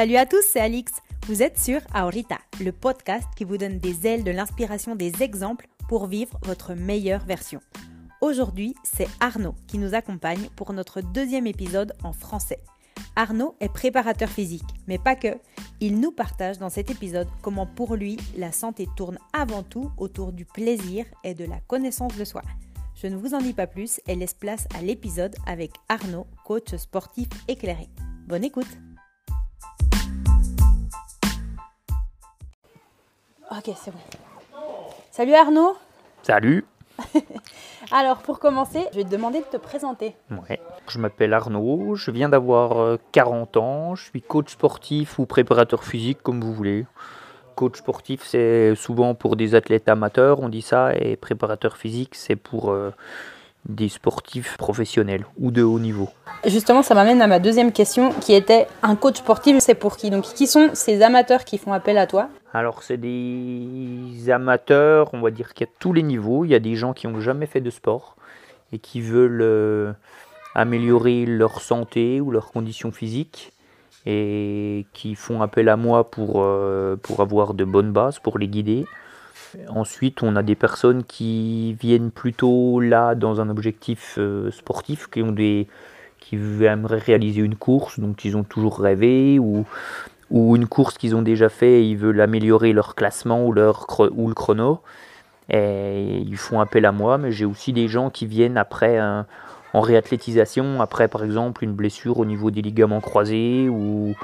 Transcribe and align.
Salut 0.00 0.16
à 0.16 0.24
tous, 0.24 0.42
c'est 0.42 0.60
Alix. 0.60 0.92
Vous 1.26 1.42
êtes 1.42 1.58
sur 1.58 1.82
Aorita, 1.92 2.38
le 2.58 2.72
podcast 2.72 3.28
qui 3.36 3.44
vous 3.44 3.58
donne 3.58 3.78
des 3.78 4.06
ailes 4.06 4.24
de 4.24 4.30
l'inspiration 4.30 4.96
des 4.96 5.22
exemples 5.22 5.68
pour 5.90 6.06
vivre 6.06 6.40
votre 6.44 6.72
meilleure 6.72 7.22
version. 7.26 7.60
Aujourd'hui, 8.22 8.74
c'est 8.82 9.08
Arnaud 9.20 9.54
qui 9.66 9.76
nous 9.76 9.94
accompagne 9.94 10.48
pour 10.56 10.72
notre 10.72 11.02
deuxième 11.02 11.46
épisode 11.46 11.92
en 12.02 12.14
français. 12.14 12.60
Arnaud 13.14 13.56
est 13.60 13.68
préparateur 13.68 14.30
physique, 14.30 14.64
mais 14.86 14.96
pas 14.96 15.16
que. 15.16 15.36
Il 15.80 16.00
nous 16.00 16.12
partage 16.12 16.56
dans 16.56 16.70
cet 16.70 16.90
épisode 16.90 17.28
comment 17.42 17.66
pour 17.66 17.94
lui 17.94 18.16
la 18.38 18.52
santé 18.52 18.88
tourne 18.96 19.18
avant 19.34 19.64
tout 19.64 19.92
autour 19.98 20.32
du 20.32 20.46
plaisir 20.46 21.04
et 21.24 21.34
de 21.34 21.44
la 21.44 21.60
connaissance 21.66 22.16
de 22.16 22.24
soi. 22.24 22.40
Je 22.94 23.06
ne 23.06 23.16
vous 23.16 23.34
en 23.34 23.42
dis 23.42 23.52
pas 23.52 23.66
plus 23.66 24.00
et 24.08 24.14
laisse 24.14 24.32
place 24.32 24.66
à 24.78 24.80
l'épisode 24.80 25.36
avec 25.46 25.72
Arnaud, 25.90 26.26
coach 26.46 26.74
sportif 26.76 27.28
éclairé. 27.48 27.90
Bonne 28.26 28.44
écoute 28.44 28.78
Ok, 33.50 33.74
c'est 33.76 33.90
bon. 33.90 33.98
Salut 35.10 35.34
Arnaud 35.34 35.76
Salut 36.22 36.64
Alors 37.90 38.18
pour 38.18 38.38
commencer, 38.38 38.86
je 38.92 38.98
vais 38.98 39.04
te 39.04 39.10
demander 39.10 39.40
de 39.40 39.44
te 39.44 39.56
présenter. 39.56 40.14
Ouais. 40.30 40.60
Je 40.86 40.98
m'appelle 40.98 41.32
Arnaud, 41.32 41.96
je 41.96 42.12
viens 42.12 42.28
d'avoir 42.28 42.80
euh, 42.80 42.96
40 43.10 43.56
ans, 43.56 43.94
je 43.96 44.04
suis 44.04 44.22
coach 44.22 44.52
sportif 44.52 45.18
ou 45.18 45.26
préparateur 45.26 45.82
physique 45.82 46.22
comme 46.22 46.40
vous 46.40 46.54
voulez. 46.54 46.86
Coach 47.56 47.78
sportif 47.78 48.22
c'est 48.24 48.76
souvent 48.76 49.16
pour 49.16 49.34
des 49.34 49.56
athlètes 49.56 49.88
amateurs, 49.88 50.38
on 50.38 50.48
dit 50.48 50.62
ça, 50.62 50.94
et 50.94 51.16
préparateur 51.16 51.76
physique 51.76 52.14
c'est 52.14 52.36
pour 52.36 52.70
euh, 52.70 52.92
des 53.68 53.88
sportifs 53.88 54.56
professionnels 54.56 55.26
ou 55.38 55.50
de 55.50 55.62
haut 55.62 55.78
niveau. 55.78 56.08
Justement, 56.46 56.82
ça 56.82 56.94
m'amène 56.94 57.20
à 57.20 57.26
ma 57.26 57.38
deuxième 57.38 57.72
question 57.72 58.10
qui 58.20 58.32
était 58.32 58.66
un 58.82 58.96
coach 58.96 59.18
sportif, 59.18 59.58
c'est 59.60 59.74
pour 59.74 59.96
qui? 59.96 60.10
Donc 60.10 60.24
qui 60.24 60.46
sont 60.46 60.70
ces 60.72 61.02
amateurs 61.02 61.44
qui 61.44 61.58
font 61.58 61.72
appel 61.72 61.98
à 61.98 62.06
toi? 62.06 62.28
Alors 62.54 62.82
c'est 62.82 62.96
des 62.96 64.30
amateurs, 64.30 65.10
on 65.12 65.20
va 65.20 65.30
dire 65.30 65.52
qu'il 65.52 65.66
y 65.66 65.70
a 65.70 65.72
tous 65.78 65.92
les 65.92 66.02
niveaux, 66.02 66.44
il 66.44 66.50
y 66.50 66.54
a 66.54 66.58
des 66.58 66.74
gens 66.74 66.92
qui 66.92 67.06
n'ont 67.06 67.20
jamais 67.20 67.46
fait 67.46 67.60
de 67.60 67.70
sport 67.70 68.16
et 68.72 68.78
qui 68.78 69.00
veulent 69.00 69.42
euh, 69.42 69.92
améliorer 70.54 71.26
leur 71.26 71.60
santé 71.60 72.20
ou 72.20 72.30
leur 72.30 72.50
condition 72.50 72.90
physique 72.90 73.52
et 74.06 74.86
qui 74.94 75.14
font 75.14 75.42
appel 75.42 75.68
à 75.68 75.76
moi 75.76 76.10
pour, 76.10 76.36
euh, 76.36 76.96
pour 76.96 77.20
avoir 77.20 77.52
de 77.52 77.64
bonnes 77.64 77.92
bases, 77.92 78.18
pour 78.18 78.38
les 78.38 78.48
guider. 78.48 78.86
Ensuite, 79.68 80.22
on 80.22 80.36
a 80.36 80.42
des 80.42 80.54
personnes 80.54 81.04
qui 81.04 81.74
viennent 81.74 82.10
plutôt 82.10 82.80
là 82.80 83.14
dans 83.14 83.40
un 83.40 83.48
objectif 83.48 84.16
euh, 84.18 84.50
sportif, 84.50 85.08
qui 85.08 85.22
ont 85.22 85.32
des 85.32 85.66
qui 86.20 86.36
aimeraient 86.36 86.98
réaliser 86.98 87.40
une 87.40 87.56
course, 87.56 87.98
donc 87.98 88.24
ils 88.24 88.36
ont 88.36 88.44
toujours 88.44 88.78
rêvé, 88.78 89.38
ou, 89.38 89.64
ou 90.30 90.54
une 90.54 90.66
course 90.66 90.98
qu'ils 90.98 91.16
ont 91.16 91.22
déjà 91.22 91.48
fait, 91.48 91.80
et 91.80 91.82
ils 91.82 91.96
veulent 91.96 92.20
améliorer 92.20 92.72
leur 92.72 92.94
classement 92.94 93.44
ou, 93.44 93.52
leur, 93.52 93.86
ou 94.14 94.28
le 94.28 94.34
chrono. 94.34 94.80
Et 95.48 96.18
ils 96.18 96.36
font 96.36 96.60
appel 96.60 96.84
à 96.84 96.92
moi, 96.92 97.18
mais 97.18 97.32
j'ai 97.32 97.46
aussi 97.46 97.72
des 97.72 97.88
gens 97.88 98.10
qui 98.10 98.26
viennent 98.26 98.58
après 98.58 98.98
un- 98.98 99.26
en 99.72 99.80
réathlétisation, 99.80 100.80
après 100.82 101.08
par 101.08 101.24
exemple 101.24 101.64
une 101.64 101.72
blessure 101.72 102.18
au 102.18 102.24
niveau 102.24 102.50
des 102.50 102.60
ligaments 102.62 103.00
croisés 103.00 103.68
ou, 103.68 104.14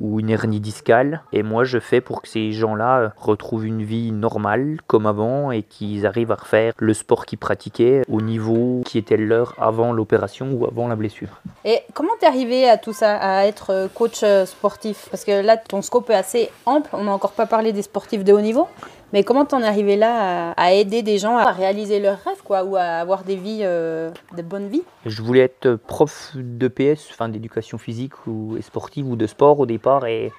ou 0.00 0.20
une 0.20 0.30
hernie 0.30 0.60
discale. 0.60 1.22
Et 1.32 1.42
moi, 1.42 1.64
je 1.64 1.78
fais 1.78 2.00
pour 2.00 2.22
que 2.22 2.28
ces 2.28 2.52
gens-là 2.52 2.98
euh, 2.98 3.08
retrouvent 3.16 3.66
une 3.66 3.82
vie 3.82 4.12
normale 4.12 4.78
comme 4.86 5.06
avant 5.06 5.50
et 5.50 5.62
qu'ils 5.62 6.06
arrivent 6.06 6.32
à 6.32 6.36
refaire 6.36 6.72
le 6.78 6.94
sport 6.94 7.26
qu'ils 7.26 7.38
pratiquaient 7.38 8.02
au 8.08 8.20
niveau 8.20 8.82
qui 8.84 8.98
était 8.98 9.16
le 9.16 9.24
leur 9.24 9.54
avant 9.58 9.92
l'opération 9.92 10.52
ou 10.52 10.66
avant 10.66 10.86
la 10.86 10.96
blessure. 10.96 11.40
Et 11.64 11.80
comment 11.94 12.12
t'es 12.20 12.26
arrivé 12.26 12.68
à 12.68 12.76
tout 12.76 12.92
ça, 12.92 13.16
à 13.16 13.46
être 13.46 13.70
euh, 13.70 13.88
coach 13.88 14.22
euh, 14.22 14.44
sportif? 14.44 15.08
Parce 15.10 15.24
que 15.24 15.42
là, 15.42 15.56
ton 15.56 15.82
scope 15.82 16.10
est 16.10 16.14
assez 16.14 16.50
ample, 16.66 16.90
on 16.92 17.04
n'a 17.04 17.12
encore 17.12 17.32
pas 17.32 17.46
parlé 17.46 17.72
des 17.72 17.82
sportifs 17.82 18.22
de 18.24 18.32
haut 18.32 18.40
niveau, 18.40 18.68
mais 19.14 19.22
comment 19.22 19.44
t'en 19.44 19.60
es 19.60 19.64
arrivé 19.64 19.94
là 19.94 20.50
à, 20.56 20.72
aider 20.72 21.02
des 21.02 21.18
gens 21.18 21.36
à 21.36 21.52
réaliser 21.52 22.00
leurs 22.00 22.18
rêves, 22.18 22.42
quoi, 22.42 22.64
ou 22.64 22.74
à 22.74 22.82
avoir 22.82 23.22
des 23.22 23.36
vies, 23.36 23.60
euh, 23.62 24.10
bonnes 24.42 24.66
vies? 24.66 24.82
Je 25.06 25.22
voulais 25.22 25.42
être 25.42 25.76
prof 25.76 26.32
de 26.34 26.66
PS, 26.66 27.10
enfin 27.12 27.28
d'éducation 27.28 27.78
physique 27.78 28.26
ou 28.26 28.58
sportive 28.60 29.08
ou 29.08 29.14
de 29.14 29.28
sport 29.28 29.60
au 29.60 29.66
départ 29.66 30.06
et, 30.06 30.32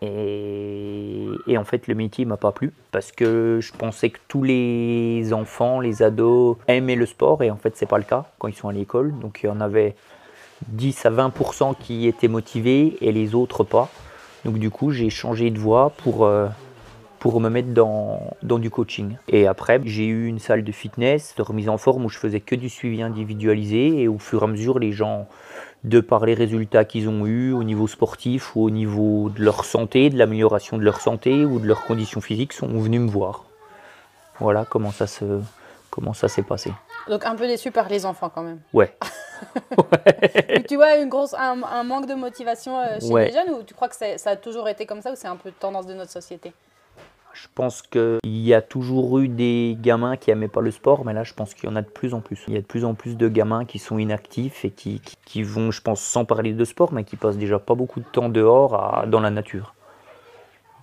et, 0.00 1.26
et 1.48 1.58
en 1.58 1.64
fait 1.64 1.88
le 1.88 1.96
métier 1.96 2.24
m'a 2.24 2.36
pas 2.36 2.52
plu 2.52 2.72
parce 2.92 3.10
que 3.10 3.58
je 3.60 3.72
pensais 3.72 4.10
que 4.10 4.18
tous 4.28 4.44
les 4.44 5.32
enfants, 5.32 5.80
les 5.80 6.04
ados 6.04 6.58
aimaient 6.68 6.94
le 6.94 7.06
sport 7.06 7.42
et 7.42 7.50
en 7.50 7.56
fait 7.56 7.76
c'est 7.76 7.86
pas 7.86 7.98
le 7.98 8.04
cas 8.04 8.26
quand 8.38 8.46
ils 8.46 8.54
sont 8.54 8.68
à 8.68 8.72
l'école. 8.72 9.12
Donc 9.18 9.40
il 9.42 9.46
y 9.46 9.48
en 9.48 9.60
avait 9.60 9.96
10 10.68 11.04
à 11.06 11.10
20% 11.10 11.74
qui 11.80 12.06
étaient 12.06 12.28
motivés 12.28 12.96
et 13.00 13.10
les 13.10 13.34
autres 13.34 13.64
pas. 13.64 13.88
Donc 14.44 14.60
du 14.60 14.70
coup 14.70 14.92
j'ai 14.92 15.10
changé 15.10 15.50
de 15.50 15.58
voie 15.58 15.90
pour, 15.96 16.26
euh, 16.26 16.46
pour 17.18 17.40
me 17.40 17.48
mettre 17.48 17.68
dans, 17.72 18.20
dans 18.42 18.58
du 18.58 18.70
coaching. 18.70 19.16
Et 19.28 19.46
après, 19.46 19.80
j'ai 19.84 20.06
eu 20.06 20.26
une 20.26 20.38
salle 20.38 20.62
de 20.64 20.72
fitness, 20.72 21.34
de 21.36 21.42
remise 21.42 21.68
en 21.68 21.78
forme 21.78 22.04
où 22.04 22.08
je 22.08 22.18
faisais 22.18 22.40
que 22.40 22.54
du 22.54 22.68
suivi 22.68 23.02
individualisé 23.02 24.02
et 24.02 24.08
au 24.08 24.18
fur 24.18 24.42
et 24.42 24.44
à 24.44 24.48
mesure, 24.48 24.78
les 24.78 24.92
gens, 24.92 25.26
de 25.84 26.00
par 26.00 26.26
les 26.26 26.34
résultats 26.34 26.84
qu'ils 26.84 27.08
ont 27.08 27.26
eus 27.26 27.52
au 27.52 27.64
niveau 27.64 27.86
sportif 27.88 28.54
ou 28.56 28.64
au 28.64 28.70
niveau 28.70 29.30
de 29.30 29.42
leur 29.42 29.64
santé, 29.64 30.10
de 30.10 30.18
l'amélioration 30.18 30.76
de 30.78 30.82
leur 30.82 31.00
santé 31.00 31.44
ou 31.44 31.58
de 31.58 31.66
leurs 31.66 31.84
conditions 31.84 32.20
physiques, 32.20 32.52
sont 32.52 32.68
venus 32.68 33.00
me 33.00 33.08
voir. 33.08 33.44
Voilà 34.38 34.64
comment 34.68 34.90
ça 34.92 35.06
se 35.06 35.40
comment 35.90 36.12
ça 36.12 36.28
s'est 36.28 36.42
passé. 36.42 36.70
Donc 37.08 37.24
un 37.24 37.34
peu 37.36 37.46
déçu 37.46 37.70
par 37.70 37.88
les 37.88 38.04
enfants 38.04 38.30
quand 38.34 38.42
même. 38.42 38.60
Ouais. 38.72 38.92
Tu 40.68 40.76
vois 40.76 40.96
une 40.96 41.08
grosse, 41.08 41.34
un, 41.34 41.62
un 41.62 41.84
manque 41.84 42.06
de 42.06 42.14
motivation 42.14 42.78
euh, 42.80 42.98
chez 43.00 43.08
Ouais. 43.12 43.26
les 43.26 43.32
jeunes, 43.32 43.50
ou 43.54 43.62
tu 43.62 43.74
crois 43.74 43.88
que 43.88 43.94
ça 43.94 44.30
a 44.30 44.36
toujours 44.36 44.68
été 44.68 44.86
comme 44.86 45.02
ça, 45.02 45.12
ou 45.12 45.14
c'est 45.16 45.28
un 45.28 45.36
peu 45.36 45.50
tendance 45.50 45.86
de 45.86 45.94
notre 45.94 46.10
société? 46.10 46.52
Je 47.38 47.48
pense 47.54 47.82
qu'il 47.82 48.18
y 48.24 48.54
a 48.54 48.62
toujours 48.62 49.18
eu 49.18 49.28
des 49.28 49.76
gamins 49.80 50.16
qui 50.16 50.30
n'aimaient 50.30 50.48
pas 50.48 50.62
le 50.62 50.70
sport, 50.70 51.04
mais 51.04 51.12
là, 51.12 51.22
je 51.22 51.34
pense 51.34 51.52
qu'il 51.52 51.68
y 51.68 51.72
en 51.72 51.76
a 51.76 51.82
de 51.82 51.88
plus 51.88 52.14
en 52.14 52.20
plus. 52.20 52.42
Il 52.48 52.54
y 52.54 52.56
a 52.56 52.60
de 52.60 52.66
plus 52.66 52.86
en 52.86 52.94
plus 52.94 53.16
de 53.16 53.28
gamins 53.28 53.66
qui 53.66 53.78
sont 53.78 53.98
inactifs 53.98 54.64
et 54.64 54.70
qui, 54.70 55.00
qui, 55.00 55.16
qui 55.26 55.42
vont, 55.42 55.70
je 55.70 55.82
pense, 55.82 56.00
sans 56.00 56.24
parler 56.24 56.54
de 56.54 56.64
sport, 56.64 56.94
mais 56.94 57.04
qui 57.04 57.16
passent 57.16 57.36
déjà 57.36 57.58
pas 57.58 57.74
beaucoup 57.74 58.00
de 58.00 58.06
temps 58.06 58.30
dehors 58.30 58.74
à- 58.74 59.06
dans 59.06 59.20
la 59.20 59.28
nature. 59.28 59.74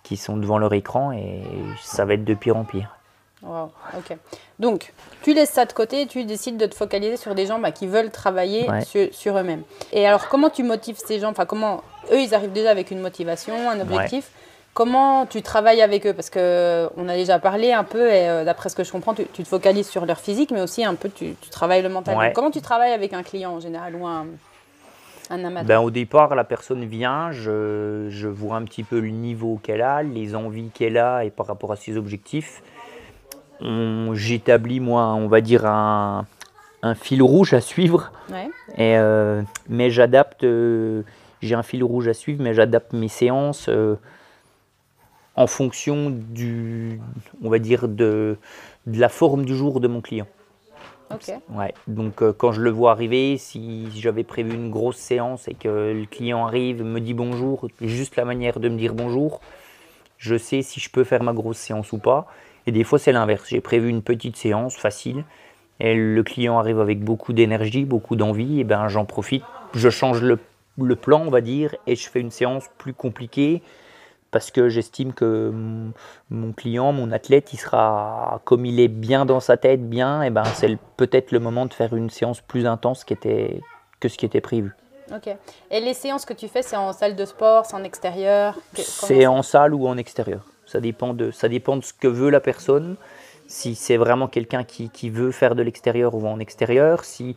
Qui 0.04 0.16
sont 0.16 0.38
devant 0.38 0.60
leur 0.60 0.74
écran 0.74 1.12
et 1.12 1.42
ça 1.82 2.06
va 2.06 2.14
être 2.14 2.26
de 2.26 2.34
pire 2.36 2.56
en 2.58 2.66
pire. 2.66 2.96
Wow, 3.42 3.72
ok. 3.98 4.16
Donc, 4.60 4.94
tu 5.24 5.34
laisses 5.34 5.50
ça 5.50 5.66
de 5.66 5.74
côté 5.74 6.04
et 6.04 6.08
tu 6.08 6.24
décides 6.24 6.58
de 6.58 6.66
te 6.68 6.76
focaliser 6.76 7.18
sur 7.18 7.34
des 7.34 7.48
gens 7.48 7.58
bah, 7.60 7.72
qui 7.72 7.88
veulent 7.88 8.12
travailler 8.12 8.70
Ouais. 8.70 8.86
sur, 8.86 9.08
sur 9.14 9.38
eux-mêmes. 9.38 9.64
Et 9.92 10.06
alors, 10.06 10.28
comment 10.30 10.50
tu 10.50 10.62
motives 10.64 10.98
ces 10.98 11.20
gens? 11.20 11.30
Enfin, 11.32 11.46
comment 11.46 11.84
eux, 12.12 12.22
ils 12.22 12.36
arrivent 12.36 12.54
déjà 12.54 12.70
avec 12.70 12.92
une 12.92 13.00
motivation, 13.00 13.70
un 13.72 13.80
objectif? 13.80 14.30
Comment 14.74 15.26
tu 15.26 15.42
travailles 15.42 15.82
avec 15.82 16.08
eux? 16.08 16.14
Parce 16.14 16.30
que 16.30 16.90
on 16.98 17.08
a 17.08 17.16
déjà 17.16 17.38
parlé 17.40 17.72
un 17.74 17.84
peu, 17.84 18.08
et 18.08 18.28
euh, 18.28 18.44
d'après 18.44 18.70
ce 18.70 18.76
que 18.76 18.84
je 18.84 18.92
comprends, 18.92 19.14
tu, 19.14 19.26
tu 19.34 19.44
te 19.44 19.48
focalises 19.48 19.88
sur 19.88 20.06
leur 20.06 20.20
physique, 20.20 20.52
mais 20.52 20.62
aussi 20.62 20.84
un 20.84 20.96
peu 20.96 21.10
tu, 21.10 21.36
tu 21.40 21.50
travailles 21.50 21.84
le 21.84 21.90
mental. 21.90 22.18
Ouais. 22.18 22.26
Donc, 22.28 22.36
comment 22.36 22.52
tu 22.52 22.62
travailles 22.62 22.94
avec 22.94 23.14
un 23.14 23.24
client 23.24 23.52
en 23.52 23.60
général 23.60 23.96
ou 23.96 24.08
un, 24.08 24.26
un 25.30 25.44
amateur? 25.46 25.66
Ben, 25.66 25.80
au 25.80 25.92
départ, 25.92 26.34
la 26.34 26.44
personne 26.44 26.86
vient, 26.86 27.32
je, 27.32 28.08
je 28.10 28.28
vois 28.28 28.56
un 28.56 28.64
petit 28.64 28.84
peu 28.84 29.00
le 29.00 29.10
niveau 29.10 29.60
qu'elle 29.62 29.82
a, 29.82 30.02
les 30.02 30.34
envies 30.36 30.70
qu'elle 30.74 30.98
a 30.98 31.24
et 31.24 31.30
par 31.30 31.46
rapport 31.46 31.72
à 31.72 31.76
ses 31.76 31.96
objectifs. 31.98 32.64
J'établis, 33.62 34.82
moi, 34.82 35.14
on 35.14 35.28
va 35.28 35.40
dire, 35.40 35.66
un, 35.66 36.26
un 36.82 36.96
fil 36.96 37.24
rouge 37.24 37.54
à 37.54 37.62
suivre. 37.62 38.12
Ouais. 38.30 38.50
Et, 38.76 38.98
euh, 38.98 39.42
mais 39.70 39.90
j'adapte, 39.90 40.44
euh, 40.44 41.04
j'ai 41.42 41.56
un 41.56 41.64
fil 41.64 41.82
rouge 41.82 42.10
à 42.10 42.14
suivre, 42.14 42.44
mais 42.44 42.54
j'adapte 42.54 42.92
mes 42.92 43.08
séances 43.08 43.68
euh, 43.70 43.96
en 45.36 45.48
fonction 45.48 46.10
du, 46.12 47.00
on 47.44 47.50
va 47.50 47.60
dire, 47.60 47.88
de, 47.88 48.38
de 48.86 49.00
la 49.00 49.10
forme 49.10 49.46
du 49.46 49.56
jour 49.56 49.80
de 49.80 49.88
mon 49.88 50.02
client. 50.02 50.28
Ok. 51.12 51.32
Ouais. 51.50 51.74
Donc 51.88 52.22
euh, 52.22 52.34
quand 52.34 52.52
je 52.52 52.62
le 52.62 52.70
vois 52.70 52.92
arriver, 52.92 53.38
si 53.38 53.88
j'avais 53.96 54.24
prévu 54.24 54.54
une 54.54 54.72
grosse 54.72 54.98
séance 54.98 55.48
et 55.48 55.54
que 55.54 55.94
le 55.94 56.06
client 56.06 56.46
arrive, 56.46 56.84
me 56.84 57.00
dit 57.00 57.14
bonjour, 57.14 57.68
juste 57.82 58.16
la 58.16 58.26
manière 58.26 58.60
de 58.60 58.70
me 58.70 58.78
dire 58.78 58.94
bonjour, 58.94 59.42
je 60.18 60.38
sais 60.38 60.62
si 60.62 60.80
je 60.80 60.90
peux 60.90 61.04
faire 61.04 61.22
ma 61.22 61.34
grosse 61.34 61.58
séance 61.58 61.92
ou 61.92 61.98
pas. 61.98 62.28
Et 62.66 62.72
des 62.72 62.84
fois 62.84 62.98
c'est 62.98 63.12
l'inverse. 63.12 63.50
J'ai 63.50 63.62
prévu 63.62 63.90
une 63.90 64.02
petite 64.02 64.38
séance 64.38 64.76
facile 64.76 65.24
et 65.80 65.96
le 65.96 66.24
client 66.24 66.58
arrive 66.58 66.80
avec 66.80 67.04
beaucoup 67.04 67.34
d'énergie, 67.34 67.86
beaucoup 67.86 68.16
d'envie, 68.16 68.60
et 68.60 68.64
ben 68.64 68.88
j'en 68.88 69.06
profite, 69.06 69.44
je 69.74 69.90
change 69.90 70.22
le, 70.22 70.40
le 70.80 70.96
plan 70.96 71.22
on 71.26 71.30
va 71.30 71.42
dire 71.42 71.76
et 71.86 71.96
je 71.96 72.10
fais 72.10 72.22
une 72.22 72.32
séance 72.32 72.66
plus 72.78 72.94
compliquée 72.94 73.62
parce 74.34 74.52
que 74.52 74.68
j'estime 74.68 75.14
que 75.14 75.52
mon- 76.30 76.52
client, 76.54 76.92
mon 76.92 77.12
athlète, 77.12 77.54
il 77.54 77.58
sera 77.58 78.42
comme 78.44 78.66
il 78.66 78.80
est 78.80 78.90
bien 78.90 79.26
dans 79.26 79.40
sa 79.40 79.56
tête, 79.56 79.88
bien, 79.88 80.24
et 80.24 80.30
ben 80.32 80.44
c'est 80.44 80.78
peut-être 80.98 81.32
le 81.32 81.40
moment 81.40 81.66
de 81.66 81.74
faire 81.74 81.96
une 81.96 82.10
séance 82.10 82.42
plus 82.42 82.66
intense 82.66 83.04
qui 83.06 83.14
était, 83.14 83.62
que 84.02 84.10
ce 84.10 84.18
qui 84.18 84.26
était 84.26 84.42
prévu. 84.42 84.74
Ok. 85.14 85.30
Et 85.70 85.80
les 85.80 85.94
séances 85.94 86.26
que 86.26 86.34
tu 86.34 86.48
fais, 86.48 86.64
c'est 86.64 86.76
en 86.76 86.92
salle 86.92 87.16
de 87.16 87.26
sport, 87.26 87.66
c'est 87.66 87.76
en 87.76 87.84
extérieur? 87.84 88.58
C'est 88.76 89.28
en 89.28 89.44
salle 89.44 89.74
ou 89.74 89.88
en 89.88 89.98
extérieur. 89.98 90.46
Ça 90.66 90.80
dépend 90.80 91.14
de, 91.14 91.30
ça 91.32 91.48
dépend 91.48 91.78
de 91.78 91.84
ce 91.84 91.94
que 91.94 92.08
veut 92.08 92.30
la 92.30 92.40
personne. 92.40 92.96
Si 93.48 93.76
c'est 93.76 93.98
vraiment 93.98 94.28
quelqu'un 94.28 94.64
qui, 94.64 94.90
qui 94.90 95.10
veut 95.10 95.32
faire 95.32 95.54
de 95.54 95.62
l'extérieur, 95.62 96.18
va 96.18 96.30
en 96.30 96.40
extérieur. 96.40 97.04
Si, 97.04 97.36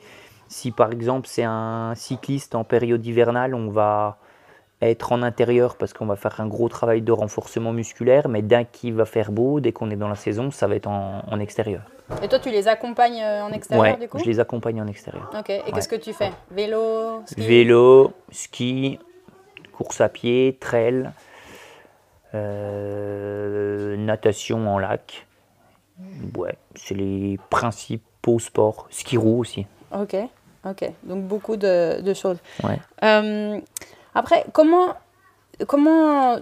si 0.49 0.71
par 0.71 0.93
exemple 0.93 1.29
c'est 1.29 1.45
un 1.45 1.95
cycliste 1.95 2.55
en 2.55 2.65
période 2.65 3.05
hivernale, 3.05 3.55
on 3.55 3.69
va 3.69 4.19
être 4.83 5.13
en 5.13 5.23
intérieur 5.23 5.77
parce 5.77 5.93
qu'on 5.95 6.07
va 6.07 6.17
faire 6.17 6.41
un 6.41 6.47
gros 6.47 6.69
travail 6.69 7.01
de 7.03 7.13
renforcement 7.13 7.73
musculaire, 7.73 8.29
mais 8.29 8.43
dès 8.43 8.67
qu'il 8.67 8.95
va 8.95 9.05
faire 9.07 9.33
beau, 9.33 9.59
dès 9.61 9.73
qu'on 9.73 9.91
est 9.91 9.97
dans 9.97 10.09
la 10.09 10.15
saison, 10.17 10.51
ça 10.51 10.67
va 10.67 10.75
être 10.77 10.87
en, 10.87 11.23
en 11.31 11.41
extérieur. 11.41 11.83
Et 12.23 12.29
toi, 12.29 12.39
tu 12.39 12.51
les 12.51 12.69
accompagnes 12.69 13.21
euh, 13.23 13.43
en 13.43 13.53
extérieur 13.53 13.95
Ouais, 13.95 14.01
du 14.01 14.09
coup? 14.09 14.19
je 14.19 14.25
les 14.25 14.39
accompagne 14.39 14.81
en 14.81 14.87
extérieur. 14.87 15.31
Ok, 15.37 15.51
et 15.51 15.63
qu'est-ce 15.75 15.89
que 15.89 15.97
tu 15.97 16.13
fais? 16.13 16.31
Vélo 16.51 17.23
ski? 17.27 17.41
Vélo, 17.41 18.13
ski, 18.31 18.99
course 19.73 20.01
à 20.01 20.09
pied, 20.09 20.57
trail, 20.61 21.11
euh, 22.35 23.97
natation 23.97 24.69
en 24.69 24.79
lac. 24.79 25.27
Ouais, 26.37 26.55
c'est 26.75 26.95
les 26.95 27.39
principaux 27.51 28.39
sports. 28.39 28.87
Ski 28.91 29.17
roue 29.17 29.41
aussi. 29.41 29.67
Ok, 29.93 30.15
ok. 30.65 30.91
Donc 31.05 31.25
beaucoup 31.25 31.57
de, 31.57 32.01
de 32.03 32.15
choses. 32.15 32.39
Ouais. 32.63 32.79
Euh, 33.03 33.59
après, 34.17 34.47
comment, 34.55 34.95
comment 35.69 36.39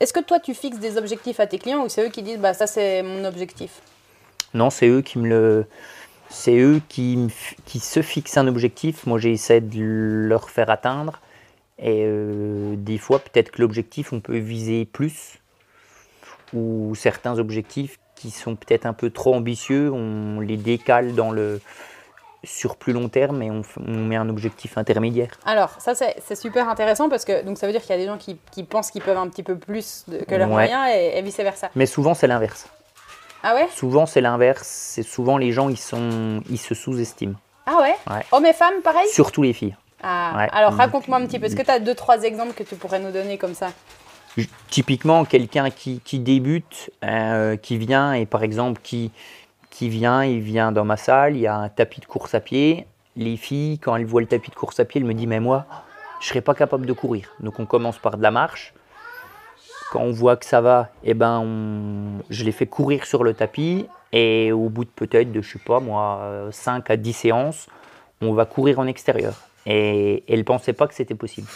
est-ce 0.00 0.12
que 0.12 0.18
toi 0.18 0.40
tu 0.40 0.54
fixes 0.54 0.80
des 0.80 0.98
objectifs 0.98 1.38
à 1.38 1.46
tes 1.46 1.60
clients 1.60 1.84
ou 1.84 1.88
c'est 1.88 2.04
eux 2.04 2.10
qui 2.10 2.20
disent 2.20 2.40
bah 2.40 2.52
ça 2.52 2.66
c'est 2.66 3.04
mon 3.04 3.24
objectif? 3.24 3.80
Non, 4.54 4.70
c'est 4.70 4.88
eux 4.88 5.02
qui 5.02 5.18
me 5.18 5.28
le. 5.28 5.66
C'est 6.28 6.60
qui 6.88 7.30
se 7.78 8.02
fixent 8.02 8.36
un 8.36 8.48
objectif. 8.48 9.06
Moi, 9.06 9.20
j'essaie 9.20 9.60
de 9.60 10.26
leur 10.26 10.50
faire 10.50 10.68
atteindre. 10.68 11.20
Et 11.78 12.02
euh, 12.04 12.74
des 12.76 12.98
fois, 12.98 13.20
peut-être 13.20 13.52
que 13.52 13.62
l'objectif, 13.62 14.12
on 14.12 14.18
peut 14.18 14.38
viser 14.38 14.84
plus. 14.84 15.38
Ou 16.52 16.94
certains 16.96 17.38
objectifs 17.38 18.00
qui 18.16 18.32
sont 18.32 18.56
peut-être 18.56 18.86
un 18.86 18.94
peu 18.94 19.10
trop 19.10 19.34
ambitieux, 19.34 19.92
on 19.92 20.40
les 20.40 20.56
décale 20.56 21.14
dans 21.14 21.30
le, 21.30 21.60
sur 22.46 22.76
plus 22.76 22.92
long 22.92 23.08
terme 23.08 23.42
et 23.42 23.50
on, 23.50 23.62
met 23.86 24.16
un 24.16 24.28
objectif 24.28 24.78
intermédiaire. 24.78 25.30
Alors 25.44 25.70
ça 25.78 25.92
c'est 25.94 26.34
super 26.36 26.68
intéressant 26.68 27.08
parce 27.08 27.24
que 27.24 27.42
donc 27.44 27.58
ça 27.58 27.66
veut 27.66 27.72
dire 27.72 27.82
qu'il 27.82 27.90
y 27.90 27.94
a 27.94 27.98
des 27.98 28.06
gens 28.06 28.16
qui, 28.16 28.38
qui 28.52 28.62
pensent 28.64 28.90
qu'ils 28.90 29.02
peuvent 29.02 29.18
un 29.18 29.28
petit 29.28 29.42
peu 29.42 29.56
plus 29.56 30.04
de- 30.08 30.18
que 30.24 30.34
leurs 30.34 30.48
Ouais. 30.48 30.68
moyens 30.68 30.88
et, 30.94 31.18
et 31.18 31.22
vice 31.22 31.36
versa. 31.38 31.68
Mais 31.74 31.86
souvent, 31.86 32.14
c'est 32.14 32.26
l'inverse. 32.26 32.68
Ah 33.42 33.54
ouais? 33.54 33.68
Souvent, 33.74 34.06
c'est 34.06 34.20
l'inverse. 34.20 34.66
C'est 34.66 35.02
souvent 35.02 35.36
les 35.38 35.52
gens, 35.52 35.68
ils, 35.68 35.76
sont, 35.76 36.40
ils 36.48 36.58
se 36.58 36.74
sous-estiment. 36.74 37.34
Ah 37.66 37.76
ouais, 37.80 37.94
Ouais. 38.08 38.24
Hommes 38.32 38.46
et 38.46 38.52
femmes 38.52 38.80
pareil? 38.82 39.08
Surtout 39.08 39.42
les 39.42 39.52
filles. 39.52 39.76
Ah, 40.02 40.32
Ouais. 40.36 40.48
Alors 40.52 40.74
raconte-moi 40.74 41.18
un 41.18 41.26
petit 41.26 41.38
peu. 41.38 41.46
Est-ce 41.46 41.56
que 41.56 41.62
tu 41.62 41.70
as 41.70 41.80
deux 41.80 41.94
trois 41.94 42.22
exemples 42.22 42.54
que 42.54 42.62
tu 42.62 42.76
pourrais 42.76 42.98
nous 43.00 43.10
donner 43.10 43.38
comme 43.38 43.54
ça? 43.54 43.68
Typiquement, 44.70 45.24
quelqu'un 45.24 45.70
qui, 45.70 46.00
qui 46.00 46.18
débute, 46.18 46.90
euh, 47.04 47.56
qui 47.56 47.78
vient 47.78 48.12
et 48.12 48.26
par 48.26 48.42
exemple 48.42 48.80
qui, 48.82 49.10
qui 49.70 49.88
vient, 49.88 50.24
il 50.24 50.40
vient 50.40 50.72
dans 50.72 50.84
ma 50.84 50.96
salle, 50.96 51.36
il 51.36 51.40
y 51.40 51.46
a 51.46 51.56
un 51.56 51.68
tapis 51.68 52.00
de 52.00 52.06
course 52.06 52.34
à 52.34 52.40
pied. 52.40 52.86
Les 53.16 53.36
filles, 53.36 53.78
quand 53.78 53.96
elles 53.96 54.04
voient 54.06 54.20
le 54.20 54.26
tapis 54.26 54.50
de 54.50 54.54
course 54.56 54.78
à 54.80 54.84
pied, 54.84 55.00
elles 55.00 55.06
me 55.06 55.14
disent 55.14 55.26
Mais 55.26 55.40
moi, 55.40 55.64
je 56.20 56.28
serais 56.28 56.40
pas 56.40 56.54
capable 56.54 56.86
de 56.86 56.92
courir. 56.92 57.30
Donc 57.40 57.58
on 57.58 57.66
commence 57.66 57.98
par 57.98 58.16
de 58.16 58.22
la 58.22 58.30
marche. 58.30 58.74
Quand 59.92 60.00
on 60.00 60.12
voit 60.12 60.36
que 60.36 60.44
ça 60.44 60.60
va, 60.60 60.88
eh 61.04 61.14
ben 61.14 61.40
on- 61.44 62.22
je 62.28 62.44
les 62.44 62.52
fais 62.52 62.66
courir 62.66 63.06
sur 63.06 63.22
le 63.24 63.34
tapis. 63.34 63.86
Et 64.12 64.52
au 64.52 64.68
bout 64.68 64.84
de 64.84 64.90
peut-être 64.90 65.32
de, 65.32 65.42
je 65.42 65.52
sais 65.52 65.58
pas 65.64 65.80
moi, 65.80 66.18
euh, 66.22 66.50
5 66.52 66.90
à 66.90 66.96
10 66.96 67.12
séances, 67.12 67.66
on 68.20 68.32
va 68.32 68.44
courir 68.46 68.78
en 68.78 68.86
extérieur. 68.86 69.34
Et 69.66 70.24
elles 70.28 70.38
ne 70.38 70.44
pensaient 70.44 70.72
pas 70.72 70.86
que 70.86 70.94
c'était 70.94 71.14
possible. 71.14 71.48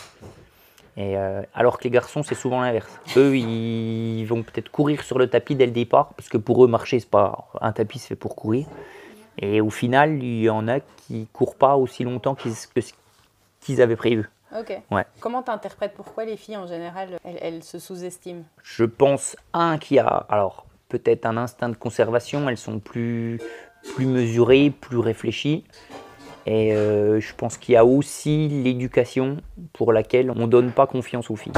Et 1.00 1.16
euh, 1.16 1.40
alors 1.54 1.78
que 1.78 1.84
les 1.84 1.90
garçons, 1.90 2.22
c'est 2.22 2.34
souvent 2.34 2.60
l'inverse. 2.60 2.92
Eux, 3.16 3.34
ils 3.34 4.24
vont 4.26 4.42
peut-être 4.42 4.68
courir 4.70 5.02
sur 5.02 5.18
le 5.18 5.28
tapis 5.28 5.54
dès 5.54 5.64
le 5.64 5.72
départ, 5.72 6.08
parce 6.14 6.28
que 6.28 6.36
pour 6.36 6.62
eux, 6.62 6.68
marcher, 6.68 7.00
c'est 7.00 7.08
pas 7.08 7.48
un 7.62 7.72
tapis, 7.72 7.98
c'est 7.98 8.08
fait 8.08 8.16
pour 8.16 8.36
courir. 8.36 8.66
Et 9.38 9.62
au 9.62 9.70
final, 9.70 10.22
il 10.22 10.42
y 10.42 10.50
en 10.50 10.68
a 10.68 10.80
qui 10.80 11.26
courent 11.32 11.54
pas 11.54 11.76
aussi 11.76 12.04
longtemps 12.04 12.34
qu'ils 12.34 12.52
que 12.74 12.82
ce 12.82 12.92
qu'ils 13.62 13.80
avaient 13.80 13.96
prévu. 13.96 14.28
Ok. 14.54 14.78
Ouais. 14.90 15.06
Comment 15.20 15.42
tu 15.42 15.50
interprètes 15.50 15.94
pourquoi 15.94 16.26
les 16.26 16.36
filles 16.36 16.58
en 16.58 16.66
général 16.66 17.18
elles, 17.24 17.38
elles 17.40 17.62
se 17.64 17.78
sous-estiment? 17.78 18.42
Je 18.62 18.84
pense, 18.84 19.36
un, 19.54 19.78
qui 19.78 19.98
a 19.98 20.06
alors 20.28 20.66
peut-être 20.90 21.24
un 21.24 21.38
instinct 21.38 21.70
de 21.70 21.76
conservation, 21.76 22.46
elles 22.50 22.58
sont 22.58 22.78
plus, 22.78 23.40
plus 23.94 24.04
mesurées, 24.04 24.68
plus 24.68 24.98
réfléchies. 24.98 25.64
Et 26.46 26.74
euh, 26.74 27.20
je 27.20 27.34
pense 27.34 27.56
qu'il 27.56 27.74
y 27.74 27.76
a 27.76 27.84
aussi 27.84 28.48
l'éducation 28.48 29.38
pour 29.72 29.92
laquelle 29.92 30.30
on 30.30 30.34
ne 30.34 30.46
donne 30.46 30.70
pas 30.72 30.86
confiance 30.86 31.30
aux 31.30 31.36
filles. 31.36 31.52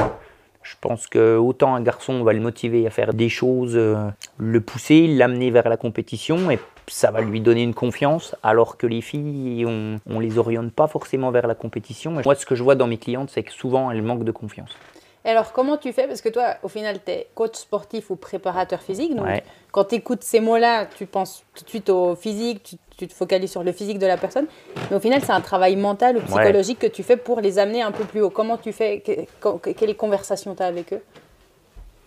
Je 0.62 0.74
pense 0.80 1.08
que 1.08 1.36
autant 1.36 1.74
un 1.74 1.80
garçon, 1.80 2.12
on 2.14 2.24
va 2.24 2.32
le 2.32 2.40
motiver 2.40 2.86
à 2.86 2.90
faire 2.90 3.14
des 3.14 3.28
choses, 3.28 3.76
euh, 3.76 3.96
le 4.38 4.60
pousser, 4.60 5.08
l'amener 5.08 5.50
vers 5.50 5.68
la 5.68 5.76
compétition, 5.76 6.50
et 6.50 6.58
ça 6.86 7.10
va 7.10 7.20
lui 7.20 7.40
donner 7.40 7.62
une 7.62 7.74
confiance, 7.74 8.36
alors 8.42 8.76
que 8.76 8.86
les 8.86 9.00
filles, 9.00 9.64
on 9.66 9.98
ne 10.06 10.20
les 10.20 10.38
oriente 10.38 10.72
pas 10.72 10.86
forcément 10.86 11.30
vers 11.32 11.48
la 11.48 11.54
compétition. 11.56 12.20
Et 12.20 12.22
moi, 12.24 12.34
ce 12.36 12.46
que 12.46 12.54
je 12.54 12.62
vois 12.62 12.76
dans 12.76 12.86
mes 12.86 12.98
clientes, 12.98 13.30
c'est 13.30 13.42
que 13.42 13.52
souvent, 13.52 13.90
elles 13.90 14.02
manquent 14.02 14.24
de 14.24 14.32
confiance. 14.32 14.76
Et 15.24 15.28
alors 15.28 15.52
comment 15.52 15.76
tu 15.76 15.92
fais? 15.92 16.06
Parce 16.08 16.20
que 16.20 16.28
toi, 16.28 16.56
au 16.64 16.68
final, 16.68 16.98
tu 17.04 17.12
es 17.12 17.28
coach 17.34 17.54
sportif 17.54 18.10
ou 18.10 18.16
préparateur 18.16 18.82
physique. 18.82 19.14
Donc 19.14 19.26
Ouais. 19.26 19.42
quand 19.70 19.84
tu 19.84 19.94
écoutes 19.94 20.24
ces 20.24 20.40
mots-là, 20.40 20.86
tu 20.86 21.06
penses 21.06 21.44
tout 21.54 21.62
de 21.64 21.68
suite 21.68 21.90
au 21.90 22.16
physique, 22.16 22.62
tu, 22.64 22.76
tu 22.96 23.06
te 23.06 23.12
focalises 23.14 23.50
sur 23.52 23.62
le 23.62 23.70
physique 23.72 23.98
de 24.00 24.06
la 24.06 24.16
personne. 24.16 24.46
Mais 24.90 24.96
au 24.96 25.00
final, 25.00 25.20
c'est 25.22 25.30
un 25.32 25.40
travail 25.40 25.76
mental 25.76 26.16
ou 26.16 26.20
psychologique 26.22 26.80
que 26.80 26.88
tu 26.88 27.02
fais 27.04 27.16
pour 27.16 27.40
les 27.40 27.58
amener 27.60 27.82
un 27.82 27.92
peu 27.92 28.04
plus 28.04 28.20
haut. 28.20 28.30
Comment 28.30 28.56
tu 28.56 28.72
fais? 28.72 29.00
Que- 29.00 29.58
que- 29.58 29.70
Quelles 29.70 29.96
conversations 29.96 30.54
tu 30.56 30.62
as 30.62 30.66
avec 30.66 30.92
eux? 30.92 31.02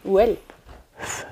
Ou 0.06 0.20
elles? 0.20 0.36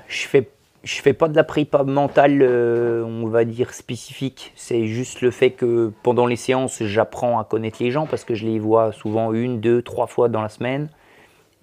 Je 0.08 0.26
fais 0.26 0.48
je 0.82 1.00
fais 1.00 1.14
pas 1.14 1.28
de 1.28 1.36
la 1.36 1.44
prépa 1.44 1.82
mentale 1.82 2.40
euh, 2.42 3.02
on 3.04 3.26
va 3.26 3.46
dire 3.46 3.72
spécifique 3.72 4.52
c'est 4.54 4.86
juste 4.86 5.22
le 5.22 5.30
fait 5.30 5.50
que 5.52 5.90
pendant 6.02 6.26
les 6.26 6.36
séances 6.36 6.82
j'apprends 6.82 7.38
à 7.38 7.44
connaître 7.44 7.78
les 7.82 7.90
gens 7.90 8.06
parce 8.06 8.22
que 8.22 8.34
je 8.34 8.44
les 8.44 8.58
vois 8.58 8.92
souvent 8.92 9.32
une 9.32 9.60
deux 9.60 9.80
trois 9.80 10.06
fois 10.06 10.28
dans 10.28 10.42
la 10.42 10.50
semaine 10.50 10.90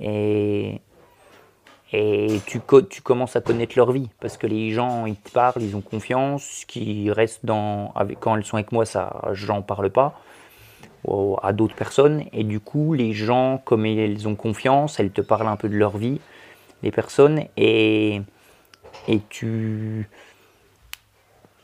et 0.02 0.82
et 1.94 2.40
tu, 2.46 2.62
co- 2.62 2.82
tu 2.82 3.02
commences 3.02 3.36
à 3.36 3.42
connaître 3.42 3.74
leur 3.78 3.92
vie 3.92 4.10
parce 4.22 4.38
que 4.38 4.48
les 4.48 4.72
gens 4.72 5.06
ils 5.06 5.18
te 5.18 5.30
parlent 5.32 5.62
ils 5.62 5.76
ont 5.76 5.82
confiance. 5.82 6.44
Ce 6.44 6.66
qui 6.66 7.12
reste 7.12 7.46
dans 7.46 7.94
quand 8.22 8.38
elles 8.38 8.46
sont 8.46 8.56
avec 8.58 8.72
moi 8.72 8.86
ça 8.86 9.22
j'en 9.34 9.62
parle 9.62 9.90
pas 9.90 10.16
à 11.44 11.54
d'autres 11.54 11.76
personnes. 11.76 12.24
Et 12.34 12.44
du 12.44 12.60
coup 12.60 12.94
les 12.94 13.14
gens 13.14 13.62
comme 13.66 13.86
elles 13.86 14.28
ont 14.28 14.36
confiance 14.36 15.00
elles 15.00 15.12
te 15.12 15.22
parlent 15.22 15.48
un 15.48 15.58
peu 15.58 15.68
de 15.70 15.76
leur 15.76 15.98
vie 15.98 16.22
les 16.84 16.92
personnes. 16.92 17.46
Et 17.58 18.22
et 19.08 19.20
tu 19.30 20.08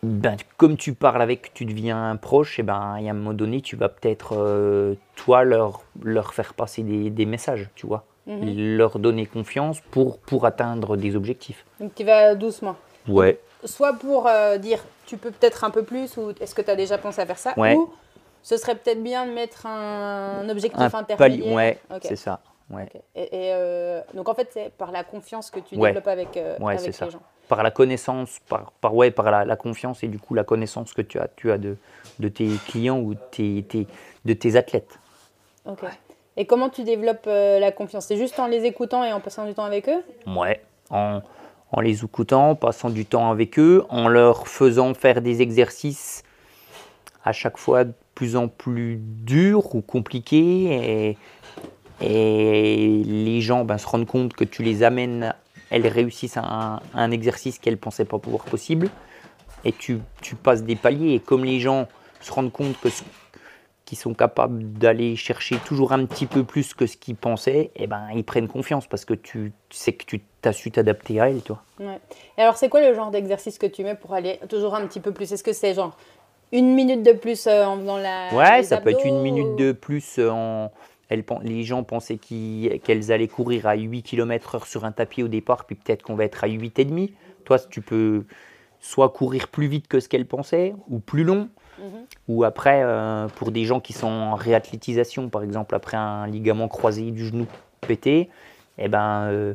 ben, 0.04 0.38
comme 0.58 0.78
tu 0.78 0.94
parles 0.94 1.22
avec 1.22 1.54
tu 1.54 1.66
deviens 1.66 2.16
proche 2.18 2.60
et 2.60 2.64
ben 2.64 2.74
a 2.96 3.10
un 3.10 3.14
moment 3.14 3.34
donné 3.34 3.62
tu 3.62 3.76
vas 3.76 3.90
peut-être 3.90 4.34
euh, 4.38 4.96
toi 5.16 5.44
leur 5.44 5.82
leur 6.04 6.34
faire 6.34 6.54
passer 6.54 6.84
des, 6.84 7.10
des 7.10 7.26
messages 7.26 7.70
tu 7.76 7.88
vois 7.88 8.06
Mhm. 8.28 8.76
leur 8.78 9.00
donner 9.00 9.26
confiance 9.26 9.80
pour 9.92 10.20
pour 10.20 10.46
atteindre 10.46 10.98
des 10.98 11.16
objectifs 11.16 11.66
Donc 11.80 11.96
tu 11.96 12.04
vas 12.04 12.36
doucement. 12.36 12.76
ouais 13.08 13.40
Soit 13.64 13.94
pour 13.94 14.28
euh, 14.28 14.58
dire 14.58 14.84
tu 15.06 15.18
peux 15.18 15.32
peut-être 15.32 15.64
un 15.64 15.70
peu 15.72 15.84
plus 15.84 16.16
ou 16.18 16.32
est-ce 16.42 16.54
que 16.54 16.62
tu 16.62 16.70
as 16.70 16.76
déjà 16.76 16.98
pensé 16.98 17.22
à 17.22 17.26
faire 17.26 17.40
ça 17.40 17.54
Ouais. 17.58 17.76
Ou 17.76 17.90
ce 18.44 18.58
serait 18.58 18.76
peut-être 18.76 19.02
bien 19.02 19.26
de 19.26 19.32
mettre 19.32 19.66
un 19.66 20.48
objectif 20.50 20.94
un 20.94 21.00
intermédiaire. 21.00 21.56
ouais 21.56 21.80
Ok. 21.90 22.02
c'est 22.04 22.16
ça 22.18 22.40
ouais 22.70 22.84
Ok. 22.94 23.02
Et, 23.16 23.24
et, 23.24 23.30
euh, 23.54 24.02
donc 24.14 24.28
en 24.30 24.34
fait, 24.36 24.50
c'est 24.52 24.72
par 24.74 24.92
la 24.92 25.04
confiance 25.06 25.50
que 25.50 25.60
tu 25.62 25.76
Ouais. 25.76 25.90
développes 25.90 26.08
avec, 26.08 26.36
euh, 26.38 26.58
Ouais, 26.60 26.74
avec 26.74 26.80
c'est 26.82 26.88
les 26.88 26.94
ça. 26.94 27.10
gens. 27.10 27.22
par 27.48 27.64
la 27.64 27.72
connaissance, 27.72 28.40
par, 28.50 28.72
par, 28.82 28.94
ouais, 28.94 29.10
par 29.10 29.32
la, 29.32 29.46
la 29.46 29.56
confiance 29.56 30.04
et 30.04 30.10
du 30.10 30.20
coup 30.20 30.34
la 30.36 30.44
connaissance 30.44 30.94
que 30.94 31.02
tu 31.02 31.18
as, 31.18 31.30
tu 31.34 31.50
as 31.52 31.58
de, 31.58 31.78
de 32.20 32.28
tes 32.28 32.50
clients 32.68 33.00
ou 33.00 33.16
tes, 33.16 33.64
tes- 33.64 33.88
de 34.26 34.34
tes 34.34 34.58
athlètes. 34.58 35.00
Ok. 35.66 35.80
Et 36.38 36.46
comment 36.46 36.70
tu 36.70 36.84
développes 36.84 37.26
euh, 37.28 37.60
la 37.60 37.72
confiance? 37.72 38.06
C'est 38.06 38.18
juste 38.18 38.40
en 38.40 38.48
les 38.48 38.64
écoutant 38.66 39.04
et 39.04 39.12
en 39.12 39.20
passant 39.20 39.46
du 39.46 39.56
temps 39.56 39.66
avec 39.66 39.90
eux? 39.90 40.04
Ouais, 40.28 40.62
en, 40.92 41.22
les 41.82 42.04
écoutant, 42.04 42.52
en 42.52 42.56
passant 42.56 42.92
du 42.92 43.06
temps 43.06 43.32
avec 43.32 43.58
eux, 43.58 43.84
en 43.90 44.08
leur 44.08 44.48
faisant 44.48 44.94
faire 44.94 45.22
des 45.22 45.42
exercices 45.42 46.24
à 47.26 47.34
chaque 47.34 47.58
fois 47.58 47.84
de 47.84 47.94
plus 48.14 48.36
en 48.36 48.48
plus 48.48 49.00
durs 49.02 49.76
ou 49.76 49.82
compliqués 49.82 51.10
et, 51.10 51.18
les 52.00 53.42
gens 53.42 53.66
ben, 53.66 53.80
se 53.80 53.88
rendent 53.88 54.06
compte 54.06 54.34
que 54.34 54.44
tu 54.44 54.62
les 54.62 54.84
amènes, 54.84 55.34
elles 55.72 55.88
réussissent 55.88 56.38
un, 56.38 57.12
exercice 57.12 57.58
qu'elles 57.58 57.80
pensaient 57.80 58.06
pas 58.06 58.20
pouvoir 58.20 58.46
possible 58.46 58.90
et 59.66 59.72
tu, 59.72 59.98
tu 60.22 60.36
passes 60.36 60.64
des 60.64 60.76
paliers. 60.76 61.16
Et 61.16 61.20
comme 61.20 61.44
les 61.44 61.60
gens 61.60 61.88
se 62.22 62.32
rendent 62.32 62.52
compte 62.52 62.80
que 62.80 62.90
qu'ils 63.88 63.98
sont 63.98 64.14
capables 64.14 64.74
d'aller 64.74 65.16
chercher 65.16 65.56
toujours 65.66 65.94
un 65.94 66.06
petit 66.06 66.26
peu 66.26 66.44
plus 66.44 66.74
que 66.74 66.86
ce 66.86 66.98
qu'ils 66.98 67.16
pensaient, 67.16 67.72
et 67.78 67.88
ben 67.88 68.10
ils 68.14 68.26
prennent 68.26 68.50
confiance 68.50 68.86
parce 68.86 69.06
que 69.06 69.14
tu 69.14 69.54
sais 69.70 69.94
que 69.94 70.04
tu 70.06 70.22
as 70.44 70.52
su 70.52 70.72
t'adapter 70.72 71.22
à 71.22 71.30
elles, 71.30 71.42
toi. 71.42 71.64
Ouais. 71.80 72.00
Et 72.38 72.42
alors, 72.42 72.58
c'est 72.58 72.68
quoi 72.68 72.82
le 72.82 72.94
genre 72.94 73.12
d'exercice 73.12 73.58
que 73.58 73.66
tu 73.66 73.84
mets 73.84 73.96
pour 73.96 74.14
aller 74.14 74.40
toujours 74.50 74.76
un 74.76 74.86
petit 74.86 75.00
peu 75.00 75.14
plus? 75.14 75.32
Est-ce 75.32 75.44
que 75.44 75.54
c'est 75.54 75.74
genre 75.74 75.96
une 76.52 76.76
minute 76.76 77.02
de 77.02 77.14
plus 77.14 77.48
euh, 77.48 77.66
en 77.66 77.80
faisant 77.80 77.98
la. 77.98 78.34
Ouais, 78.34 78.62
ça 78.64 78.78
peut 78.82 78.90
être 78.90 79.06
une 79.06 79.22
minute 79.22 79.48
ou- 79.54 79.56
de 79.56 79.72
plus 79.72 80.20
en. 80.20 80.70
elles 81.08 81.24
pen- 81.24 81.40
les 81.44 81.64
gens 81.64 81.84
pensaient 81.84 82.18
qu'elles 82.18 83.12
allaient 83.14 83.28
courir 83.30 83.68
à 83.68 83.76
8 83.76 84.04
km/h 84.04 84.66
sur 84.68 84.84
un 84.84 84.92
tapis 84.92 85.24
au 85.24 85.30
départ, 85.30 85.64
puis 85.66 85.76
peut-être 85.76 86.04
qu'on 86.04 86.16
va 86.16 86.26
être 86.26 86.44
à 86.44 86.48
8,5. 86.48 87.14
Toi, 87.46 87.58
tu 87.60 87.80
peux 87.82 88.26
soit 88.82 89.10
courir 89.10 89.48
plus 89.48 89.68
vite 89.68 89.88
que 89.88 90.02
ce 90.02 90.10
qu'elles 90.10 90.28
pensaient, 90.28 90.76
ou 90.90 91.00
plus 91.00 91.24
long, 91.24 91.48
Ou 92.28 92.44
après, 92.44 92.82
euh, 92.84 93.28
pour 93.28 93.52
des 93.52 93.66
gens 93.66 93.80
qui 93.80 93.94
sont 93.94 94.08
en 94.08 94.36
réathlétisation, 94.36 95.30
par 95.30 95.44
exemple, 95.44 95.76
après 95.76 95.98
un 95.98 96.28
ligament 96.28 96.68
croisé 96.68 97.12
du 97.12 97.26
genou, 97.26 97.46
pété, 97.82 98.30
eh 98.78 98.88
ben, 98.88 99.28
euh, 99.30 99.54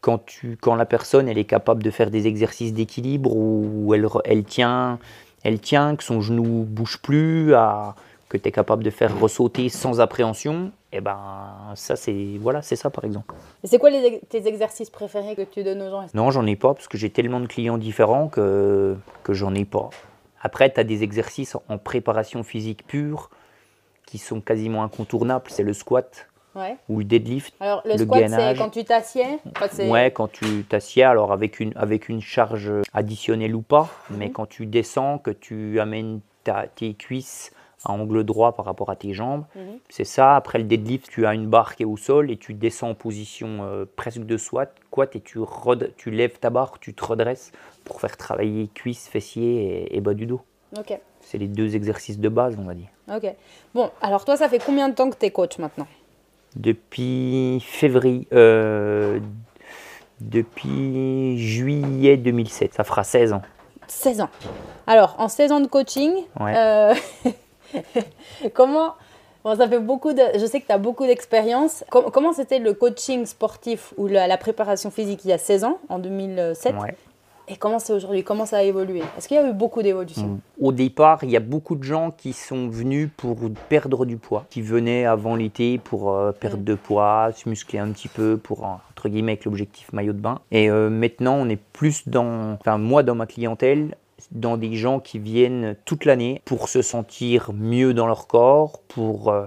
quand, 0.00 0.24
tu, 0.24 0.56
quand 0.60 0.74
la 0.74 0.86
personne 0.86 1.28
elle 1.28 1.38
est 1.38 1.44
capable 1.44 1.82
de 1.82 1.90
faire 1.90 2.10
des 2.10 2.26
exercices 2.26 2.72
d'équilibre 2.72 3.34
où 3.34 3.92
elle, 3.94 4.06
elle, 4.24 4.44
tient, 4.44 4.98
elle 5.44 5.60
tient, 5.60 5.96
que 5.96 6.04
son 6.04 6.20
genou 6.20 6.64
bouge 6.64 6.98
plus, 6.98 7.54
à, 7.54 7.94
que 8.28 8.36
tu 8.36 8.48
es 8.48 8.52
capable 8.52 8.84
de 8.84 8.90
faire 8.90 9.18
ressauter 9.18 9.68
sans 9.68 10.00
appréhension, 10.00 10.70
eh 10.92 11.00
ben, 11.00 11.18
ça 11.74 11.96
c'est 11.96 12.36
voilà, 12.40 12.62
c'est 12.62 12.76
ça 12.76 12.90
par 12.90 13.04
exemple. 13.04 13.34
Et 13.64 13.66
c'est 13.66 13.78
quoi 13.78 13.90
les 13.90 14.20
tes 14.28 14.46
exercices 14.46 14.90
préférés 14.90 15.34
que 15.34 15.42
tu 15.42 15.62
donnes 15.62 15.82
aux 15.82 15.90
gens? 15.90 16.06
Non, 16.14 16.30
j'en 16.30 16.46
ai 16.46 16.56
pas 16.56 16.74
parce 16.74 16.88
que 16.88 16.98
j'ai 16.98 17.10
tellement 17.10 17.40
de 17.40 17.46
clients 17.46 17.78
différents 17.78 18.28
que, 18.28 18.96
que 19.22 19.32
j'en 19.32 19.54
ai 19.54 19.64
pas. 19.64 19.90
Après, 20.40 20.72
tu 20.72 20.78
as 20.80 20.84
des 20.84 21.02
exercices 21.02 21.56
en 21.68 21.78
préparation 21.78 22.42
physique 22.42 22.86
pure 22.86 23.30
qui 24.06 24.18
sont 24.18 24.40
quasiment 24.40 24.82
incontournables. 24.84 25.44
C'est 25.48 25.62
le 25.62 25.72
squat 25.72 26.26
Ouais. 26.54 26.76
ou 26.88 26.98
le 26.98 27.04
deadlift. 27.04 27.54
Alors, 27.60 27.82
le, 27.84 27.92
Le 27.92 27.98
squat, 27.98 28.18
c'est 28.20 28.30
gainage. 28.30 28.58
quand 28.58 28.70
tu 28.70 28.84
t'assieds 28.84 29.38
Enfin, 29.60 29.88
Ouais, 29.88 30.10
quand 30.10 30.28
tu 30.32 30.64
t'assieds, 30.68 31.04
alors 31.04 31.32
avec 31.32 31.60
une, 31.60 31.72
avec 31.76 32.08
une 32.08 32.20
charge 32.20 32.72
additionnelle 32.94 33.54
ou 33.54 33.60
pas, 33.62 33.88
mais 34.10 34.26
Mhm. 34.26 34.32
quand 34.32 34.46
tu 34.46 34.66
descends, 34.66 35.18
que 35.18 35.30
tu 35.30 35.78
amènes 35.78 36.20
ta- 36.44 36.66
tes 36.66 36.94
cuisses 36.94 37.52
à 37.84 37.92
angle 37.92 38.24
droit 38.24 38.52
par 38.52 38.64
rapport 38.64 38.90
à 38.90 38.96
tes 38.96 39.12
jambes, 39.14 39.44
Mhm. 39.54 39.78
c'est 39.88 40.04
ça. 40.04 40.34
Après 40.36 40.58
le 40.58 40.64
deadlift, 40.64 41.08
tu 41.10 41.26
as 41.26 41.34
une 41.34 41.46
barre 41.46 41.76
qui 41.76 41.84
est 41.84 41.86
au 41.86 41.96
sol 41.96 42.30
et 42.30 42.36
tu 42.36 42.52
descends 42.54 42.90
en 42.90 42.94
position 42.94 43.60
euh, 43.62 43.84
presque 43.96 44.20
de 44.24 44.36
squat, 44.36 44.74
squat 44.88 45.14
et 45.16 45.20
tu, 45.20 45.38
tu 45.96 46.10
lèves 46.10 46.38
ta 46.40 46.50
barre, 46.50 46.78
tu 46.80 46.92
te 46.94 47.04
redresses 47.04 47.52
pour 47.84 48.00
faire 48.00 48.16
travailler 48.16 48.68
cuisses, 48.74 49.06
fessiers 49.08 49.84
et, 49.92 49.96
et 49.96 50.00
bas 50.00 50.14
du 50.14 50.26
dos. 50.26 50.40
Ok. 50.76 50.98
C'est 51.20 51.38
les 51.38 51.46
deux 51.48 51.76
exercices 51.76 52.18
de 52.18 52.28
base, 52.28 52.56
on 52.58 52.64
va 52.64 52.74
dire. 52.74 52.88
Ok. 53.14 53.32
Bon, 53.74 53.90
alors 54.02 54.24
toi, 54.24 54.36
ça 54.36 54.48
fait 54.48 54.58
combien 54.64 54.88
de 54.88 54.94
temps 54.94 55.08
que 55.10 55.16
tu 55.16 55.26
es 55.26 55.30
coach 55.30 55.58
maintenant? 55.58 55.86
Depuis 56.56 57.60
février, 57.60 58.26
euh, 58.32 59.20
depuis 60.20 61.38
juillet 61.38 62.16
2007, 62.16 62.74
ça 62.74 62.84
fera 62.84 63.04
16 63.04 63.32
ans. 63.32 63.42
16 63.86 64.20
ans. 64.22 64.28
Alors, 64.86 65.14
en 65.18 65.28
16 65.28 65.52
ans 65.52 65.60
de 65.60 65.66
coaching, 65.68 66.12
Ouais. 66.40 66.54
euh, 66.56 66.94
comment. 68.54 68.94
Bon, 69.44 69.56
ça 69.56 69.68
fait 69.68 69.78
beaucoup 69.78 70.12
de. 70.12 70.22
Je 70.38 70.44
sais 70.46 70.60
que 70.60 70.66
tu 70.66 70.72
as 70.72 70.78
beaucoup 70.78 71.06
d'expérience. 71.06 71.84
Com- 71.90 72.06
comment 72.12 72.32
c'était 72.32 72.58
le 72.58 72.74
coaching 72.74 73.24
sportif 73.24 73.94
ou 73.96 74.06
la, 74.08 74.26
la 74.26 74.36
préparation 74.36 74.90
physique 74.90 75.20
il 75.24 75.28
y 75.28 75.32
a 75.32 75.38
16 75.38 75.64
ans, 75.64 75.78
en 75.88 75.98
2007 75.98 76.74
Ouais. 76.74 76.94
Et 77.50 77.56
comment 77.56 77.78
c'est 77.78 77.94
aujourd'hui? 77.94 78.24
Comment 78.24 78.44
ça 78.44 78.58
a 78.58 78.62
évolué? 78.62 79.02
Est-ce 79.16 79.26
qu'il 79.26 79.36
y 79.38 79.40
a 79.40 79.48
eu 79.48 79.54
beaucoup 79.54 79.80
d'évolution 79.80 80.26
Mm. 80.26 80.40
Au 80.60 80.70
départ, 80.72 81.20
il 81.22 81.30
y 81.30 81.36
a 81.36 81.40
beaucoup 81.40 81.76
de 81.76 81.82
gens 81.82 82.10
qui 82.10 82.34
sont 82.34 82.68
venus 82.68 83.08
pour 83.16 83.36
perdre 83.70 84.04
du 84.04 84.18
poids, 84.18 84.44
qui 84.50 84.60
venaient 84.60 85.06
avant 85.06 85.34
l'été 85.34 85.78
pour 85.78 86.12
euh, 86.12 86.32
perdre 86.32 86.58
Mm. 86.58 86.64
de 86.64 86.74
poids, 86.74 87.30
se 87.34 87.48
muscler 87.48 87.78
un 87.78 87.90
petit 87.92 88.08
peu, 88.08 88.36
pour 88.36 88.64
entre 88.64 89.08
guillemets 89.08 89.32
avec 89.32 89.46
l'objectif 89.46 89.90
maillot 89.94 90.12
de 90.12 90.18
bain. 90.18 90.40
Et 90.50 90.68
euh, 90.68 90.90
maintenant, 90.90 91.36
on 91.36 91.48
est 91.48 91.56
plus 91.72 92.06
dans, 92.06 92.52
enfin 92.60 92.76
moi 92.76 93.02
dans 93.02 93.14
ma 93.14 93.24
clientèle, 93.26 93.96
dans 94.32 94.56
des 94.56 94.74
gens 94.76 95.00
qui 95.00 95.18
viennent 95.18 95.76
toute 95.84 96.04
l'année 96.04 96.42
pour 96.44 96.68
se 96.68 96.82
sentir 96.82 97.50
mieux 97.54 97.94
dans 97.94 98.06
leur 98.06 98.26
corps, 98.26 98.80
pour 98.88 99.30
euh, 99.30 99.46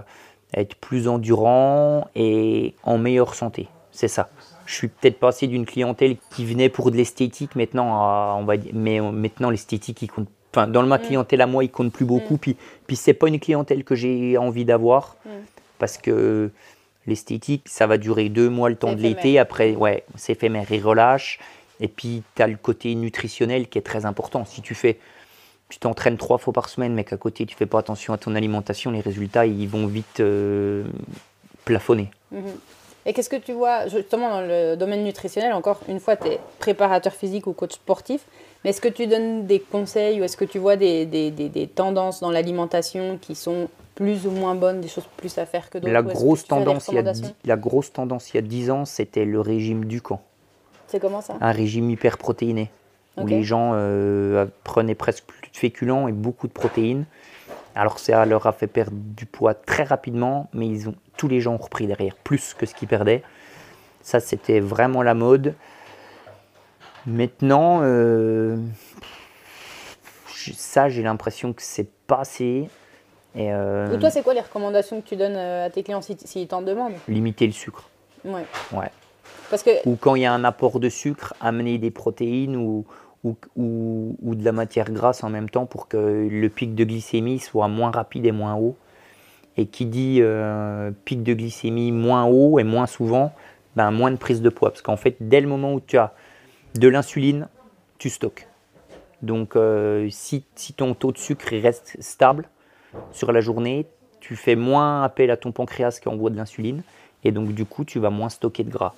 être 0.54 0.74
plus 0.76 1.08
endurant 1.08 2.08
et 2.14 2.74
en 2.82 2.98
meilleure 2.98 3.34
santé. 3.34 3.68
C'est 3.90 4.08
ça. 4.08 4.30
Je 4.66 4.74
suis 4.74 4.88
peut-être 4.88 5.18
passé 5.18 5.46
d'une 5.46 5.66
clientèle 5.66 6.16
qui 6.30 6.44
venait 6.46 6.68
pour 6.68 6.90
de 6.90 6.96
l'esthétique 6.96 7.56
maintenant, 7.56 7.94
à, 7.96 8.36
on 8.38 8.44
va 8.44 8.56
dire, 8.56 8.72
mais 8.74 9.00
maintenant 9.00 9.50
l'esthétique, 9.50 10.00
il 10.02 10.08
compte. 10.10 10.28
Enfin, 10.54 10.66
dans 10.66 10.82
ma 10.82 10.98
Mm. 10.98 11.02
clientèle 11.02 11.40
à 11.40 11.46
moi, 11.46 11.64
il 11.64 11.70
compte 11.70 11.92
plus 11.92 12.04
beaucoup. 12.04 12.36
Puis, 12.36 12.56
puis 12.86 12.94
c'est 12.96 13.14
pas 13.14 13.28
une 13.28 13.40
clientèle 13.40 13.84
que 13.84 13.94
j'ai 13.94 14.36
envie 14.38 14.64
d'avoir 14.66 15.16
Mm. 15.24 15.28
parce 15.78 15.96
que 15.98 16.50
l'esthétique, 17.06 17.62
ça 17.68 17.86
va 17.86 17.98
durer 17.98 18.28
deux 18.28 18.48
mois 18.48 18.68
le 18.68 18.76
temps 18.76 18.92
de 18.92 19.00
l'été. 19.00 19.38
Après, 19.38 19.74
ouais, 19.74 20.04
c'est 20.14 20.32
éphémère, 20.32 20.66
il 20.70 20.82
relâche. 20.82 21.40
Et 21.80 21.88
puis, 21.88 22.22
tu 22.36 22.42
as 22.42 22.46
le 22.46 22.56
côté 22.56 22.94
nutritionnel 22.94 23.68
qui 23.68 23.78
est 23.78 23.82
très 23.82 24.04
important. 24.06 24.44
Si 24.44 24.62
tu 24.62 24.74
fais, 24.74 24.98
tu 25.68 25.78
t'entraînes 25.78 26.16
trois 26.18 26.38
fois 26.38 26.52
par 26.52 26.68
semaine, 26.68 26.94
mais 26.94 27.04
qu'à 27.04 27.16
côté, 27.16 27.46
tu 27.46 27.56
fais 27.56 27.66
pas 27.66 27.78
attention 27.80 28.12
à 28.12 28.18
ton 28.18 28.34
alimentation, 28.34 28.90
les 28.90 29.00
résultats, 29.00 29.46
ils 29.46 29.68
vont 29.68 29.86
vite 29.86 30.20
euh, 30.20 30.84
plafonner. 31.64 32.08
Mhm. 32.30 32.42
Et 33.04 33.12
qu'est-ce 33.12 33.28
que 33.30 33.36
tu 33.36 33.52
vois, 33.52 33.88
justement, 33.88 34.28
dans 34.30 34.42
le 34.42 34.76
domaine 34.76 35.02
nutritionnel? 35.02 35.52
Encore 35.54 35.80
une 35.88 35.98
fois, 35.98 36.14
tu 36.16 36.28
es 36.28 36.38
préparateur 36.60 37.12
physique 37.12 37.48
ou 37.48 37.52
coach 37.52 37.72
sportif, 37.72 38.20
mais 38.62 38.70
est-ce 38.70 38.80
que 38.80 38.86
tu 38.88 39.08
donnes 39.08 39.44
des 39.46 39.58
conseils 39.58 40.20
ou 40.20 40.24
est-ce 40.24 40.36
que 40.36 40.44
tu 40.44 40.58
vois 40.60 40.76
des, 40.76 41.04
des, 41.04 41.32
des- 41.32 41.48
des 41.48 41.66
tendances 41.66 42.20
dans 42.20 42.30
l'alimentation 42.30 43.18
qui 43.20 43.34
sont 43.34 43.68
plus 43.96 44.24
ou 44.26 44.30
moins 44.30 44.54
bonnes, 44.54 44.80
des 44.80 44.86
choses 44.88 45.08
plus 45.16 45.36
à 45.38 45.46
faire 45.46 45.68
que 45.68 45.78
d'autres? 45.78 45.92
La 45.92 46.02
grosse, 46.02 46.46
tendance, 46.46 46.88
il 46.92 46.94
y 46.94 46.98
a 46.98 47.12
la 47.44 47.56
grosse 47.56 47.92
tendance 47.92 48.30
il 48.32 48.36
y 48.36 48.38
a 48.38 48.42
10 48.42 48.70
ans, 48.70 48.84
c'était 48.84 49.24
le 49.24 49.40
régime 49.40 49.86
du 49.86 50.00
camp. 50.00 50.22
C'est 50.92 51.00
comment 51.00 51.22
ça 51.22 51.38
Un 51.40 51.52
régime 51.52 51.88
hyperprotéiné. 51.88 52.70
Où 53.16 53.22
Ok. 53.22 53.30
les 53.30 53.42
gens 53.42 53.70
euh, 53.72 54.44
prenaient 54.62 54.94
presque 54.94 55.24
plus 55.24 55.50
de 55.50 55.56
féculents 55.56 56.06
et 56.06 56.12
beaucoup 56.12 56.46
de 56.48 56.52
protéines. 56.52 57.06
Alors 57.74 57.98
ça 57.98 58.26
leur 58.26 58.46
a 58.46 58.52
fait 58.52 58.66
perdre 58.66 58.92
du 58.94 59.24
poids 59.24 59.54
très 59.54 59.84
rapidement, 59.84 60.50
mais 60.52 60.68
ils 60.68 60.90
ont, 60.90 60.94
tous 61.16 61.28
les 61.28 61.40
gens 61.40 61.54
ont 61.54 61.58
repris 61.58 61.86
derrière, 61.86 62.14
plus 62.14 62.52
que 62.52 62.66
ce 62.66 62.74
qu'ils 62.74 62.88
perdaient. 62.88 63.22
Ça, 64.02 64.20
c'était 64.20 64.60
vraiment 64.60 65.02
la 65.02 65.14
mode. 65.14 65.54
Maintenant, 67.06 67.80
euh, 67.82 68.58
ça, 70.26 70.90
j'ai 70.90 71.02
l'impression 71.02 71.54
que 71.54 71.62
c'est 71.62 71.88
passé. 72.06 72.68
Et, 73.34 73.50
euh, 73.50 73.94
Ou 73.94 73.96
toi, 73.98 74.10
c'est 74.10 74.22
quoi 74.22 74.34
les 74.34 74.40
recommandations 74.42 75.00
que 75.00 75.08
tu 75.08 75.16
donnes 75.16 75.36
à 75.36 75.70
tes 75.70 75.82
clients 75.82 76.02
s'ils 76.02 76.18
si, 76.20 76.46
t'en 76.46 76.60
demandent? 76.60 76.92
Limiter 77.08 77.46
le 77.46 77.52
sucre. 77.54 77.88
Ouais. 78.26 78.44
Ouais. 78.72 78.90
Ou 79.86 79.96
quand 79.96 80.14
il 80.14 80.22
y 80.22 80.26
a 80.26 80.32
un 80.32 80.44
apport 80.44 80.80
de 80.80 80.88
sucre, 80.88 81.34
amener 81.40 81.78
des 81.78 81.90
protéines 81.90 82.56
ou, 82.56 82.84
ou, 83.24 83.36
ou- 83.56 84.34
de 84.34 84.44
la 84.44 84.52
matière 84.52 84.90
grasse 84.90 85.22
en 85.24 85.30
même 85.30 85.48
temps 85.48 85.66
pour 85.66 85.88
que 85.88 86.28
le 86.30 86.48
pic 86.48 86.74
de 86.74 86.84
glycémie 86.84 87.38
soit 87.38 87.68
moins 87.68 87.90
rapide 87.90 88.26
et 88.26 88.32
moins 88.32 88.54
haut. 88.54 88.76
Et 89.56 89.66
qui 89.66 89.84
dit 89.84 90.18
euh, 90.20 90.90
pic 91.04 91.22
de 91.22 91.34
glycémie 91.34 91.92
moins 91.92 92.24
haut 92.24 92.58
et 92.58 92.64
moins 92.64 92.86
souvent, 92.86 93.32
ben 93.76 93.90
moins 93.90 94.10
de 94.10 94.16
prise 94.16 94.40
de 94.40 94.48
poids. 94.48 94.70
Parce 94.70 94.80
qu'en 94.80 94.96
fait, 94.96 95.16
dès 95.20 95.40
le 95.42 95.48
moment 95.48 95.74
où 95.74 95.80
tu 95.80 95.98
as 95.98 96.14
de 96.74 96.88
l'insuline, 96.88 97.48
tu 97.98 98.08
stockes. 98.08 98.46
Donc 99.20 99.54
euh, 99.54 100.08
si, 100.10 100.44
si 100.56 100.72
ton 100.72 100.94
taux 100.94 101.12
de 101.12 101.18
sucre 101.18 101.46
reste 101.52 101.96
stable 102.00 102.48
sur 103.12 103.30
la 103.30 103.40
journée, 103.40 103.86
tu 104.20 104.36
fais 104.36 104.56
moins 104.56 105.02
appel 105.02 105.30
à 105.30 105.36
ton 105.36 105.52
pancréas 105.52 105.98
qui 106.00 106.08
envoie 106.08 106.30
de 106.30 106.36
l'insuline. 106.36 106.82
Et 107.22 107.30
donc 107.30 107.52
du 107.52 107.64
coup, 107.66 107.84
tu 107.84 107.98
vas 107.98 108.10
moins 108.10 108.30
stocker 108.30 108.64
de 108.64 108.70
gras. 108.70 108.94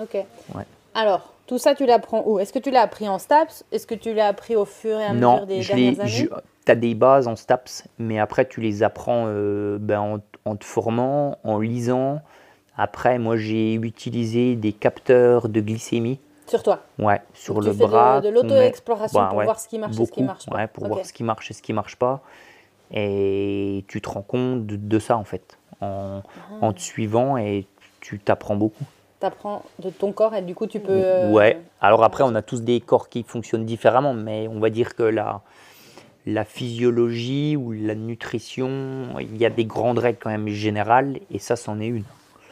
Ok. 0.00 0.14
Ouais. 0.54 0.64
Alors, 0.94 1.32
tout 1.46 1.58
ça, 1.58 1.74
tu 1.74 1.86
l'apprends 1.86 2.22
où? 2.26 2.38
Est-ce 2.38 2.52
que 2.52 2.58
tu 2.58 2.70
l'as 2.70 2.82
appris 2.82 3.08
en 3.08 3.18
STAPS? 3.18 3.64
Est-ce 3.72 3.86
que 3.86 3.94
tu 3.94 4.14
l'as 4.14 4.28
appris 4.28 4.56
au 4.56 4.64
fur 4.64 4.98
et 4.98 5.04
à 5.04 5.12
Non, 5.12 5.34
mesure 5.34 5.46
des 5.46 5.62
je 5.62 5.68
dernières 5.68 6.00
années? 6.00 6.08
je- 6.10 6.26
t'as 6.64 6.74
des 6.74 6.94
bases 6.94 7.28
en 7.28 7.36
STAPS, 7.36 7.84
mais 7.98 8.18
après 8.18 8.44
tu 8.48 8.60
les 8.60 8.82
apprends 8.82 9.24
euh, 9.28 9.78
ben, 9.80 10.00
en, 10.00 10.18
en 10.50 10.56
te 10.56 10.64
formant, 10.64 11.38
en 11.44 11.60
lisant. 11.60 12.20
Après, 12.76 13.18
moi 13.18 13.36
j'ai 13.36 13.74
utilisé 13.74 14.56
des 14.56 14.72
capteurs 14.72 15.48
de 15.48 15.60
glycémie, 15.60 16.18
Sur 16.48 16.62
toi? 16.62 16.80
Ouais, 16.98 17.22
sur 17.34 17.54
Donc, 17.54 17.64
le 17.64 17.70
tu 17.72 17.78
fais 17.78 17.86
bras. 17.86 18.20
de, 18.20 18.28
de 18.28 18.34
l'auto-exploration 18.34 19.20
Bah, 19.20 19.26
pour 19.28 19.38
ouais, 19.38 19.44
voir 19.44 19.60
ce 19.60 19.68
qui 19.68 19.78
marche 19.78 19.98
et 19.98 20.04
ce 20.06 20.12
qui 20.12 20.22
marche 20.24 20.46
pas. 20.46 20.56
ouais, 20.56 20.66
pour 20.66 20.86
voir 20.88 21.04
ce 21.06 21.12
qui 21.12 21.22
marche 21.22 21.50
et 21.50 21.54
ce 21.54 21.62
qui 21.62 21.72
marche 21.72 21.96
pas. 21.96 22.20
Et 22.92 23.84
tu 23.88 24.00
te 24.00 24.08
rends 24.08 24.22
compte 24.22 24.66
de, 24.66 24.76
de 24.76 24.98
ça 24.98 25.16
en 25.16 25.24
fait, 25.24 25.58
en, 25.80 26.22
Ah. 26.24 26.54
en 26.66 26.72
te 26.72 26.80
suivant 26.80 27.36
et 27.36 27.66
tu 28.00 28.18
t'apprends 28.18 28.56
beaucoup. 28.56 28.84
T'apprends 29.18 29.62
de 29.82 29.90
ton 29.90 30.12
corps 30.12 30.34
et 30.34 30.42
du 30.42 30.54
coup 30.54 30.66
tu 30.66 30.78
peux. 30.78 30.92
euh, 30.92 31.30
Ouais. 31.30 31.58
Alors 31.80 32.04
après, 32.04 32.22
on 32.24 32.34
a 32.34 32.42
tous 32.42 32.62
des 32.62 32.80
corps 32.80 33.08
qui 33.08 33.22
fonctionnent 33.22 33.64
différemment, 33.64 34.12
mais 34.14 34.46
on 34.48 34.60
va 34.60 34.68
dire 34.70 34.94
que 34.94 35.02
la, 35.02 35.40
la 36.26 36.44
physiologie 36.44 37.56
ou 37.56 37.72
la 37.72 37.94
nutrition, 37.94 39.18
il 39.20 39.36
y 39.38 39.46
a 39.46 39.50
des 39.50 39.64
grandes 39.64 39.98
règles 39.98 40.18
quand 40.20 40.30
même 40.30 40.48
générales, 40.48 41.18
et 41.30 41.38
ça, 41.38 41.56
c'en 41.56 41.80
est 41.80 41.86
une. 41.86 42.04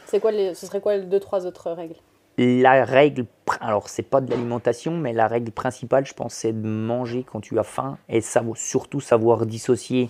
C'est 0.07 0.19
quoi 0.19 0.31
les, 0.31 0.53
ce 0.55 0.65
serait 0.65 0.81
quoi 0.81 0.97
les 0.97 1.03
deux 1.03 1.19
trois 1.19 1.45
autres 1.45 1.71
règles? 1.71 1.95
La 2.37 2.83
règle, 2.83 3.25
alors 3.61 3.87
c'est 3.87 4.03
pas 4.03 4.19
de 4.19 4.29
l'alimentation, 4.29 4.97
mais 4.97 5.13
la 5.13 5.27
règle 5.27 5.51
principale, 5.51 6.05
je 6.05 6.13
pense, 6.13 6.33
c'est 6.33 6.51
de 6.51 6.67
manger 6.67 7.23
quand 7.31 7.41
tu 7.41 7.57
as 7.59 7.63
faim 7.63 7.97
et 8.09 8.21
savo- 8.21 8.55
surtout 8.55 8.99
savoir 9.01 9.45
dissocier 9.45 10.09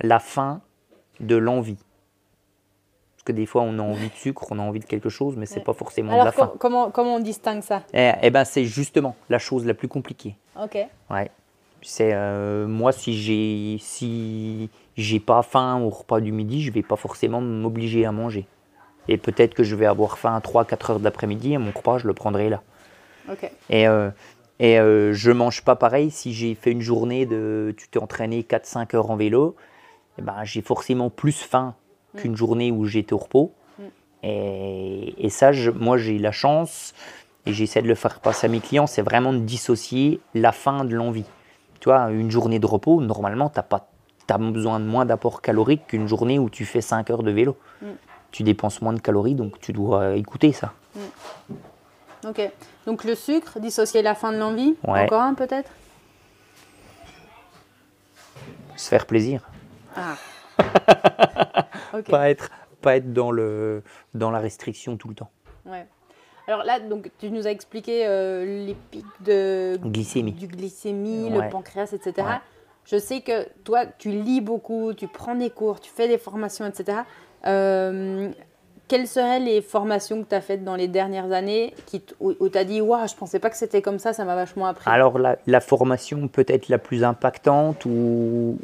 la 0.00 0.18
faim 0.20 0.60
de 1.20 1.36
l'envie. 1.36 1.78
Que 3.24 3.32
des 3.32 3.46
fois, 3.46 3.62
on 3.62 3.78
a 3.78 3.82
envie 3.82 4.08
de 4.10 4.14
sucre, 4.14 4.46
on 4.50 4.58
a 4.58 4.62
envie 4.62 4.80
de 4.80 4.84
quelque 4.84 5.08
chose, 5.08 5.34
mais 5.36 5.46
c'est 5.46 5.58
Ouais. 5.60 5.64
pas 5.64 5.72
forcément 5.72 6.12
de 6.12 6.16
la 6.16 6.22
Alors 6.24 6.34
faim. 6.34 6.46
com- 6.48 6.56
comment 6.58 6.90
comment 6.90 7.14
on 7.16 7.20
distingue 7.20 7.62
ça? 7.62 7.82
Eh, 7.94 8.12
eh 8.22 8.30
ben, 8.30 8.44
c'est 8.44 8.64
justement 8.66 9.16
la 9.30 9.38
chose 9.38 9.64
la 9.64 9.72
plus 9.72 9.88
compliquée. 9.88 10.36
Ok. 10.62 10.76
Ouais. 11.10 11.30
C'est 11.80 12.12
euh, 12.14 12.66
moi 12.66 12.92
si 12.92 13.14
j'ai 13.20 13.78
si 13.78 14.68
j'ai 14.96 15.20
pas 15.20 15.42
faim 15.42 15.80
au 15.80 15.88
repas 15.90 16.20
du 16.20 16.32
midi, 16.32 16.62
je 16.62 16.70
vais 16.72 16.82
pas 16.82 16.96
forcément 16.96 17.40
m'obliger 17.40 18.04
à 18.06 18.12
manger. 18.12 18.46
Et 19.08 19.16
peut-être 19.18 19.54
que 19.54 19.62
je 19.64 19.74
vais 19.76 19.84
avoir 19.86 20.16
faim 20.18 20.34
à 20.34 20.40
3-4 20.40 20.92
heures 20.92 20.98
de 20.98 21.04
l'après-midi 21.04 21.52
et 21.54 21.58
mon 21.58 21.72
repas 21.74 21.98
je 21.98 22.06
le 22.06 22.14
prendrai 22.14 22.48
là. 22.50 22.62
Ok. 23.30 23.50
Et 23.70 23.86
euh, 23.88 24.10
et 24.60 24.78
euh, 24.78 25.12
je 25.14 25.30
mange 25.30 25.62
pas 25.62 25.76
pareil 25.76 26.10
si 26.10 26.32
j'ai 26.34 26.54
fait 26.54 26.72
une 26.72 26.80
journée 26.82 27.24
de 27.26 27.74
tu 27.76 27.88
t'es 27.88 27.98
entraîné 27.98 28.42
4-5 28.42 28.94
heures 28.96 29.10
en 29.10 29.16
vélo, 29.16 29.56
eh 30.18 30.22
ben 30.22 30.42
j'ai 30.44 30.62
forcément 30.62 31.08
plus 31.10 31.38
faim 31.38 31.74
qu'une 32.16 32.36
journée 32.36 32.70
où 32.70 32.84
j'étais 32.86 33.12
au 33.12 33.18
repos. 33.18 33.52
Mm. 33.78 33.82
Et, 34.22 35.26
et 35.26 35.28
ça, 35.30 35.52
je- 35.52 35.70
moi, 35.70 35.96
j'ai 35.98 36.18
la 36.18 36.32
chance, 36.32 36.94
et 37.46 37.52
j'essaie 37.52 37.82
de 37.82 37.88
le 37.88 37.94
faire 37.94 38.20
passer 38.20 38.46
à 38.46 38.50
mes 38.50 38.60
clients, 38.60 38.86
c'est 38.86 39.02
vraiment 39.02 39.32
de 39.32 39.38
dissocier 39.38 40.20
la 40.34 40.52
faim 40.52 40.84
de 40.84 40.94
l'envie. 40.94 41.26
Tu 41.80 41.88
vois, 41.88 42.10
une 42.10 42.30
journée 42.30 42.58
de 42.58 42.66
repos, 42.66 43.00
normalement, 43.00 43.50
tu 43.50 43.60
as, 43.60 44.38
besoin 44.38 44.80
de 44.80 44.86
moins 44.86 45.04
d'apport 45.04 45.42
calorique 45.42 45.86
qu'une 45.88 46.08
journée 46.08 46.38
où 46.38 46.48
tu 46.48 46.64
fais 46.64 46.80
5 46.80 47.10
heures 47.10 47.22
de 47.22 47.30
vélo. 47.30 47.56
Mm. 47.82 47.86
Tu 48.30 48.42
dépenses 48.42 48.80
moins 48.82 48.92
de 48.94 49.00
calories, 49.00 49.34
donc 49.34 49.60
tu 49.60 49.72
dois 49.72 50.16
écouter 50.16 50.52
ça. 50.52 50.72
Ok. 52.26 52.40
Donc 52.86 53.04
le 53.04 53.14
sucre, 53.14 53.60
dissocier 53.60 54.02
la 54.02 54.14
faim 54.14 54.32
de 54.32 54.38
l'envie. 54.38 54.76
Ouais. 54.86 55.02
Encore 55.04 55.20
un 55.20 55.34
peut-être? 55.34 55.70
Se 58.76 58.88
faire 58.88 59.06
plaisir. 59.06 59.42
Ah. 59.96 60.16
Pas 62.02 62.30
être, 62.30 62.50
pas 62.80 62.96
être 62.96 63.12
dans, 63.12 63.30
le, 63.30 63.82
dans 64.14 64.30
la 64.30 64.38
restriction 64.38 64.96
tout 64.96 65.08
le 65.08 65.14
temps. 65.14 65.30
Ouais. 65.66 65.86
Alors 66.46 66.62
là, 66.64 66.78
donc, 66.80 67.10
tu 67.18 67.30
nous 67.30 67.46
as 67.46 67.50
expliqué 67.50 68.06
euh, 68.06 68.66
les 68.66 68.74
pics 68.90 69.04
de 69.24 69.78
Glycémie. 69.82 70.32
du 70.32 70.46
glycémie, 70.46 71.30
Ouais. 71.32 71.44
le 71.46 71.50
pancréas, 71.50 71.92
etc. 71.94 72.12
Ouais. 72.18 72.40
Je 72.84 72.98
sais 72.98 73.22
que 73.22 73.48
toi, 73.64 73.86
tu 73.86 74.10
lis 74.10 74.42
beaucoup, 74.42 74.92
tu 74.92 75.08
prends 75.08 75.34
des 75.34 75.48
cours, 75.48 75.80
tu 75.80 75.90
fais 75.90 76.06
des 76.06 76.18
formations, 76.18 76.66
etc. 76.66 76.98
Euh, 77.46 78.30
quelles 78.88 79.06
seraient 79.06 79.40
les 79.40 79.62
formations 79.62 80.22
que 80.22 80.28
tu 80.28 80.34
as 80.34 80.40
faites 80.40 80.62
dans 80.62 80.76
les 80.76 80.88
dernières 80.88 81.32
années 81.32 81.74
où, 82.20 82.48
tu 82.48 82.58
as 82.58 82.64
dit 82.64 82.80
Waouh, 82.80 83.08
je 83.08 83.14
pensais 83.14 83.38
pas 83.38 83.50
que 83.50 83.56
c'était 83.56 83.82
comme 83.82 83.98
ça, 83.98 84.12
ça 84.12 84.24
m'a 84.24 84.34
vachement 84.34 84.66
appris 84.66 84.88
Alors 84.90 85.18
la, 85.18 85.60
formation 85.60 86.28
peut-être 86.28 86.68
la 86.68 86.78
plus 86.78 87.04
impactante 87.04 87.84
ou, 87.86 88.58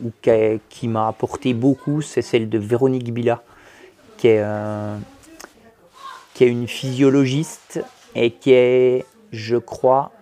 qui, 0.68 0.88
m'a 0.88 1.08
apporté 1.08 1.54
beaucoup, 1.54 2.02
c'est 2.02 2.22
celle 2.22 2.48
de 2.48 2.58
Véronique 2.58 3.12
Bila, 3.12 3.42
qui 4.18 4.28
est, 4.28 4.42
euh, 4.42 4.96
qui 6.34 6.44
est 6.44 6.48
une 6.48 6.68
physiologiste 6.68 7.82
et 8.14 8.32
qui 8.32 8.52
est, 8.52 9.06
je 9.32 9.56
crois, 9.56 10.12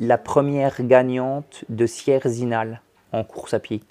la 0.00 0.18
première 0.18 0.82
gagnante 0.82 1.64
de 1.68 1.86
Sierre-Zinal 1.86 2.80
en 3.12 3.22
course 3.22 3.54
à 3.54 3.60
pied, 3.60 3.82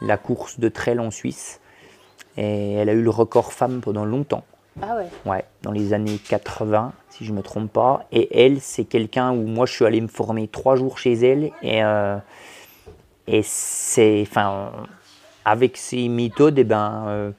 la 0.00 0.16
course 0.16 0.60
de 0.60 0.68
trail 0.68 0.98
en 0.98 1.10
Suisse. 1.10 1.60
Et 2.36 2.74
elle 2.74 2.88
a 2.88 2.92
eu 2.92 3.02
le 3.02 3.10
record 3.10 3.52
femme 3.52 3.80
pendant 3.80 4.04
longtemps. 4.04 4.44
Ah 4.82 4.96
ouais. 4.96 5.06
Ouais, 5.24 5.44
dans 5.62 5.70
les 5.70 5.92
années 5.92 6.18
80, 6.18 6.92
si 7.10 7.24
je 7.24 7.32
ne 7.32 7.36
me 7.38 7.42
trompe 7.42 7.72
pas. 7.72 8.06
Et 8.10 8.44
elle, 8.44 8.60
c'est 8.60 8.84
quelqu'un 8.84 9.30
où 9.32 9.46
moi, 9.46 9.66
je 9.66 9.72
suis 9.72 9.84
allé 9.84 10.00
me 10.00 10.08
former 10.08 10.48
trois 10.48 10.76
jours 10.76 10.98
chez 10.98 11.12
elle. 11.12 11.52
Et, 11.62 11.84
euh, 11.84 12.16
et 13.26 13.42
c'est, 13.42 14.22
enfin, 14.22 14.72
avec 15.44 15.76
ces 15.76 16.08
méthodes, 16.08 16.58
eh 16.58 16.64
ben, 16.64 17.04
euh, 17.06 17.30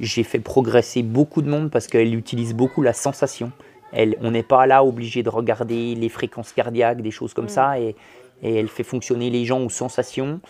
j'ai 0.00 0.24
fait 0.24 0.40
progresser 0.40 1.02
beaucoup 1.02 1.40
de 1.40 1.48
monde 1.48 1.70
parce 1.70 1.86
qu'elle 1.86 2.14
utilise 2.14 2.54
beaucoup 2.54 2.82
la 2.82 2.92
sensation. 2.92 3.52
Elle, 3.92 4.16
on 4.20 4.32
n'est 4.32 4.42
pas 4.42 4.66
là 4.66 4.84
obligé 4.84 5.22
de 5.22 5.30
regarder 5.30 5.94
les 5.94 6.08
fréquences 6.08 6.52
cardiaques, 6.52 7.00
des 7.00 7.12
choses 7.12 7.32
comme 7.32 7.48
ça. 7.48 7.78
Et, 7.78 7.94
et 8.42 8.56
elle 8.56 8.68
fait 8.68 8.82
fonctionner 8.82 9.30
les 9.30 9.44
gens 9.44 9.60
aux 9.60 9.70
sensations. 9.70 10.40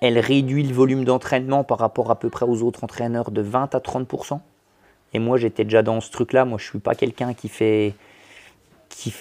Elle 0.00 0.18
réduit 0.18 0.62
le 0.62 0.72
volume 0.72 1.04
d'entraînement 1.04 1.62
par 1.62 1.78
rapport 1.78 2.10
à 2.10 2.18
peu 2.18 2.30
près 2.30 2.46
aux 2.46 2.62
autres 2.62 2.84
entraîneurs 2.84 3.30
de 3.30 3.42
20 3.42 3.74
à 3.74 3.80
30 3.80 4.08
et 5.12 5.18
moi, 5.18 5.36
j'étais 5.36 5.64
déjà 5.64 5.82
dans 5.82 6.00
ce 6.00 6.10
truc-là. 6.10 6.44
Moi, 6.44 6.58
je 6.58 6.68
suis 6.68 6.78
pas 6.78 6.94
quelqu'un 6.94 7.34
qui 7.34 7.48
fait, 7.48 7.94
qui, 8.88 9.12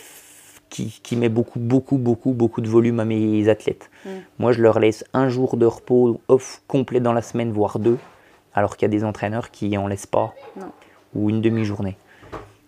qui, 0.69 0.99
qui 1.01 1.15
met 1.15 1.29
beaucoup, 1.29 1.59
beaucoup, 1.59 1.97
beaucoup, 1.97 2.33
beaucoup 2.33 2.61
de 2.61 2.69
volume 2.69 2.99
à 2.99 3.05
mes 3.05 3.49
athlètes. 3.49 3.89
Mm. 4.05 4.09
Moi, 4.37 4.51
je 4.51 4.61
leur 4.61 4.79
laisse 4.79 5.03
un 5.13 5.29
jour 5.29 5.57
de 5.57 5.65
repos 5.65 6.21
off 6.27 6.61
complet 6.67 6.99
dans 6.99 7.13
la 7.13 7.21
semaine, 7.21 7.51
voire 7.51 7.79
deux, 7.79 7.97
alors 8.53 8.77
qu'il 8.77 8.83
y 8.83 8.91
a 8.91 8.95
des 8.95 9.03
entraîneurs 9.03 9.51
qui 9.51 9.77
en 9.77 9.87
laissent 9.87 10.05
pas, 10.05 10.33
Non. 10.57 10.71
ou 11.15 11.29
une 11.29 11.41
demi-journée. 11.41 11.97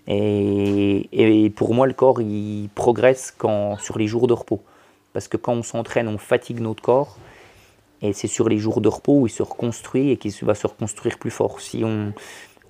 Et, 0.08 1.08
et 1.12 1.50
pour 1.52 1.76
moi, 1.76 1.86
le 1.86 1.94
corps, 1.94 2.22
il 2.22 2.70
progresse 2.74 3.32
quand, 3.38 3.78
sur 3.80 4.00
les 4.00 4.08
jours 4.08 4.28
de 4.28 4.34
repos. 4.34 4.62
Parce 5.14 5.28
que 5.28 5.38
quand 5.38 5.54
on 5.54 5.64
s'entraîne, 5.64 6.08
on 6.08 6.18
fatigue 6.18 6.60
notre 6.60 6.82
corps. 6.82 7.18
Et 8.02 8.14
c'est 8.14 8.28
sur 8.28 8.50
les 8.50 8.58
jours 8.58 8.82
de 8.82 8.90
repos 8.90 9.20
où 9.20 9.28
il 9.28 9.30
se 9.30 9.44
reconstruit 9.44 10.10
et 10.10 10.18
qu'il 10.18 10.34
va 10.42 10.56
se 10.56 10.66
reconstruire 10.66 11.20
plus 11.20 11.30
fort. 11.30 11.62
Si 11.62 11.84
on, 11.86 12.14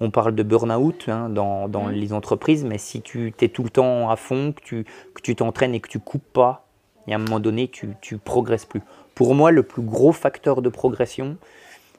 on 0.01 0.09
parle 0.09 0.33
de 0.35 0.43
burn-out 0.43 1.05
hein, 1.07 1.29
dans, 1.29 1.69
dans 1.69 1.85
Mhm. 1.85 1.91
les 1.93 2.11
entreprises, 2.11 2.65
mais 2.65 2.77
si 2.79 3.01
tu 3.01 3.33
es 3.39 3.47
tout 3.49 3.63
le 3.63 3.69
temps 3.69 4.09
à 4.09 4.15
fond, 4.15 4.51
que 4.51 4.61
tu 4.61 4.83
que 5.13 5.21
tu 5.21 5.35
t'entraînes 5.35 5.75
et 5.75 5.79
que 5.79 5.87
tu 5.87 5.99
coupes 5.99 6.33
pas, 6.33 6.65
et 7.07 7.13
à 7.13 7.15
un 7.15 7.19
moment 7.19 7.39
donné, 7.39 7.67
tu 7.67 7.87
ne 7.87 8.17
progresses 8.17 8.65
plus. 8.65 8.81
Pour 9.15 9.35
moi, 9.35 9.51
le 9.51 9.63
plus 9.63 9.83
gros 9.83 10.11
facteur 10.11 10.61
de 10.61 10.69
progression, 10.69 11.37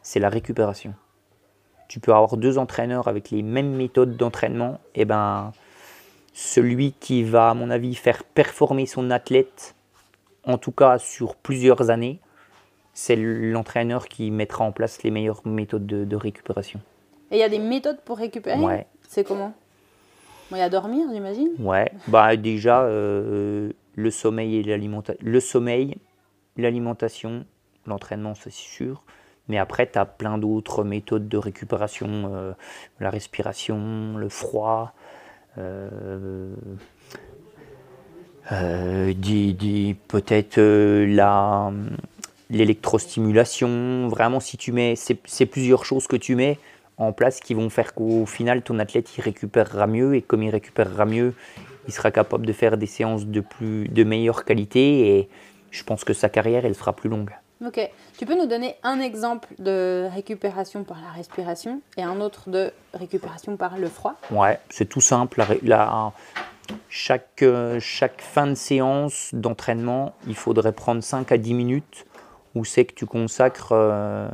c'est 0.03 0.19
la 0.21 0.29
récupération. 0.29 0.95
Tu 1.89 2.01
peux 2.01 2.13
avoir 2.13 2.37
deux 2.37 2.59
entraîneurs 2.59 3.07
avec 3.07 3.31
les 3.31 3.43
mêmes 3.43 3.75
méthodes 3.77 4.17
d'entraînement, 4.17 4.81
et 4.95 5.05
ben 5.05 5.53
celui 6.33 6.93
qui 6.99 7.23
va, 7.23 7.51
à 7.51 7.55
mon 7.55 7.71
avis, 7.71 7.95
faire 7.95 8.25
performer 8.25 8.87
son 8.87 9.11
athlète, 9.11 9.75
en 10.45 10.59
tout 10.59 10.73
cas 10.73 10.99
sur 10.99 11.37
plusieurs 11.37 11.91
années, 11.91 12.19
c'est 12.95 13.17
l'entraîneur 13.17 14.09
qui 14.09 14.31
mettra 14.31 14.65
en 14.65 14.73
place 14.73 15.03
les 15.03 15.11
meilleures 15.11 15.43
méthodes 15.47 15.87
de, 15.87 16.05
de 16.05 16.17
récupération. 16.17 16.81
Et 17.33 17.37
il 17.37 17.39
y 17.39 17.43
a 17.43 17.49
des 17.49 17.59
méthodes 17.59 18.01
pour 18.05 18.19
récupérer 18.19 18.61
Ouais. 18.61 18.87
C'est 19.09 19.27
comment 19.27 19.55
Bon, 20.51 20.57
Il 20.57 20.59
y 20.59 20.63
a 20.63 20.69
dormir, 20.69 21.07
j'imagine 21.11 21.49
Ouais, 21.59 21.91
bah 22.07 22.37
déjà 22.37 22.83
euh, 22.83 23.73
le 23.95 24.11
sommeil 24.11 24.57
et 24.57 24.63
l'alimentation. 24.63 25.27
Le 25.27 25.41
sommeil, 25.41 25.97
l'alimentation, 26.59 27.47
l'entraînement, 27.87 28.35
c'est 28.35 28.53
sûr. 28.53 29.03
Mais 29.49 29.57
après, 29.57 29.91
tu 29.91 29.99
as 29.99 30.05
plein 30.05 30.37
d'autres 30.37 30.85
méthodes 30.85 31.27
de 31.27 31.39
récupération, 31.39 32.31
euh, 32.35 32.53
la 33.01 33.09
respiration, 33.09 34.17
le 34.19 34.29
froid, 34.29 34.93
euh, 35.57 36.55
euh, 38.53 39.13
peut-être 40.09 40.59
euh, 40.59 41.07
la 41.07 41.73
l'électrostimulation. 42.51 44.09
Vraiment, 44.09 44.39
si 44.39 44.59
tu 44.59 44.73
mets, 44.73 44.95
c'est 44.97 45.47
plusieurs 45.47 45.87
choses 45.87 46.07
que 46.07 46.17
tu 46.17 46.35
mets 46.37 46.59
en 46.99 47.13
place 47.13 47.41
qui 47.41 47.55
vont 47.55 47.71
faire 47.71 47.95
qu'au 47.95 48.27
final, 48.27 48.63
ton 48.63 48.79
athlète, 48.79 49.17
il 49.17 49.21
récupérera 49.23 49.87
mieux. 49.87 50.15
Et 50.15 50.23
comme 50.23 50.43
il 50.43 50.51
récupérera 50.51 51.05
mieux, 51.05 51.35
il 51.87 51.93
sera 51.93 52.11
capable 52.11 52.47
de 52.47 52.53
faire 52.53 52.77
des 52.77 52.87
séances 52.87 53.27
de, 53.27 53.41
plus, 53.41 53.89
de 53.89 54.05
meilleure 54.05 54.45
qualité. 54.45 55.17
Et 55.17 55.29
je 55.71 55.83
pense 55.85 56.05
que 56.05 56.13
sa 56.13 56.29
carrière, 56.29 56.65
elle 56.65 56.75
sera 56.75 56.95
plus 56.95 57.09
longue. 57.09 57.31
Ok. 57.65 57.81
Tu 58.19 58.27
peux 58.27 58.37
nous 58.37 58.47
donner 58.47 58.77
un 58.83 59.01
exemple 59.01 59.49
de 59.59 60.09
récupération 60.13 60.83
par 60.85 61.01
la 61.01 61.11
respiration 61.11 61.81
et 61.97 62.03
un 62.03 62.21
autre 62.21 62.51
de 62.51 62.73
récupération 62.93 63.57
par 63.57 63.79
le 63.79 63.89
froid? 63.89 64.15
Ouais, 64.31 64.59
c'est 64.69 64.89
tout 64.89 65.01
simple. 65.01 65.45
La 65.63 66.13
chaque, 66.89 67.43
euh, 67.43 67.79
chaque 67.81 68.21
fin 68.21 68.47
de 68.47 68.55
séance 68.55 69.31
d'entraînement, 69.33 70.15
il 70.27 70.35
faudrait 70.35 70.73
prendre 70.73 71.03
5 71.03 71.33
à 71.33 71.39
10 71.39 71.55
minutes 71.55 72.07
où 72.55 72.65
c'est 72.65 72.85
que 72.85 72.95
tu 72.95 73.07
consacres 73.07 73.73
euh, 73.73 74.29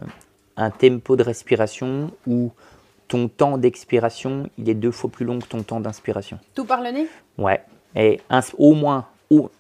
un 0.59 0.71
tempo 0.71 1.17
de 1.17 1.23
respiration 1.23 2.11
où 2.27 2.53
ton 3.07 3.29
temps 3.29 3.57
d'expiration, 3.57 4.51
il 4.59 4.69
est 4.69 4.75
deux 4.75 4.91
fois 4.91 5.09
plus 5.09 5.25
long 5.25 5.39
que 5.39 5.47
ton 5.47 5.63
temps 5.63 5.81
d'inspiration. 5.81 6.39
Tout 6.55 6.67
par 6.67 6.83
le 6.83 6.91
nez? 6.91 7.07
Ouais, 7.39 7.63
et 7.97 8.21
au 8.59 8.75
moins 8.75 9.07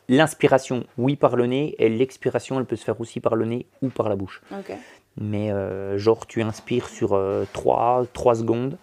l'inspiration, 0.08 0.84
oui, 0.98 1.16
par 1.16 1.37
le 1.37 1.46
nez, 1.46 1.74
et 1.78 1.88
l'expiration, 1.88 2.58
elle 2.58 2.66
peut 2.66 2.76
se 2.76 2.84
faire 2.84 3.00
aussi 3.00 3.20
par 3.20 3.37
le 3.37 3.46
nez 3.46 3.66
ou 3.80 3.88
par 3.88 4.08
la 4.08 4.16
bouche. 4.16 4.42
Ok. 4.52 4.76
Mais 5.20 5.50
euh, 5.50 5.98
genre, 5.98 6.26
tu 6.26 6.42
inspires 6.42 6.88
sur 6.88 7.18
3, 7.52 8.06
3 8.12 8.34
secondes 8.34 8.76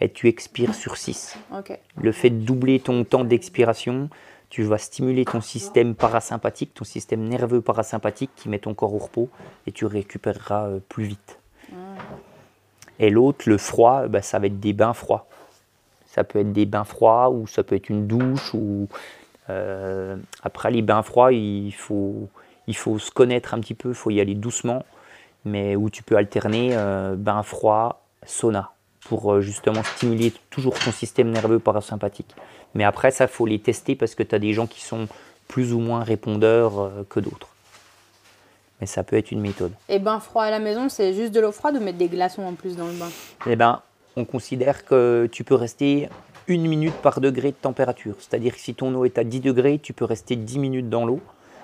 et 0.00 0.10
tu 0.10 0.28
expires 0.28 0.74
sur 0.74 0.96
6. 0.96 1.38
Ok. 1.56 1.78
Le 2.00 2.12
fait 2.12 2.30
de 2.30 2.44
doubler 2.44 2.80
ton 2.80 3.04
temps 3.04 3.24
d'expiration, 3.24 4.10
tu 4.50 4.62
vas 4.62 4.78
stimuler 4.78 5.24
ton 5.24 5.40
système 5.40 5.94
parasympathique, 5.94 6.74
ton 6.74 6.84
système 6.84 7.24
nerveux 7.24 7.60
parasympathique 7.60 8.30
qui 8.36 8.48
met 8.48 8.58
ton 8.58 8.74
corps 8.74 8.94
au 8.94 8.98
repos 8.98 9.28
et 9.66 9.72
tu 9.72 9.86
récupéreras 9.86 10.68
euh, 10.68 10.78
plus 10.88 11.04
vite. 11.04 11.38
Et 12.98 13.10
l'autre, 13.10 13.48
le 13.48 13.58
froid, 13.58 14.06
bah, 14.08 14.22
ça 14.22 14.38
va 14.38 14.46
être 14.46 14.60
des 14.60 14.72
bains 14.72 14.94
froids. 14.94 15.26
Ça 16.06 16.24
peut 16.24 16.38
être 16.38 16.52
des 16.52 16.66
bains 16.66 16.84
froids 16.84 17.30
ou 17.30 17.46
ça 17.46 17.62
peut 17.62 17.74
être 17.74 17.90
une 17.90 18.06
douche. 18.06 18.54
Ou, 18.54 18.88
euh, 19.50 20.16
après, 20.42 20.70
les 20.70 20.82
bains 20.82 21.02
froids, 21.02 21.32
il 21.32 21.74
faut, 21.74 22.28
il 22.66 22.76
faut 22.76 22.98
se 22.98 23.10
connaître 23.10 23.52
un 23.52 23.60
petit 23.60 23.74
peu, 23.74 23.90
il 23.90 23.94
faut 23.94 24.10
y 24.10 24.20
aller 24.20 24.34
doucement, 24.34 24.84
mais 25.44 25.76
où 25.76 25.90
tu 25.90 26.02
peux 26.02 26.16
alterner 26.16 26.70
euh, 26.72 27.16
bain 27.16 27.42
froid, 27.42 28.02
sauna 28.24 28.72
pour 29.06 29.32
euh, 29.32 29.40
justement 29.40 29.82
stimuler 29.82 30.32
toujours 30.50 30.78
ton 30.78 30.90
système 30.90 31.30
nerveux 31.30 31.58
parasympathique. 31.58 32.34
Mais 32.74 32.84
après, 32.84 33.10
ça, 33.10 33.26
faut 33.26 33.46
les 33.46 33.58
tester 33.58 33.94
parce 33.94 34.14
que 34.14 34.22
tu 34.22 34.34
as 34.34 34.38
des 34.38 34.52
gens 34.52 34.66
qui 34.66 34.80
sont 34.80 35.08
plus 35.48 35.72
ou 35.72 35.78
moins 35.78 36.02
répondeurs 36.02 36.80
euh, 36.80 37.06
que 37.08 37.20
d'autres. 37.20 37.48
Mais 38.80 38.86
ça 38.86 39.02
peut 39.02 39.16
être 39.16 39.30
une 39.32 39.40
méthode. 39.40 39.72
Et 39.88 39.98
bain 39.98 40.20
froid 40.20 40.42
à 40.42 40.50
la 40.50 40.58
maison, 40.58 40.88
c'est 40.88 41.14
juste 41.14 41.32
de 41.32 41.40
l'eau 41.40 41.52
froide 41.52 41.76
ou 41.76 41.80
mettre 41.80 41.98
des 41.98 42.08
glaçons 42.08 42.42
en 42.42 42.52
plus 42.52 42.76
dans 42.76 42.86
le 42.86 42.92
bain? 42.92 43.08
Eh 43.46 43.56
ben, 43.56 43.80
on 44.16 44.24
considère 44.24 44.84
que 44.84 45.28
tu 45.32 45.44
peux 45.44 45.54
rester 45.54 46.08
une 46.48 46.66
minute 46.66 46.94
par 46.94 47.20
degré 47.20 47.50
de 47.50 47.56
température. 47.56 48.14
C'est-à-dire 48.18 48.54
que 48.54 48.60
si 48.60 48.74
ton 48.74 48.94
eau 48.94 49.04
est 49.04 49.18
à 49.18 49.24
10 49.24 49.40
degrés, 49.40 49.78
tu 49.82 49.92
peux 49.92 50.04
rester 50.04 50.36
10 50.36 50.58
minutes 50.58 50.88
dans 50.88 51.04
l'eau. 51.04 51.20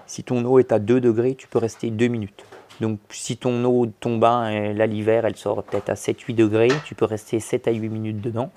Si 0.07 0.25
ton 0.25 0.45
eau 0.45 0.59
est 0.59 0.73
à 0.73 0.79
2 0.79 1.01
degrés, 1.01 1.35
tu 1.35 1.47
peux 1.47 1.59
rester 1.59 1.91
2 1.91 2.09
minutes. 2.09 2.45
Donc 2.81 2.99
si 3.11 3.37
ton 3.37 3.65
eau, 3.65 3.87
ton 4.01 4.19
bain, 4.19 4.73
là 4.73 4.87
l'hiver, 4.87 5.25
elle 5.25 5.37
sort 5.37 5.63
peut-être 5.63 5.91
à 5.91 5.95
7-8 5.95 6.35
degrés, 6.35 6.69
tu 6.85 6.95
peux 6.95 7.05
rester 7.05 7.39
7 7.39 7.69
à 7.69 7.71
8 7.71 7.89
minutes 7.89 8.21
dedans. 8.21 8.51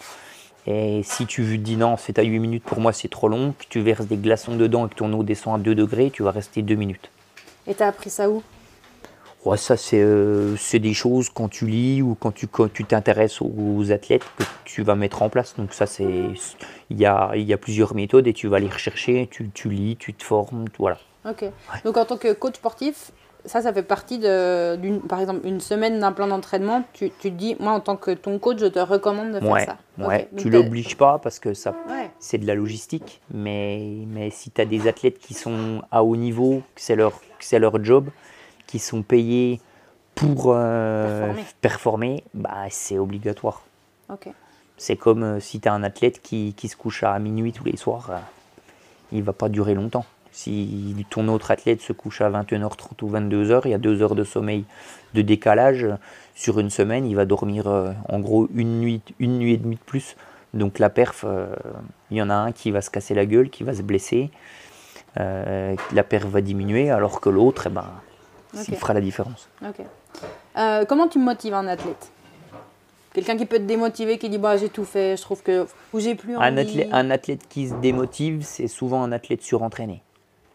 Et 0.66 1.02
si 1.04 1.28
tu 1.28 1.60
dis 1.60 1.78
non, 1.78 1.96
c'est 1.98 2.18
à 2.18 2.24
8 2.24 2.40
minutes, 2.40 2.64
pour 2.64 2.80
moi 2.80 2.92
c'est 2.92 3.10
trop 3.10 3.28
long, 3.28 3.52
que 3.52 3.66
tu 3.70 3.82
verses 3.82 4.08
des 4.08 4.18
glaçons 4.18 4.56
dedans 4.56 4.88
et 4.88 4.90
que 4.90 4.96
ton 4.96 5.14
eau 5.14 5.22
descend 5.22 5.60
à 5.60 5.64
2 5.64 5.76
degrés, 5.76 6.10
tu 6.10 6.24
vas 6.24 6.32
rester 6.32 6.64
2 6.64 6.74
minutes. 6.74 7.12
Et 7.68 7.74
t'as 7.74 7.88
appris 7.88 8.10
ça 8.10 8.30
où? 8.30 8.44
Ouais, 9.46 9.58
ça 9.58 9.78
c'est 9.78 10.02
euh, 10.02 10.56
c'est 10.58 10.80
des 10.80 10.96
choses 10.96 11.30
quand 11.30 11.50
tu 11.50 11.68
lis 11.68 12.02
ou 12.02 12.16
quand 12.20 12.32
tu 12.32 12.48
quand 12.48 12.72
tu 12.74 12.84
t'intéresses 12.84 13.42
aux 13.42 13.92
athlètes 13.92 14.24
que 14.38 14.44
tu 14.64 14.82
vas 14.82 14.96
mettre 14.96 15.22
en 15.22 15.30
place. 15.30 15.56
Donc 15.56 15.74
ça 15.74 15.86
c'est 15.86 16.30
il 16.90 16.98
y 16.98 17.06
a, 17.06 17.32
il 17.36 17.44
y 17.44 17.54
a 17.54 17.58
plusieurs 17.58 17.94
méthodes 17.94 18.26
et 18.28 18.34
tu 18.34 18.48
vas 18.48 18.60
les 18.60 18.70
rechercher, 18.70 19.28
tu, 19.30 19.52
tu 19.52 19.70
lis, 19.70 19.98
tu 19.98 20.16
te 20.16 20.24
formes, 20.24 20.66
voilà. 20.80 20.98
Ok. 21.30 21.46
Donc 21.84 21.98
en 21.98 22.06
tant 22.06 22.18
que 22.18 22.34
coach 22.34 22.56
sportif, 22.56 23.12
ça, 23.46 23.62
ça 23.62 23.72
fait 23.74 23.84
partie 23.84 24.18
de, 24.20 24.76
d'une, 24.76 25.02
par 25.02 25.20
exemple, 25.20 25.42
une 25.46 25.60
semaine 25.62 26.00
d'un 26.00 26.12
plan 26.12 26.28
d'entraînement. 26.28 26.84
Tu, 26.94 27.12
tu 27.20 27.32
te 27.32 27.36
dis, 27.36 27.56
moi, 27.60 27.72
en 27.74 27.80
tant 27.80 27.96
que 27.96 28.12
ton 28.12 28.40
coach, 28.40 28.58
je 28.60 28.66
te 28.66 28.80
recommande 28.80 29.32
de 29.34 29.40
faire 29.40 29.50
Ouais, 29.52 29.66
ça. 29.66 29.78
ouais. 30.00 30.28
Ok. 30.32 30.40
Tu 30.40 30.50
l'obliges 30.50 30.98
pas 30.98 31.20
parce 31.20 31.40
que 31.40 31.54
ça 31.54 31.72
Ouais. 31.90 32.10
c'est 32.20 32.38
de 32.38 32.48
la 32.48 32.56
logistique, 32.56 33.22
mais, 33.34 33.82
mais 34.08 34.30
si 34.30 34.52
tu 34.52 34.62
as 34.62 34.66
des 34.66 34.88
athlètes 34.88 35.20
qui 35.20 35.34
sont 35.34 35.82
à 35.92 36.04
haut 36.04 36.16
niveau, 36.16 36.62
que 36.76 36.82
c'est 36.82 36.96
leur, 36.96 37.20
c'est 37.40 37.60
leur 37.60 37.84
job, 37.84 38.10
qui 38.68 38.80
sont 38.80 39.02
payés 39.04 39.62
pour 40.16 40.46
euh, 40.56 41.20
Performer. 41.28 41.44
performer, 41.62 42.24
bah, 42.34 42.52
c'est 42.70 42.98
obligatoire. 42.98 43.62
Ok. 44.12 44.30
C'est 44.78 44.96
comme 44.98 45.24
euh, 45.24 45.40
si 45.40 45.60
tu 45.60 45.68
as 45.70 45.74
un 45.74 45.84
athlète 45.84 46.22
qui, 46.22 46.54
qui 46.56 46.68
se 46.68 46.76
couche 46.76 47.04
à 47.04 47.18
minuit 47.20 47.52
tous 47.54 47.64
les 47.66 47.78
soirs, 47.78 48.08
euh, 48.12 48.18
il 49.12 49.24
va 49.24 49.34
pas 49.34 49.50
durer 49.50 49.74
longtemps. 49.74 50.06
Si 50.36 51.06
ton 51.10 51.30
autre 51.30 51.50
athlète 51.50 51.80
se 51.80 51.94
couche 51.94 52.20
à 52.20 52.30
21h30 52.30 53.04
ou 53.04 53.10
22h, 53.10 53.62
il 53.64 53.72
y 53.72 53.74
a 53.74 53.78
deux 53.78 54.02
heures 54.02 54.16
de 54.16 54.26
sommeil 54.26 54.66
de 55.14 55.22
décalage. 55.22 55.88
Sur 56.36 56.60
une 56.60 56.70
semaine, 56.70 57.06
il 57.06 57.16
va 57.16 57.24
dormir 57.24 57.68
euh, 57.68 57.94
en 58.10 58.20
gros 58.20 58.50
une 58.54 58.82
nuit, 58.82 59.02
une 59.20 59.40
nuit 59.40 59.54
et 59.54 59.58
demie 59.58 59.78
de 59.78 59.82
plus. 59.86 60.18
Donc 60.54 60.78
la 60.78 60.90
perf, 60.90 61.24
euh, 61.26 61.56
il 62.12 62.18
y 62.18 62.22
en 62.22 62.30
a 62.30 62.36
un 62.36 62.52
qui 62.52 62.70
va 62.72 62.82
se 62.82 62.90
casser 62.90 63.14
la 63.14 63.26
gueule, 63.26 63.50
qui 63.50 63.64
va 63.64 63.74
se 63.74 63.82
blesser. 63.82 64.30
Euh, 65.22 65.74
la 65.94 66.04
perf 66.04 66.26
va 66.26 66.42
diminuer, 66.42 66.90
alors 66.90 67.22
que 67.22 67.30
l'autre, 67.30 67.68
eh 67.68 67.70
ben, 67.70 67.86
il 68.68 68.76
fera 68.76 68.94
la 68.94 69.02
différence. 69.02 69.48
Comment 70.90 71.08
tu 71.08 71.18
motives 71.18 71.54
un 71.54 71.68
athlète? 71.68 72.12
Quelqu'un 73.14 73.38
qui 73.38 73.46
peut 73.46 73.60
te 73.60 73.64
démotiver, 73.64 74.18
qui 74.18 74.28
dit 74.28 74.38
bah 74.38 74.58
j'ai 74.58 74.68
tout 74.68 74.84
fait, 74.84 75.16
je 75.16 75.22
trouve 75.22 75.42
que 75.42 75.66
ou 75.94 76.02
j'ai 76.02 76.16
plus 76.16 76.36
envie. 76.36 76.46
Un 76.46 76.58
athlète, 76.58 76.90
un 76.92 77.10
athlète 77.10 77.48
qui 77.48 77.70
se 77.70 77.76
démotive, 77.76 78.42
c'est 78.44 78.68
souvent 78.68 79.02
un 79.02 79.14
athlète 79.14 79.42
surentraîné. 79.42 80.02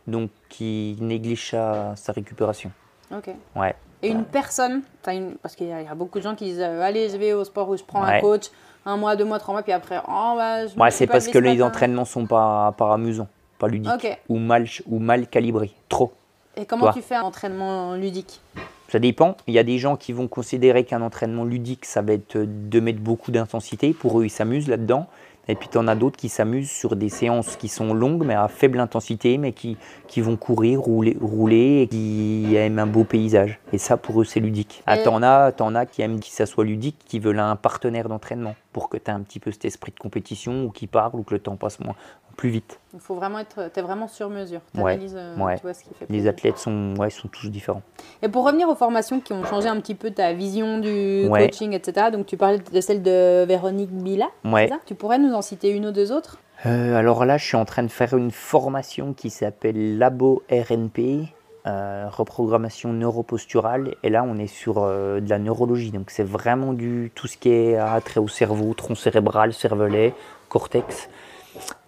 Donc 0.06 0.30
qui 0.48 0.96
néglige 1.00 1.50
sa, 1.50 1.94
sa 1.96 2.12
récupération. 2.12 2.70
Ok. 3.14 3.30
Ouais. 3.56 3.74
Et 4.02 4.08
une 4.08 4.24
personne, 4.24 4.82
t'as 5.02 5.14
une... 5.14 5.34
parce 5.34 5.54
qu'il 5.54 5.66
y, 5.66 5.72
a 5.72 5.82
il 5.82 5.86
y 5.86 5.88
a 5.88 5.94
beaucoup 5.94 6.18
de 6.18 6.24
gens 6.24 6.34
qui 6.34 6.44
disent 6.46 6.60
euh, 6.60 6.80
allez 6.80 7.10
je 7.10 7.16
vais 7.18 7.34
au 7.34 7.44
sport 7.44 7.68
où 7.68 7.76
je 7.76 7.84
prends 7.84 8.02
un 8.02 8.20
coach 8.20 8.50
un 8.86 8.96
mois, 8.96 9.16
deux 9.16 9.24
mois, 9.24 9.38
trois 9.38 9.52
mois, 9.52 9.62
puis 9.62 9.72
après 9.72 10.00
oh 10.08 10.34
bah 10.36 10.66
je 10.66 10.78
Ouais, 10.78 10.90
c'est 10.90 11.06
parce 11.06 11.28
que 11.28 11.38
les 11.38 11.62
entraînements 11.62 12.04
sont 12.04 12.26
pas, 12.26 12.72
pas 12.76 12.94
amusants, 12.94 13.28
pas 13.58 13.68
ludiques, 13.68 14.18
ou, 14.28 14.38
mal, 14.38 14.66
ou 14.86 14.98
mal 14.98 15.26
calibrés, 15.26 15.72
trop. 15.88 16.12
Et 16.56 16.64
comment 16.64 16.86
Toi. 16.86 16.92
tu 16.94 17.02
fais 17.02 17.14
un 17.14 17.22
entraînement 17.22 17.94
ludique? 17.94 18.40
Ça 18.88 18.98
dépend. 18.98 19.36
Il 19.46 19.54
y 19.54 19.58
a 19.58 19.62
des 19.62 19.78
gens 19.78 19.96
qui 19.96 20.12
vont 20.12 20.26
considérer 20.26 20.84
qu'un 20.84 21.00
entraînement 21.00 21.44
ludique, 21.44 21.84
ça 21.84 22.02
va 22.02 22.14
être 22.14 22.36
de 22.36 22.80
mettre 22.80 22.98
beaucoup 22.98 23.30
d'intensité. 23.30 23.92
Pour 23.92 24.20
eux, 24.20 24.24
ils 24.24 24.30
s'amusent 24.30 24.66
là-dedans. 24.66 25.06
Et 25.50 25.56
puis, 25.56 25.68
tu 25.68 25.78
en 25.78 25.88
as 25.88 25.96
d'autres 25.96 26.16
qui 26.16 26.28
s'amusent 26.28 26.70
sur 26.70 26.94
des 26.94 27.08
séances 27.08 27.56
qui 27.56 27.68
sont 27.68 27.92
longues, 27.92 28.24
mais 28.24 28.34
à 28.34 28.46
faible 28.46 28.78
intensité, 28.78 29.36
mais 29.36 29.52
qui, 29.52 29.76
qui 30.06 30.20
vont 30.20 30.36
courir, 30.36 30.80
rouler, 30.80 31.16
rouler, 31.20 31.82
et 31.82 31.88
qui 31.88 32.54
aiment 32.54 32.78
un 32.78 32.86
beau 32.86 33.02
paysage. 33.02 33.58
Et 33.72 33.78
ça, 33.78 33.96
pour 33.96 34.20
eux, 34.20 34.24
c'est 34.24 34.40
ludique. 34.40 34.82
Ah, 34.86 34.98
t'en 34.98 35.22
as, 35.22 35.52
t'en 35.52 35.74
as 35.74 35.86
qui 35.86 36.02
aiment 36.02 36.20
que 36.20 36.26
ça 36.26 36.46
soit 36.46 36.64
ludique, 36.64 36.96
qui 37.06 37.18
veulent 37.18 37.40
un 37.40 37.56
partenaire 37.56 38.08
d'entraînement 38.08 38.54
pour 38.72 38.88
que 38.88 38.96
tu 38.96 39.10
aies 39.10 39.14
un 39.14 39.20
petit 39.20 39.40
peu 39.40 39.50
cet 39.52 39.64
esprit 39.64 39.92
de 39.92 39.98
compétition, 39.98 40.64
ou 40.64 40.70
qui 40.70 40.86
parle, 40.86 41.14
ou 41.14 41.22
que 41.22 41.34
le 41.34 41.40
temps 41.40 41.56
passe 41.56 41.80
moins, 41.80 41.94
plus 42.36 42.48
vite. 42.50 42.80
Il 42.94 43.00
faut 43.00 43.14
vraiment 43.14 43.38
être, 43.38 43.70
t'es 43.72 43.82
vraiment 43.82 44.08
sur 44.08 44.30
mesure. 44.30 44.60
Ouais, 44.74 44.98
euh, 45.12 45.36
ouais. 45.36 45.56
tu 45.56 45.62
vois 45.62 45.74
ce 45.74 45.84
qui 45.84 45.90
fait 45.94 46.06
Les 46.08 46.26
athlètes 46.26 46.58
sont, 46.58 46.94
ouais, 46.98 47.10
sont 47.10 47.28
tous 47.28 47.50
différents. 47.50 47.82
Et 48.22 48.28
pour 48.28 48.46
revenir 48.46 48.68
aux 48.68 48.74
formations 48.74 49.20
qui 49.20 49.32
ont 49.32 49.44
changé 49.44 49.68
un 49.68 49.78
petit 49.80 49.94
peu 49.94 50.10
ta 50.10 50.32
vision 50.32 50.78
du 50.78 51.26
Ouais. 51.28 51.46
coaching, 51.48 51.72
etc. 51.72 52.06
Donc 52.12 52.26
tu 52.26 52.36
parlais 52.36 52.58
de 52.58 52.80
celle 52.80 53.02
de 53.02 53.44
Véronique 53.44 53.90
Bila. 53.90 54.26
Ça? 54.44 54.78
Tu 54.86 54.94
pourrais 54.94 55.18
nous 55.18 55.32
en 55.34 55.42
citer 55.42 55.70
une 55.70 55.86
ou 55.86 55.92
deux 55.92 56.12
autres? 56.12 56.38
Euh, 56.66 56.94
alors 56.96 57.24
là, 57.24 57.36
je 57.38 57.44
suis 57.44 57.56
en 57.56 57.64
train 57.64 57.82
de 57.82 57.88
faire 57.88 58.16
une 58.16 58.30
formation 58.30 59.12
qui 59.14 59.30
s'appelle 59.30 59.98
Labo 59.98 60.42
RNP, 60.50 61.28
euh, 61.66 62.08
reprogrammation 62.08 62.92
neuroposturale. 62.94 63.94
Et 64.02 64.08
là, 64.08 64.24
on 64.24 64.38
est 64.38 64.46
sur 64.46 64.78
euh, 64.78 65.20
de 65.20 65.28
la 65.28 65.38
neurologie. 65.38 65.90
Donc, 65.90 66.10
c'est 66.10 66.24
vraiment 66.24 66.72
du 66.72 67.12
tout 67.14 67.26
ce 67.26 67.36
qui 67.36 67.50
est 67.50 67.76
attrait 67.76 68.20
au 68.20 68.28
cerveau, 68.28 68.72
tronc 68.72 68.94
cérébral, 68.94 69.52
cervelet, 69.52 70.14
cortex. 70.48 71.10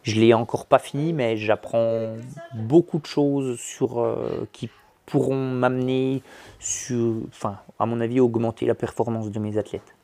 Je 0.03 0.21
l'ai 0.21 0.35
encore 0.35 0.67
pas 0.67 0.79
fini, 0.79 1.15
mais 1.15 1.39
j'apprends 1.39 2.17
beaucoup 2.55 2.99
de 2.99 3.07
choses 3.07 3.59
sur 3.59 4.01
euh, 4.01 4.47
qui 4.53 4.69
pourront 5.07 5.37
m'amener 5.37 6.23
enfin, 7.31 7.57
à 7.79 7.87
mon 7.87 7.99
avis, 8.01 8.21
augmenter 8.21 8.67
la 8.67 8.75
performance 8.75 9.31
de 9.31 9.39
mes 9.39 9.57
athlètes. 9.57 9.95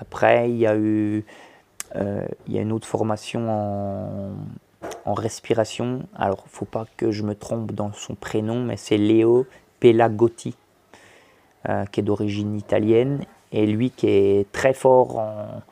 Après, 0.00 0.50
il 0.50 0.56
y 0.56 0.66
a 0.66 0.74
eu 0.74 1.24
il 1.94 2.52
y 2.52 2.58
a 2.58 2.60
une 2.60 2.72
autre 2.72 2.86
formation 2.86 3.48
en, 3.48 4.32
en 5.04 5.14
respiration. 5.14 6.02
Alors, 6.16 6.42
il 6.46 6.50
ne 6.52 6.56
faut 6.56 6.64
pas 6.64 6.86
que 6.96 7.10
je 7.10 7.22
me 7.22 7.34
trompe 7.34 7.72
dans 7.72 7.92
son 7.92 8.14
prénom, 8.14 8.62
mais 8.62 8.76
c'est 8.76 8.98
Leo 8.98 9.46
Pelagotti, 9.80 10.54
euh, 11.68 11.84
qui 11.86 12.00
est 12.00 12.02
d'origine 12.02 12.56
italienne. 12.56 13.24
Et 13.52 13.66
lui 13.66 13.90
qui 13.90 14.08
est 14.08 14.50
très 14.52 14.74
fort 14.74 15.18
en- 15.18 15.62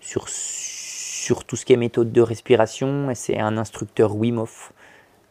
sur, 0.00 0.28
sur 0.28 1.44
tout 1.44 1.56
ce 1.56 1.64
qui 1.64 1.72
est 1.72 1.76
méthode 1.76 2.12
de 2.12 2.20
respiration. 2.20 3.10
Et 3.10 3.14
c'est 3.14 3.38
un 3.38 3.56
instructeur 3.56 4.16
Wim 4.16 4.38
Hof. 4.38 4.72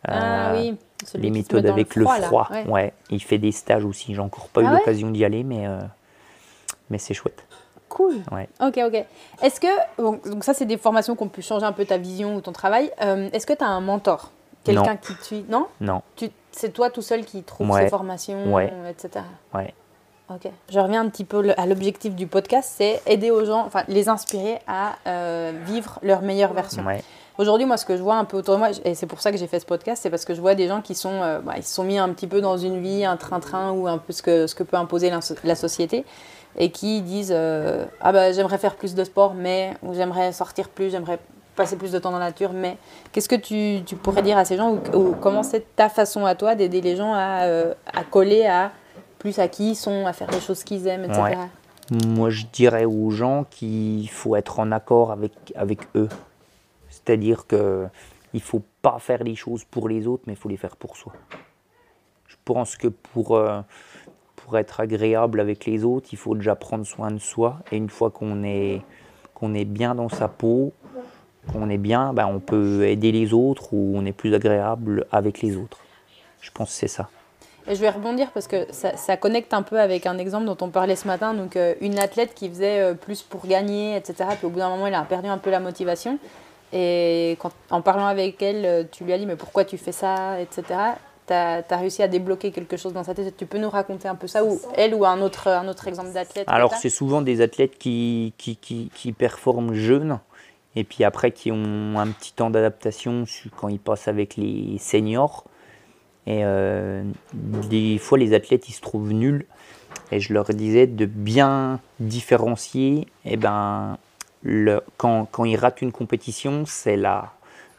Ah 0.07 0.53
Euh, 0.53 0.61
oui, 0.61 0.77
celui 1.05 1.23
les 1.25 1.29
méthodes 1.31 1.65
avec 1.65 1.95
le 1.95 2.05
froid. 2.05 2.47
Ouais. 2.51 2.65
ouais. 2.67 2.93
Il 3.09 3.21
fait 3.21 3.37
des 3.37 3.51
stages 3.51 3.83
aussi. 3.83 4.13
J'ai 4.15 4.21
encore 4.21 4.47
pas 4.47 4.61
Ah 4.61 4.63
eu 4.63 4.67
ouais 4.67 4.79
l'occasion 4.79 5.11
d'y 5.11 5.25
aller, 5.25 5.43
mais, 5.43 5.67
euh, 5.67 5.77
mais 6.89 6.97
c'est 6.97 7.13
chouette. 7.13 7.43
Cool. 7.89 8.15
Ouais. 8.31 8.47
Ok, 8.61 8.79
ok. 8.85 9.05
Est-ce 9.41 9.59
que, 9.59 9.67
donc 10.29 10.43
ça 10.43 10.53
c'est 10.53 10.65
des 10.65 10.77
formations 10.77 11.15
qui 11.15 11.23
ont 11.23 11.27
pu 11.27 11.41
changer 11.41 11.65
un 11.65 11.71
peu 11.73 11.85
ta 11.85 11.97
vision 11.97 12.35
ou 12.35 12.41
ton 12.41 12.51
travail. 12.51 12.91
Euh, 13.01 13.29
Est-ce 13.33 13.45
que 13.47 13.53
tu 13.53 13.63
as 13.63 13.67
un 13.67 13.81
mentor? 13.81 14.31
Quelqu'un 14.63 14.95
qui 14.97 15.15
te 15.15 15.23
suit 15.23 15.45
Non 15.49 15.67
Non, 15.81 16.01
C'est 16.51 16.69
toi 16.73 16.89
tout 16.89 17.01
seul 17.01 17.25
qui 17.25 17.43
trouve 17.43 17.69
Ouais. 17.71 17.83
ces 17.83 17.89
formations, 17.89 18.53
Ouais. 18.53 18.71
etc. 18.89 19.23
ouais. 19.53 19.73
Ok. 20.31 20.51
Je 20.69 20.79
reviens 20.79 21.01
un 21.01 21.09
petit 21.09 21.23
peu 21.23 21.53
à 21.57 21.65
l'objectif 21.65 22.13
du 22.13 22.27
podcast, 22.27 22.71
c'est 22.77 23.01
aider 23.07 23.31
aux 23.31 23.45
gens, 23.45 23.65
enfin 23.65 23.83
les 23.87 24.09
inspirer 24.09 24.59
à 24.67 24.93
euh, 25.07 25.51
vivre 25.65 25.97
leur 26.03 26.21
meilleure 26.21 26.53
version. 26.53 26.83
ouais. 26.85 27.03
Aujourd'hui, 27.39 27.65
moi, 27.65 27.77
ce 27.77 27.85
que 27.85 27.95
je 27.95 28.03
vois 28.03 28.15
un 28.17 28.25
peu 28.25 28.35
autour 28.37 28.55
de 28.55 28.59
moi, 28.59 28.67
et 28.83 28.95
c'est 28.95 29.07
pour 29.07 29.21
ça 29.21 29.31
que 29.31 29.37
j'ai 29.37 29.47
fait 29.47 29.61
ce 29.61 29.65
podcast, 29.65 30.01
c'est 30.03 30.09
parce 30.09 30.25
que 30.25 30.33
je 30.35 30.41
vois 30.41 30.55
des 30.55 30.67
gens 30.67 30.81
qui 30.81 30.93
sont, 30.93 31.21
euh, 31.23 31.39
bah, 31.39 31.53
ils 31.55 31.63
se 31.63 31.73
sont 31.73 31.85
mis 31.85 31.97
un 31.97 32.09
petit 32.09 32.27
peu 32.27 32.41
dans 32.41 32.57
une 32.57 32.81
vie, 32.81 33.05
un 33.05 33.15
train-train 33.15 33.71
ou 33.71 33.87
un 33.87 33.97
peu 33.97 34.11
ce 34.11 34.21
que, 34.21 34.45
ce 34.45 34.53
que 34.55 34.63
peut 34.63 34.75
imposer 34.75 35.09
la, 35.09 35.19
la 35.45 35.55
société, 35.55 36.03
et 36.59 36.71
qui 36.71 37.01
disent 37.01 37.33
euh, 37.33 37.85
ah 38.01 38.11
bah 38.11 38.31
j'aimerais 38.31 38.57
faire 38.57 38.75
plus 38.75 38.93
de 38.93 39.03
sport, 39.03 39.33
mais 39.33 39.73
ou 39.81 39.93
j'aimerais 39.93 40.31
sortir 40.33 40.69
plus, 40.69 40.91
j'aimerais 40.91 41.19
passer 41.55 41.77
plus 41.77 41.91
de 41.91 41.99
temps 41.99 42.11
dans 42.11 42.19
la 42.19 42.27
nature, 42.27 42.53
mais 42.53 42.77
qu'est-ce 43.11 43.27
que 43.27 43.35
tu, 43.35 43.83
tu 43.83 43.95
pourrais 43.95 44.21
dire 44.21 44.37
à 44.37 44.45
ces 44.45 44.55
gens 44.57 44.75
ou, 44.93 45.15
comment 45.19 45.43
c'est 45.43 45.75
ta 45.75 45.89
façon 45.89 46.25
à 46.25 46.35
toi 46.35 46.55
d'aider 46.55 46.81
les 46.81 46.95
gens 46.95 47.13
à, 47.13 47.43
euh, 47.45 47.73
à 47.93 48.03
coller 48.03 48.45
à 48.45 48.71
plus 49.17 49.39
à 49.39 49.47
qui 49.47 49.71
ils 49.71 49.75
sont, 49.75 50.05
à 50.05 50.13
faire 50.13 50.31
les 50.31 50.39
choses 50.39 50.63
qu'ils 50.63 50.87
aiment, 50.87 51.03
etc. 51.03 51.37
Moi, 52.07 52.29
je 52.29 52.45
dirais 52.53 52.85
aux 52.85 53.09
gens 53.09 53.45
qu'il 53.49 54.09
faut 54.09 54.35
être 54.35 54.59
en 54.59 54.71
accord 54.71 55.11
avec, 55.11 55.33
avec 55.55 55.79
eux. 55.95 56.07
C'est-à-dire 56.89 57.45
que 57.47 57.87
il 58.33 58.41
faut 58.41 58.61
pas 58.81 58.99
faire 58.99 59.23
les 59.23 59.35
choses 59.35 59.63
pour 59.65 59.89
les 59.89 60.07
autres, 60.07 60.23
mais 60.27 60.33
il 60.33 60.35
faut 60.35 60.49
les 60.49 60.57
faire 60.57 60.77
pour 60.77 60.95
soi. 60.95 61.13
Je 62.27 62.35
pense 62.45 62.77
que 62.77 62.87
pour, 62.87 63.35
euh, 63.35 63.61
pour 64.49 64.57
être 64.57 64.79
agréable 64.79 65.41
avec 65.41 65.67
les 65.67 65.83
autres, 65.83 66.09
il 66.11 66.17
faut 66.17 66.33
déjà 66.33 66.55
prendre 66.55 66.83
soin 66.83 67.11
de 67.11 67.19
soi. 67.19 67.59
Et 67.71 67.77
une 67.77 67.89
fois 67.89 68.09
qu'on 68.09 68.43
est, 68.43 68.81
qu'on 69.35 69.53
est 69.53 69.63
bien 69.63 69.93
dans 69.93 70.09
sa 70.09 70.27
peau, 70.27 70.73
qu'on 71.53 71.69
est 71.69 71.77
bien, 71.77 72.13
ben, 72.13 72.25
on 72.25 72.39
peut 72.39 72.87
aider 72.87 73.11
les 73.11 73.31
autres 73.31 73.75
ou 73.75 73.93
on 73.95 74.03
est 74.05 74.11
plus 74.11 74.33
agréable 74.33 75.05
avec 75.11 75.43
les 75.43 75.55
autres. 75.55 75.77
Je 76.41 76.49
pense 76.49 76.69
que 76.69 76.73
c'est 76.73 76.87
ça. 76.87 77.09
Et 77.67 77.75
je 77.75 77.81
vais 77.81 77.91
rebondir 77.91 78.31
parce 78.31 78.47
que 78.47 78.65
ça, 78.71 79.17
connecte 79.17 79.53
un 79.53 79.61
peu 79.61 79.79
avec 79.79 80.07
un 80.07 80.17
exemple 80.17 80.45
dont 80.45 80.57
on 80.61 80.69
parlait 80.69 80.95
ce 80.95 81.05
matin. 81.05 81.35
Donc, 81.35 81.55
euh, 81.55 81.75
une 81.79 81.99
athlète 81.99 82.33
qui 82.33 82.49
faisait 82.49 82.79
euh, 82.79 82.93
plus 82.95 83.21
pour 83.21 83.45
gagner, 83.45 83.95
etc. 83.97 84.31
Puis 84.35 84.47
au 84.47 84.49
bout 84.49 84.57
d'un 84.57 84.69
moment, 84.69 84.87
elle 84.87 84.95
a 84.95 85.03
perdu 85.03 85.27
un 85.27 85.37
peu 85.37 85.51
la 85.51 85.59
motivation. 85.59 86.17
Et 86.73 87.37
quand, 87.39 87.51
en 87.69 87.81
parlant 87.81 88.07
avec 88.07 88.41
elle, 88.41 88.65
euh, 88.65 88.83
tu 88.91 89.03
lui 89.03 89.13
as 89.13 89.19
dit 89.19 89.27
Mais 89.27 89.35
pourquoi 89.35 89.63
tu 89.63 89.77
fais 89.77 89.91
ça, 89.91 90.41
etc. 90.41 90.63
Tu 91.29 91.35
as, 91.35 91.77
réussi 91.77 92.01
à 92.01 92.07
débloquer 92.07 92.51
quelque 92.51 92.75
chose 92.75 92.91
dans 92.91 93.03
sa 93.03 93.13
tête. 93.13 93.37
Tu 93.37 93.45
peux 93.45 93.59
nous 93.59 93.69
raconter 93.69 94.07
un 94.07 94.15
peu 94.15 94.25
ça 94.25 94.43
ou 94.43 94.59
Elle 94.75 94.95
ou 94.95 95.05
un 95.05 95.21
autre, 95.21 95.47
un 95.47 95.67
autre 95.67 95.87
exemple 95.87 96.11
d'athlète 96.11 96.45
Alors, 96.47 96.73
c'est 96.73 96.89
souvent 96.89 97.21
des 97.21 97.41
athlètes 97.41 97.77
qui, 97.77 98.33
qui, 98.39 98.55
qui, 98.55 98.89
qui 98.95 99.11
performent 99.11 99.73
jeunes 99.75 100.19
et 100.75 100.83
puis 100.83 101.03
après 101.03 101.31
qui 101.31 101.51
ont 101.51 101.99
un 101.99 102.07
petit 102.07 102.33
temps 102.33 102.49
d'adaptation 102.49 103.25
quand 103.57 103.67
ils 103.67 103.79
passent 103.79 104.07
avec 104.07 104.37
les 104.37 104.79
seniors. 104.79 105.43
Et 106.25 106.43
euh, 106.43 107.03
des 107.33 107.99
fois, 107.99 108.17
les 108.17 108.33
athlètes, 108.33 108.67
ils 108.67 108.73
se 108.73 108.81
trouvent 108.81 109.13
nuls. 109.13 109.45
Et 110.11 110.19
je 110.19 110.33
leur 110.33 110.45
disais 110.45 110.87
de 110.87 111.05
bien 111.05 111.79
différencier 111.99 113.07
eh 113.25 113.37
ben, 113.37 113.99
le, 114.41 114.81
quand, 114.97 115.27
quand 115.31 115.45
il 115.45 115.57
rate 115.57 115.83
une 115.83 115.91
compétition, 115.91 116.63
c'est 116.65 116.97
la, 116.97 117.33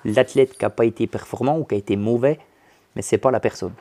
l'athlète 0.05 0.57
qui 0.57 0.65
n'a 0.65 0.71
pas 0.71 0.85
été 0.85 1.09
performant 1.09 1.59
ou 1.59 1.65
qui 1.65 1.75
a 1.75 1.79
été 1.79 1.97
mauvais, 1.97 2.39
mais 2.96 3.03
c'est 3.03 3.18
pas 3.18 3.31
la 3.31 3.40
personne. 3.40 3.74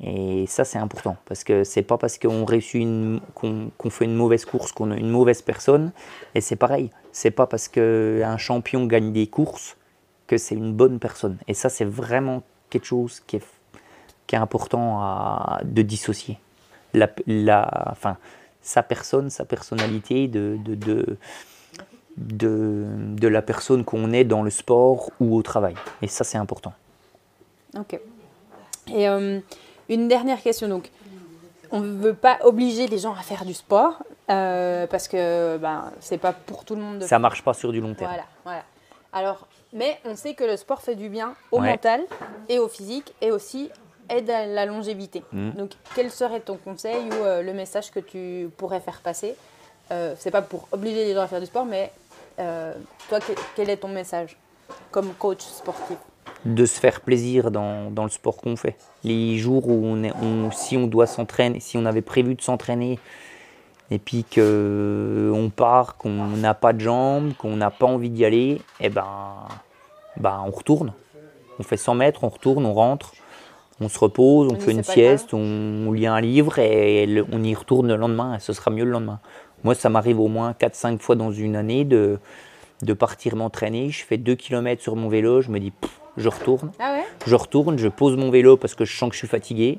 Et 0.00 0.46
ça, 0.48 0.64
c'est 0.64 0.78
important 0.78 1.16
parce 1.26 1.44
que 1.44 1.62
c'est 1.62 1.82
pas 1.82 1.96
parce 1.96 2.18
qu'on 2.18 2.44
réussit 2.44 2.86
qu'on, 3.34 3.90
fait 3.90 4.04
une 4.04 4.16
mauvaise 4.16 4.44
course 4.44 4.72
qu'on 4.72 4.90
a 4.90 4.96
une 4.96 5.10
mauvaise 5.10 5.42
personne. 5.42 5.92
Et 6.34 6.40
c'est 6.40 6.56
pareil, 6.56 6.90
c'est 7.12 7.30
pas 7.30 7.46
parce 7.46 7.68
qu'un 7.68 8.36
champion 8.36 8.86
gagne 8.86 9.12
des 9.12 9.28
courses 9.28 9.76
que 10.26 10.36
c'est 10.38 10.56
une 10.56 10.72
bonne 10.72 10.98
personne. 10.98 11.38
Et 11.46 11.54
ça, 11.54 11.68
c'est 11.68 11.84
vraiment 11.84 12.42
quelque 12.70 12.86
chose 12.86 13.20
qui 13.20 13.36
est, 13.36 13.46
qui 14.26 14.34
est 14.34 14.38
important 14.38 15.00
à, 15.00 15.60
de 15.62 15.82
dissocier. 15.82 16.38
La, 16.94 17.08
la, 17.26 17.94
sa 18.60 18.82
personne, 18.82 19.30
sa 19.30 19.44
personnalité 19.44 20.26
de, 20.26 20.58
de, 20.64 20.74
de, 20.74 21.16
de, 22.16 22.86
de 22.88 23.28
la 23.28 23.42
personne 23.42 23.84
qu'on 23.84 24.12
est 24.12 24.24
dans 24.24 24.42
le 24.42 24.50
sport 24.50 25.10
ou 25.20 25.36
au 25.36 25.42
travail. 25.42 25.74
Et 26.00 26.08
ça, 26.08 26.24
c'est 26.24 26.38
important. 26.38 26.72
Ok. 27.78 28.00
Et 28.88 29.08
euh, 29.08 29.40
une 29.88 30.08
dernière 30.08 30.40
question. 30.42 30.68
Donc, 30.68 30.90
on 31.70 31.80
ne 31.80 31.96
veut 32.02 32.14
pas 32.14 32.38
obliger 32.44 32.86
les 32.86 32.98
gens 32.98 33.14
à 33.14 33.22
faire 33.22 33.44
du 33.44 33.54
sport 33.54 34.02
euh, 34.30 34.86
parce 34.86 35.08
que 35.08 35.56
ben, 35.58 35.90
c'est 36.00 36.18
pas 36.18 36.32
pour 36.32 36.64
tout 36.64 36.74
le 36.74 36.82
monde. 36.82 36.98
De 37.00 37.06
Ça 37.06 37.18
marche 37.18 37.42
pas 37.42 37.54
sur 37.54 37.72
du 37.72 37.80
long 37.80 37.94
terme. 37.94 38.10
Voilà, 38.10 38.24
voilà. 38.44 38.62
Alors, 39.12 39.46
mais 39.72 39.98
on 40.04 40.16
sait 40.16 40.34
que 40.34 40.44
le 40.44 40.56
sport 40.56 40.82
fait 40.82 40.94
du 40.94 41.08
bien 41.08 41.34
au 41.50 41.60
Ouais. 41.60 41.70
mental 41.70 42.02
et 42.48 42.58
au 42.58 42.68
physique 42.68 43.14
et 43.20 43.30
aussi 43.30 43.70
aide 44.08 44.28
à 44.30 44.46
la 44.46 44.66
longévité. 44.66 45.22
Mhm. 45.32 45.52
Donc, 45.52 45.70
quel 45.94 46.10
serait 46.10 46.40
ton 46.40 46.56
conseil 46.56 46.96
ou 47.10 47.14
euh, 47.24 47.42
le 47.42 47.52
message 47.54 47.90
que 47.90 48.00
tu 48.00 48.50
pourrais 48.56 48.80
faire 48.80 49.00
passer 49.00 49.34
euh, 49.90 50.14
C'est 50.18 50.30
pas 50.30 50.42
pour 50.42 50.68
obliger 50.72 51.04
les 51.04 51.14
gens 51.14 51.22
à 51.22 51.26
faire 51.28 51.40
du 51.40 51.46
sport, 51.46 51.64
mais 51.64 51.90
toi, 52.36 53.20
que- 53.20 53.32
quel 53.54 53.70
est 53.70 53.76
ton 53.76 53.88
message 53.88 54.36
comme 54.90 55.12
coach 55.14 55.40
sportif? 55.42 55.96
De 56.44 56.66
se 56.66 56.80
faire 56.80 57.00
plaisir 57.00 57.50
dans, 57.50 57.90
dans 57.90 58.02
le 58.04 58.10
sport 58.10 58.36
qu'on 58.36 58.56
fait. 58.56 58.76
Les 59.04 59.38
jours 59.38 59.68
où 59.68 59.80
on 59.84 60.02
est, 60.02 60.12
on- 60.22 60.50
si 60.50 60.76
on 60.76 60.86
doit 60.86 61.06
s'entraîner, 61.06 61.60
si 61.60 61.76
on 61.76 61.84
avait 61.86 62.02
prévu 62.02 62.34
de 62.34 62.42
s'entraîner, 62.42 62.98
et 63.90 63.98
puis 63.98 64.24
qu'on 64.24 65.50
part, 65.54 65.96
qu'on 65.96 66.26
n'a 66.28 66.54
pas 66.54 66.72
de 66.72 66.80
jambes, 66.80 67.32
qu'on 67.38 67.56
n'a 67.56 67.70
pas 67.70 67.86
envie 67.86 68.10
d'y 68.10 68.24
aller, 68.24 68.60
eh 68.80 68.88
ben, 68.88 69.06
ben 70.16 70.42
on 70.46 70.50
retourne. 70.50 70.92
On 71.58 71.62
fait 71.62 71.76
100 71.76 71.94
mètres, 71.94 72.24
on 72.24 72.28
retourne, 72.28 72.64
on 72.64 72.72
rentre, 72.74 73.12
on 73.80 73.88
se 73.88 73.98
repose, 73.98 74.48
on 74.50 74.56
fait 74.58 74.70
une 74.72 74.82
sieste, 74.94 75.34
on, 75.34 75.38
on 75.88 75.92
lit 75.92 76.06
un 76.06 76.20
livre 76.20 76.58
et 76.58 77.06
le- 77.06 77.26
on 77.30 77.42
y 77.44 77.54
retourne 77.54 77.86
le 77.88 77.96
lendemain 77.96 78.34
et 78.36 78.40
ce 78.40 78.52
sera 78.52 78.70
mieux 78.70 78.84
le 78.84 78.90
lendemain. 78.90 79.20
Moi, 79.62 79.74
ça 79.74 79.88
m'arrive 79.90 80.18
au 80.18 80.28
moins 80.28 80.54
4-5 80.58 80.98
fois 80.98 81.14
dans 81.14 81.30
une 81.30 81.54
année 81.54 81.84
de, 81.84 82.18
de 82.82 82.92
partir 82.94 83.36
m'entraîner. 83.36 83.90
Je 83.90 84.04
fais 84.04 84.16
2 84.16 84.34
km 84.34 84.82
sur 84.82 84.96
mon 84.96 85.08
vélo, 85.08 85.40
je 85.42 85.50
me 85.50 85.60
dis, 85.60 85.70
Pff, 85.70 86.00
je 86.16 86.28
retourne. 86.28 86.72
Ah 86.78 86.92
ouais? 86.92 87.04
Je 87.26 87.34
retourne, 87.34 87.78
je 87.78 87.88
pose 87.88 88.16
mon 88.16 88.30
vélo 88.30 88.56
parce 88.56 88.74
que 88.74 88.84
je 88.84 88.96
sens 88.96 89.08
que 89.08 89.14
je 89.14 89.18
suis 89.18 89.28
fatigué. 89.28 89.78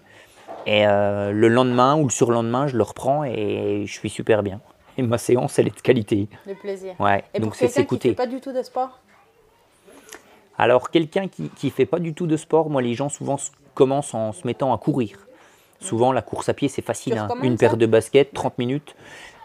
Et 0.65 0.87
euh, 0.87 1.31
le 1.31 1.47
lendemain 1.49 1.95
ou 1.97 2.03
le 2.05 2.09
surlendemain, 2.09 2.67
je 2.67 2.77
le 2.77 2.83
reprends 2.83 3.23
et 3.25 3.83
je 3.85 3.91
suis 3.91 4.09
super 4.09 4.43
bien. 4.43 4.61
Et 4.97 5.01
ma 5.01 5.17
séance, 5.17 5.57
elle 5.59 5.67
est 5.67 5.75
de 5.75 5.81
qualité. 5.81 6.27
Le 6.45 6.55
plaisir. 6.55 6.93
Ouais, 6.99 7.23
Et 7.33 7.39
donc 7.39 7.55
c'est 7.55 7.65
quelqu'un 7.65 7.73
qui 7.73 7.79
ne 7.79 7.83
s'écouter. 7.83 8.09
fait 8.09 8.15
pas 8.15 8.27
du 8.27 8.39
tout 8.39 8.53
de 8.53 8.61
sport? 8.61 8.99
Alors, 10.57 10.91
quelqu'un 10.91 11.27
qui 11.27 11.49
ne 11.63 11.69
fait 11.69 11.85
pas 11.87 11.99
du 11.99 12.13
tout 12.13 12.27
de 12.27 12.37
sport, 12.37 12.69
moi, 12.69 12.81
les 12.81 12.93
gens 12.93 13.09
souvent 13.09 13.37
commencent 13.73 14.13
en 14.13 14.33
se 14.33 14.45
mettant 14.45 14.73
à 14.73 14.77
courir. 14.77 15.17
Souvent, 15.79 16.11
la 16.13 16.21
course 16.21 16.47
à 16.47 16.53
pied, 16.53 16.69
c'est 16.69 16.83
facile. 16.83 17.17
Hein. 17.17 17.27
Une 17.41 17.57
paire 17.57 17.75
de 17.75 17.85
baskets, 17.87 18.33
30 18.33 18.57
minutes. 18.59 18.95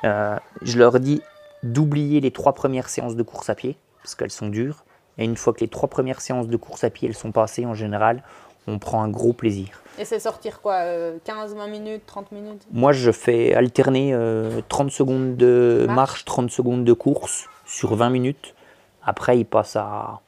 Euh, 0.04 0.36
je 0.62 0.78
leur 0.78 1.00
dis 1.00 1.20
d'oublier 1.62 2.20
les 2.20 2.30
trois 2.30 2.52
premières 2.52 2.88
séances 2.88 3.16
de 3.16 3.22
course 3.22 3.48
à 3.50 3.54
pied, 3.54 3.76
parce 4.02 4.14
qu'elles 4.14 4.30
sont 4.30 4.48
dures. 4.48 4.84
Et 5.18 5.24
une 5.24 5.36
fois 5.36 5.52
que 5.52 5.60
les 5.60 5.68
trois 5.68 5.88
premières 5.88 6.20
séances 6.20 6.48
de 6.48 6.56
course 6.56 6.84
à 6.84 6.90
pied, 6.90 7.08
elles 7.08 7.16
sont 7.16 7.32
passées, 7.32 7.66
en 7.66 7.74
général, 7.74 8.22
on 8.66 8.78
prend 8.78 9.02
un 9.02 9.08
gros 9.08 9.32
plaisir. 9.32 9.82
Et 9.98 10.04
c'est 10.04 10.20
sortir 10.20 10.60
quoi 10.60 10.74
euh, 10.82 11.18
15, 11.24 11.56
20 11.56 11.66
minutes, 11.68 12.02
30 12.06 12.32
minutes? 12.32 12.62
Moi, 12.70 12.92
je 12.92 13.10
fais 13.10 13.54
alterner 13.54 14.12
euh, 14.14 14.60
30 14.68 14.90
secondes 14.90 15.36
de 15.36 15.84
Marche. 15.86 15.96
marche, 15.96 16.24
30 16.24 16.50
secondes 16.50 16.84
de 16.84 16.92
course 16.92 17.46
sur 17.66 17.94
20 17.96 18.10
minutes. 18.10 18.54
Après, 19.02 19.38
ils 19.38 19.44
passent 19.44 19.76
à 19.76 20.20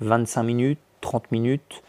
25 0.00 0.42
minutes, 0.42 0.78
30 1.00 1.32
minutes. 1.32 1.82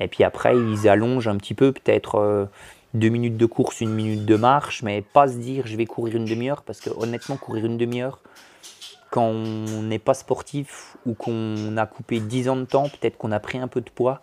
Et 0.00 0.08
puis 0.08 0.22
après, 0.22 0.56
ils 0.56 0.88
allongent 0.88 1.28
un 1.28 1.36
petit 1.36 1.54
peu, 1.54 1.72
peut-être 1.72 2.48
2 2.94 3.08
minutes 3.08 3.36
de 3.36 3.46
course, 3.46 3.80
une 3.80 3.92
minute 3.92 4.24
de 4.24 4.36
marche, 4.36 4.82
mais 4.82 5.02
pas 5.02 5.28
se 5.28 5.36
dire 5.36 5.66
je 5.66 5.76
vais 5.76 5.86
courir 5.86 6.16
une 6.16 6.24
demi-heure, 6.24 6.62
parce 6.62 6.80
que 6.80 6.90
honnêtement, 6.90 7.36
courir 7.36 7.66
une 7.66 7.76
demi-heure, 7.76 8.20
quand 9.14 9.26
on 9.28 9.82
n'est 9.82 10.00
pas 10.00 10.14
sportif 10.14 10.96
ou 11.06 11.14
qu'on 11.14 11.76
a 11.76 11.86
coupé 11.86 12.18
10 12.18 12.48
ans 12.48 12.56
de 12.56 12.64
temps, 12.64 12.88
peut-être 12.88 13.16
qu'on 13.16 13.30
a 13.30 13.38
pris 13.38 13.58
un 13.58 13.68
peu 13.68 13.80
de 13.80 13.88
poids, 13.88 14.22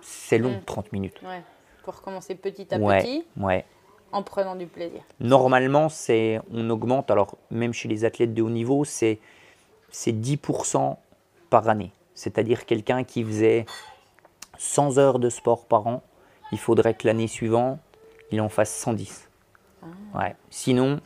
c'est 0.00 0.38
long, 0.38 0.56
Mm. 0.56 0.64
30 0.66 0.92
minutes. 0.92 1.20
Ouais. 1.22 1.42
Pour 1.84 2.02
commencer 2.02 2.34
petit 2.34 2.66
à 2.74 2.78
Ouais, 2.78 2.98
petit 2.98 3.24
ouais. 3.36 3.64
en 4.10 4.24
prenant 4.24 4.56
du 4.56 4.66
plaisir. 4.66 5.00
Normalement, 5.20 5.88
c'est 5.88 6.40
on 6.52 6.68
augmente, 6.70 7.08
alors 7.12 7.36
même 7.52 7.72
chez 7.72 7.86
les 7.86 8.04
athlètes 8.04 8.34
de 8.34 8.42
haut 8.42 8.50
niveau, 8.50 8.84
c'est 8.84 9.20
c'est 9.92 10.12
10% 10.12 10.96
par 11.48 11.68
année. 11.68 11.92
C'est-à-dire 12.14 12.66
quelqu'un 12.66 13.04
qui 13.04 13.22
faisait 13.22 13.64
100 14.58 14.98
heures 14.98 15.20
de 15.20 15.30
sport 15.30 15.66
par 15.66 15.86
an, 15.86 16.02
il 16.50 16.58
faudrait 16.58 16.94
que 16.94 17.06
l'année 17.06 17.28
suivante, 17.28 17.78
il 18.32 18.40
en 18.40 18.48
fasse 18.48 18.74
110. 18.74 19.28
Ouais. 20.16 20.34
Sinon, 20.50 21.00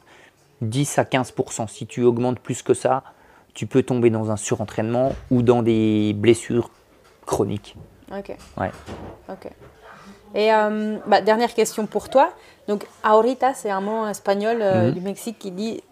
10 0.60 0.98
à 0.98 1.04
15%. 1.04 1.68
Si 1.68 1.86
tu 1.86 2.02
augmentes 2.02 2.38
plus 2.40 2.62
que 2.62 2.74
ça, 2.74 3.02
tu 3.54 3.66
peux 3.66 3.82
tomber 3.82 4.10
dans 4.10 4.30
un 4.30 4.36
surentraînement 4.36 5.12
ou 5.30 5.42
dans 5.42 5.62
des 5.62 6.12
blessures 6.14 6.70
chroniques. 7.26 7.76
Ok. 8.16 8.36
Ouais. 8.58 8.70
Ok. 9.28 9.50
Et 10.34 10.52
euh, 10.52 10.98
bah, 11.06 11.20
dernière 11.20 11.54
question 11.54 11.86
pour 11.86 12.08
toi. 12.08 12.30
Donc, 12.66 12.86
ahorita, 13.02 13.54
c'est 13.54 13.70
un 13.70 13.80
mot 13.80 14.06
espagnol 14.08 14.58
euh, 14.60 14.88
Mhm. 14.88 14.92
du 14.94 15.00
Mexique 15.00 15.38
qui 15.38 15.50
dit. 15.50 15.82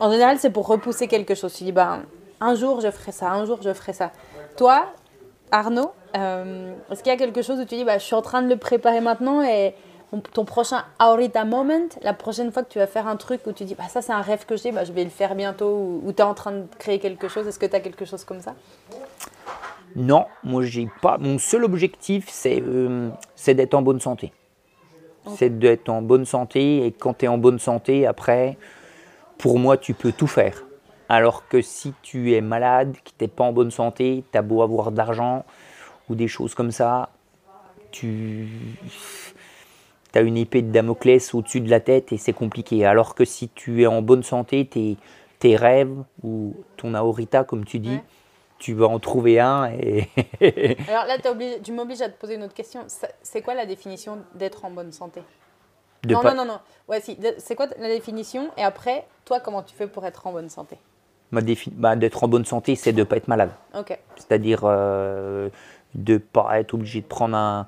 En 0.00 0.10
général, 0.12 0.38
c'est 0.38 0.50
pour 0.50 0.66
repousser 0.68 1.08
quelque 1.08 1.34
chose. 1.34 1.52
Tu 1.52 1.64
dis, 1.64 1.72
bah, 1.72 1.98
un 2.40 2.54
jour, 2.54 2.80
je 2.80 2.90
ferai 2.90 3.10
ça, 3.10 3.32
un 3.32 3.44
jour, 3.44 3.58
je 3.62 3.72
ferai 3.72 3.92
ça. 3.92 4.12
Toi, 4.56 4.86
Arnaud, 5.50 5.90
euh, 6.16 6.72
est-ce 6.90 7.02
qu'il 7.02 7.10
y 7.10 7.14
a 7.14 7.18
quelque 7.18 7.42
chose 7.42 7.58
où 7.58 7.64
tu 7.64 7.74
dis, 7.74 7.84
bah, 7.84 7.98
je 7.98 8.04
suis 8.04 8.14
en 8.14 8.22
train 8.22 8.42
de 8.42 8.48
le 8.48 8.56
préparer 8.56 9.00
maintenant 9.00 9.42
et 9.42 9.74
ton- 10.32 10.44
prochain 10.44 10.84
ahorita 10.98 11.44
moment, 11.44 11.88
la 12.02 12.14
prochaine 12.14 12.50
fois 12.52 12.62
que 12.62 12.70
tu 12.70 12.78
vas 12.78 12.86
faire 12.86 13.06
un 13.06 13.16
truc 13.16 13.46
où 13.46 13.52
tu 13.52 13.64
dis, 13.64 13.74
bah, 13.74 13.88
ça, 13.88 14.02
c'est 14.02 14.12
un 14.12 14.22
rêve 14.22 14.46
que 14.46 14.56
j'ai, 14.56 14.72
bah, 14.72 14.84
je 14.84 14.92
vais 14.92 15.04
le 15.04 15.10
faire 15.10 15.34
bientôt, 15.34 15.70
ou, 15.70 16.02
ou 16.04 16.12
tu 16.12 16.18
es 16.20 16.24
en 16.24 16.34
train 16.34 16.52
de 16.52 16.66
créer 16.78 16.98
quelque 16.98 17.28
chose, 17.28 17.46
est-ce 17.46 17.58
que 17.58 17.66
tu 17.66 17.76
as 17.76 17.80
quelque 17.80 18.04
chose 18.04 18.24
comme 18.24 18.40
ça? 18.40 18.54
Non, 19.96 20.26
moi 20.44 20.62
j'ai 20.62 20.88
pas. 21.02 21.18
Mon 21.18 21.38
seul 21.38 21.64
objectif, 21.64 22.28
c'est 22.28 22.62
euh, 22.62 23.10
d'être 23.46 23.74
en 23.74 23.82
bonne 23.82 24.00
santé. 24.00 24.32
C'est 25.36 25.58
d'être 25.58 25.88
en 25.88 26.00
bonne 26.00 26.24
santé 26.24 26.86
et 26.86 26.92
quand 26.92 27.18
tu 27.18 27.24
es 27.24 27.28
en 27.28 27.36
bonne 27.36 27.58
santé, 27.58 28.06
après, 28.06 28.56
pour 29.36 29.58
moi, 29.58 29.76
tu 29.76 29.92
peux 29.92 30.12
tout 30.12 30.26
faire. 30.26 30.64
Alors 31.08 31.48
que 31.48 31.60
si 31.60 31.92
tu 32.02 32.34
es 32.34 32.40
malade, 32.40 32.92
que 32.92 33.10
tu 33.10 33.24
n'es 33.24 33.28
pas 33.28 33.44
en 33.44 33.52
bonne 33.52 33.70
santé, 33.70 34.24
tu 34.30 34.38
as 34.38 34.42
beau 34.42 34.62
avoir 34.62 34.90
de 34.90 34.96
l'argent 34.96 35.44
ou 36.08 36.14
des 36.14 36.28
choses 36.28 36.54
comme 36.54 36.70
ça, 36.70 37.10
tu 37.90 38.46
as 40.14 40.20
une 40.22 40.36
épée 40.36 40.62
de 40.62 40.70
Damoclès 40.72 41.34
au-dessus 41.34 41.60
de 41.60 41.70
la 41.70 41.80
tête 41.80 42.12
et 42.12 42.16
c'est 42.16 42.32
compliqué. 42.32 42.84
Alors 42.86 43.14
que 43.14 43.24
si 43.24 43.48
tu 43.48 43.82
es 43.82 43.86
en 43.86 44.00
bonne 44.02 44.22
santé, 44.22 44.66
tes, 44.66 44.96
tes 45.38 45.56
rêves 45.56 45.94
ou 46.22 46.54
ton 46.76 46.94
aorita, 46.94 47.44
comme 47.44 47.64
tu 47.64 47.78
dis, 47.78 47.90
Ouais. 47.96 48.04
tu 48.58 48.74
vas 48.74 48.86
en 48.86 48.98
trouver 48.98 49.38
un 49.40 49.66
et 49.72 50.08
Alors 50.88 51.04
là, 51.06 51.16
obligé- 51.30 51.60
tu 51.62 51.72
m'obliges 51.72 52.00
à 52.02 52.08
te 52.08 52.18
poser 52.18 52.34
une 52.36 52.42
autre 52.44 52.54
question. 52.54 52.80
C'est 53.22 53.42
quoi 53.42 53.54
la 53.54 53.66
définition 53.66 54.18
d'être 54.34 54.64
en 54.64 54.70
bonne 54.70 54.92
santé? 54.92 55.22
De 56.04 56.14
Non, 56.14 56.20
pas- 56.22 56.32
non, 56.32 56.44
non, 56.44 56.52
non. 56.54 56.58
Ouais, 56.88 57.00
si. 57.00 57.18
C'est 57.38 57.54
quoi 57.56 57.66
la 57.78 57.88
définition? 57.88 58.50
Et 58.56 58.62
après, 58.62 59.06
toi, 59.24 59.40
comment 59.40 59.62
tu 59.62 59.74
fais 59.74 59.86
pour 59.88 60.06
être 60.06 60.26
en 60.26 60.32
bonne 60.32 60.48
santé? 60.48 60.76
Ma 61.32 61.40
défi- 61.42 61.72
bah, 61.72 61.96
d'être 61.96 62.24
en 62.24 62.28
bonne 62.28 62.44
santé, 62.46 62.74
c'est 62.76 62.92
de 62.92 63.00
ne 63.00 63.04
pas 63.04 63.16
être 63.16 63.28
malade. 63.28 63.50
C'est-à-dire 64.16 64.60
euh, 64.64 65.50
de 65.94 66.14
ne 66.14 66.18
pas 66.18 66.58
être 66.60 66.72
obligé 66.74 67.00
de 67.02 67.06
prendre 67.06 67.36
un, 67.36 67.66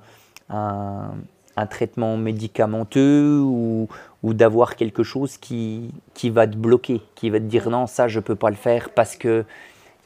un- 0.48 1.12
un 1.56 1.66
traitement 1.66 2.16
médicamenteux 2.16 3.40
ou, 3.40 3.88
ou 4.22 4.34
d'avoir 4.34 4.76
quelque 4.76 5.02
chose 5.02 5.36
qui, 5.36 5.90
qui 6.14 6.30
va 6.30 6.46
te 6.46 6.56
bloquer, 6.56 7.02
qui 7.14 7.30
va 7.30 7.38
te 7.38 7.44
dire 7.44 7.70
non, 7.70 7.86
ça 7.86 8.08
je 8.08 8.18
ne 8.18 8.24
peux 8.24 8.36
pas 8.36 8.50
le 8.50 8.56
faire 8.56 8.90
parce 8.90 9.16
que 9.16 9.44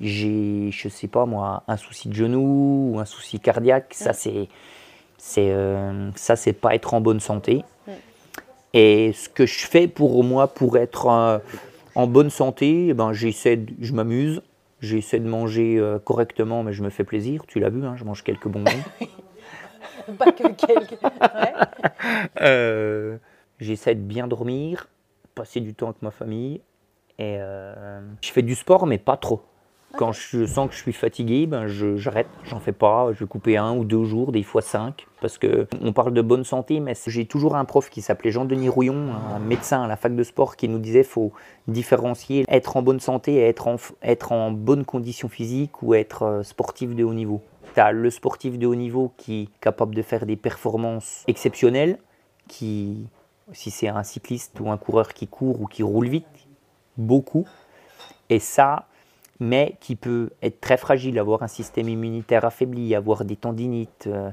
j'ai, 0.01 0.71
je 0.71 0.89
sais 0.89 1.07
pas 1.07 1.27
moi, 1.27 1.63
un 1.69 1.77
souci 1.77 2.09
de 2.09 2.15
genou 2.15 2.93
ou 2.93 2.99
un 2.99 3.05
souci 3.05 3.41
cardiaque. 3.41 3.93
Ça, 3.93 4.13
c'est, 4.13 4.49
c'est, 5.19 5.51
euh, 5.51 6.11
ça, 6.17 6.37
c'est 6.37 6.53
pas 6.53 6.75
être 6.75 6.95
en 6.95 7.01
bonne 7.01 7.21
santé. 7.21 7.65
Et 8.73 9.13
ce 9.13 9.29
que 9.29 9.47
je 9.47 9.67
fais 9.67 9.87
pour 9.87 10.25
moi, 10.25 10.49
pour 10.49 10.77
être 10.77 11.07
euh, 11.07 11.39
en 11.95 12.09
bonne 12.09 12.31
santé, 12.31 12.89
eh 12.89 12.95
ben, 12.95 13.13
j'essaie, 13.13 13.61
je 13.81 13.93
m'amuse, 13.93 14.43
j'essaie 14.81 15.21
de 15.21 15.29
manger 15.29 15.77
euh, 15.79 16.01
correctement, 16.01 16.65
mais 16.65 16.73
je 16.73 16.83
me 16.83 16.91
fais 16.91 17.05
plaisir. 17.05 17.45
Tu 17.47 17.61
l'as 17.61 17.69
vu, 17.69 17.85
hein, 17.87 17.95
je 17.97 18.05
mange 18.05 18.25
quelques 18.25 18.49
bonbons. 18.49 18.71
Pas 20.19 20.33
que 20.33 20.49
quelques. 20.53 21.03
Ouais. 21.03 21.53
Euh, 22.41 23.17
j'essaie 23.59 23.95
de 23.95 24.01
bien 24.01 24.27
dormir, 24.27 24.89
passer 25.35 25.61
du 25.61 25.75
temps 25.75 25.87
avec 25.91 26.03
ma 26.03 26.11
famille. 26.11 26.61
Et 27.19 27.37
euh, 27.39 28.01
je 28.23 28.31
fais 28.31 28.43
du 28.43 28.55
sport, 28.55 28.87
mais 28.87 28.99
pas 28.99 29.17
trop. 29.17 29.43
Quand 29.97 30.11
je 30.11 30.45
sens 30.45 30.69
que 30.69 30.75
je 30.75 30.81
suis 30.81 30.93
fatigué, 30.93 31.47
ben 31.47 31.69
je- 31.69 31.95
j'arrête, 31.97 32.27
j'en 32.43 32.59
fais 32.59 32.73
pas. 32.73 33.11
Je 33.13 33.21
vais 33.21 33.29
couper 33.29 33.57
un 33.57 33.77
ou 33.77 33.85
deux 33.85 34.03
jours, 34.03 34.33
des 34.33 34.43
fois 34.43 34.61
cinq. 34.61 35.07
Parce 35.21 35.39
que 35.39 35.69
on 35.81 35.93
parle 35.93 36.13
de 36.13 36.21
bonne 36.21 36.43
santé, 36.43 36.81
mais 36.81 36.95
j'ai 37.07 37.27
toujours 37.27 37.55
un 37.55 37.65
prof 37.65 37.89
qui 37.89 38.03
s'appelait 38.03 38.33
Jean-Denis 38.33 38.69
Rouillon, 38.69 39.11
un 39.33 39.39
médecin 39.39 39.85
à 39.85 39.87
la 39.87 39.95
fac 39.97 40.17
de 40.17 40.23
sport, 40.25 40.57
qui 40.57 40.69
nous 40.69 40.81
disait 40.81 41.05
faut 41.05 41.31
différencier 41.69 42.45
être 42.49 42.77
en 42.77 42.83
bonne 42.83 42.99
santé 42.99 43.35
et 43.35 43.47
être 43.47 43.69
en, 43.69 43.77
être 44.03 44.33
en 44.33 44.51
bonne 44.51 44.85
condition 44.85 45.29
physique 45.29 45.81
ou 45.83 45.95
être 45.95 46.23
euh, 46.25 46.43
sportif 46.43 46.97
de 46.97 47.05
haut 47.05 47.15
niveau. 47.15 47.41
Tu 47.75 47.81
as 47.81 47.93
le 47.93 48.11
sportif 48.11 48.59
de 48.59 48.67
haut 48.67 48.75
niveau 48.75 49.13
qui 49.17 49.43
est 49.43 49.49
capable 49.61 49.95
de 49.95 50.03
faire 50.03 50.27
des 50.27 50.37
performances 50.37 51.25
exceptionnelles, 51.27 51.99
qui, 52.49 53.07
si 53.53 53.71
c'est 53.71 53.89
un 53.89 54.03
cycliste 54.03 54.59
ou 54.61 54.71
un 54.71 54.77
coureur 54.77 55.13
qui 55.13 55.27
court 55.27 55.61
ou 55.61 55.67
qui 55.67 55.83
roule 55.83 56.09
vite, 56.09 56.27
beaucoup. 56.97 57.47
Et 58.31 58.39
ça, 58.39 58.87
mais 59.41 59.77
qui 59.81 59.97
peut 59.97 60.31
être 60.43 60.61
très 60.61 60.77
fragile, 60.77 61.19
avoir 61.19 61.43
un 61.43 61.49
système 61.49 61.89
immunitaire 61.89 62.45
affaibli, 62.45 62.95
avoir 62.95 63.25
des 63.25 63.37
tendinites. 63.37 64.07
euh, 64.07 64.31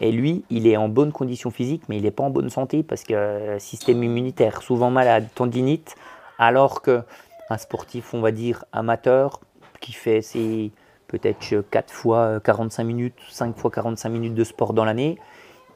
Et 0.00 0.10
lui, 0.10 0.44
il 0.48 0.66
est 0.66 0.76
en 0.76 0.88
bonne 0.88 1.12
condition 1.12 1.50
physique, 1.50 1.82
mais 1.88 1.98
il 1.98 2.02
n'est 2.04 2.10
pas 2.10 2.24
en 2.24 2.30
bonne 2.30 2.50
santé 2.50 2.82
parce 2.82 3.04
que 3.04 3.14
euh, 3.14 3.58
système 3.58 4.02
immunitaire, 4.02 4.62
souvent 4.62 4.90
malade, 4.90 5.28
tendinite, 5.34 5.96
alors 6.38 6.80
que 6.82 7.02
un 7.50 7.58
sportif, 7.58 8.14
on 8.14 8.20
va 8.20 8.30
dire, 8.30 8.64
amateur, 8.72 9.40
qui 9.80 9.92
fait 9.92 10.22
ses 10.22 10.70
peut-être 11.08 11.62
4 11.70 11.90
fois 11.92 12.18
euh, 12.18 12.40
45 12.40 12.84
minutes, 12.84 13.14
5 13.30 13.56
fois 13.56 13.70
45 13.70 14.08
minutes 14.10 14.34
de 14.34 14.44
sport 14.44 14.72
dans 14.72 14.84
l'année, 14.84 15.18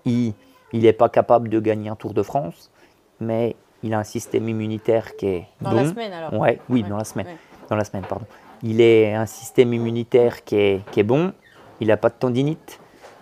il 0.05 0.35
n'est 0.73 0.93
pas 0.93 1.09
capable 1.09 1.49
de 1.49 1.59
gagner 1.61 1.89
un 1.91 1.97
Tour 1.97 2.15
de 2.15 2.23
France, 2.23 2.71
mais 3.21 3.57
il 3.83 3.95
a 3.95 3.99
un 3.99 4.05
système 4.05 4.49
immunitaire 4.49 5.17
qui 5.17 5.27
est 5.27 5.47
Dans 5.61 5.71
bon. 5.71 5.77
la 5.77 5.89
semaine 5.89 6.13
alors 6.13 6.33
Ouais, 6.41 6.61
oui, 6.69 6.83
Ouais, 6.83 6.89
dans 6.89 6.97
la 6.97 7.05
semaine. 7.05 7.27
ouais. 7.27 7.37
Dans 7.69 7.77
la 7.77 7.85
semaine, 7.85 8.05
pardon. 8.09 8.27
Il 8.63 8.81
est 8.81 9.13
un 9.15 9.27
système 9.27 9.73
immunitaire 9.75 10.45
qui 10.45 10.57
est, 10.57 10.81
qui 10.93 11.01
est 11.01 11.05
bon. 11.05 11.33
Il 11.81 11.89
n'a 11.89 11.97
pas 11.97 12.11
de 12.11 12.15
tendinite. 12.15 12.79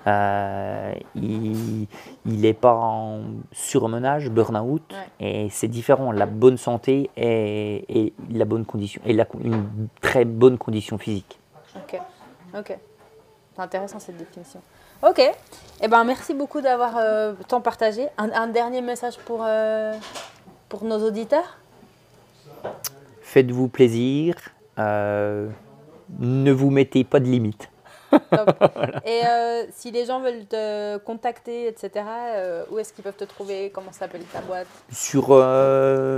Euh, 0.07 0.93
il 1.15 1.87
n'est 2.27 2.53
pas 2.55 2.75
en 2.75 3.23
surmenage, 3.53 4.31
burn-out. 4.31 4.83
Ouais. 5.21 5.45
Et 5.45 5.49
c'est 5.51 5.69
différent. 5.69 6.13
La 6.13 6.27
bonne 6.27 6.57
santé 6.59 7.11
et, 7.17 7.85
et 7.89 8.13
la 8.31 8.45
bonne 8.45 8.65
condition. 8.67 9.01
Et 9.07 9.13
la, 9.15 9.27
une 9.43 9.89
très 10.03 10.25
bonne 10.27 10.59
condition 10.59 10.99
physique. 10.99 11.40
Ok, 11.83 12.01
ok. 12.57 12.79
C'est 13.57 13.63
intéressant 13.63 13.99
cette 13.99 14.17
définition. 14.17 14.61
Ok, 15.03 15.21
eh 15.81 15.89
ben, 15.89 16.05
merci 16.05 16.35
beaucoup 16.35 16.61
d'avoir 16.61 16.97
euh, 16.99 17.33
tant 17.49 17.61
partagé. 17.61 18.07
Un, 18.19 18.31
un 18.33 18.47
dernier 18.49 18.83
message 18.83 19.17
pour, 19.19 19.41
euh, 19.43 19.95
pour 20.69 20.85
nos 20.85 20.99
auditeurs? 21.07 21.57
Faites-vous 23.23 23.69
plaisir. 23.69 24.35
euh, 24.79 25.49
ne 26.19 26.53
vous 26.53 26.71
mettez 26.71 27.05
pas 27.05 27.21
de 27.21 27.27
limites. 27.27 27.71
Et 29.07 29.23
si 29.73 29.93
les 29.93 30.05
gens 30.05 30.21
veulent 30.21 30.45
te 30.45 30.97
contacter, 30.99 31.69
etc., 31.69 32.05
où 32.71 32.79
est-ce 32.81 32.93
qu'ils 32.93 33.05
peuvent 33.05 33.17
te 33.17 33.25
trouver? 33.25 33.71
Comment 33.73 33.93
s'appelle 33.93 34.25
ta 34.25 34.41
boîte? 34.41 34.67
Sur 34.93 35.27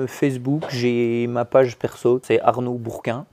Facebook, 0.08 0.64
j'ai 0.70 1.26
ma 1.28 1.44
page 1.44 1.76
perso, 1.76 2.18
c'est 2.24 2.40
Arnaud 2.40 2.78
Bourquin. 2.78 3.26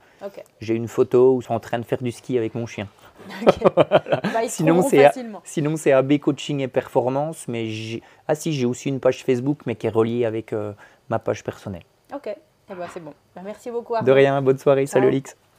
J'ai 0.60 0.74
une 0.74 0.88
photo 0.88 1.34
où 1.34 1.40
je 1.40 1.46
suis 1.46 1.54
en 1.54 1.60
train 1.60 1.78
de 1.78 1.84
faire 1.84 2.02
du 2.02 2.12
ski 2.12 2.38
avec 2.38 2.54
mon 2.54 2.66
chien. 2.66 2.88
Bah, 3.76 4.48
Sinon, 4.48 4.82
c'est 4.82 5.02
facilement. 5.04 5.40
sinon 5.44 5.76
c'est 5.76 5.92
AB 5.92 6.18
Coaching 6.18 6.60
et 6.60 6.68
Performance, 6.68 7.46
mais 7.48 7.66
j'ai 7.66 8.02
ah 8.28 8.34
si 8.34 8.52
j'ai 8.52 8.66
aussi 8.66 8.88
une 8.88 9.00
page 9.00 9.24
Facebook, 9.24 9.60
mais 9.66 9.74
qui 9.74 9.86
est 9.86 9.90
reliée 9.90 10.24
avec 10.24 10.52
euh, 10.52 10.72
ma 11.08 11.18
page 11.18 11.44
personnelle. 11.44 11.84
Ok, 12.14 12.28
eh 12.28 12.74
ben, 12.74 12.86
c'est 12.92 13.00
bon. 13.00 13.12
Bah, 13.34 13.42
merci 13.44 13.70
beaucoup. 13.70 13.94
Arnaud. 13.94 14.06
De 14.06 14.12
rien, 14.12 14.40
bonne 14.42 14.58
soirée, 14.58 14.86
salut 14.86 15.20
Ciao. 15.22 15.49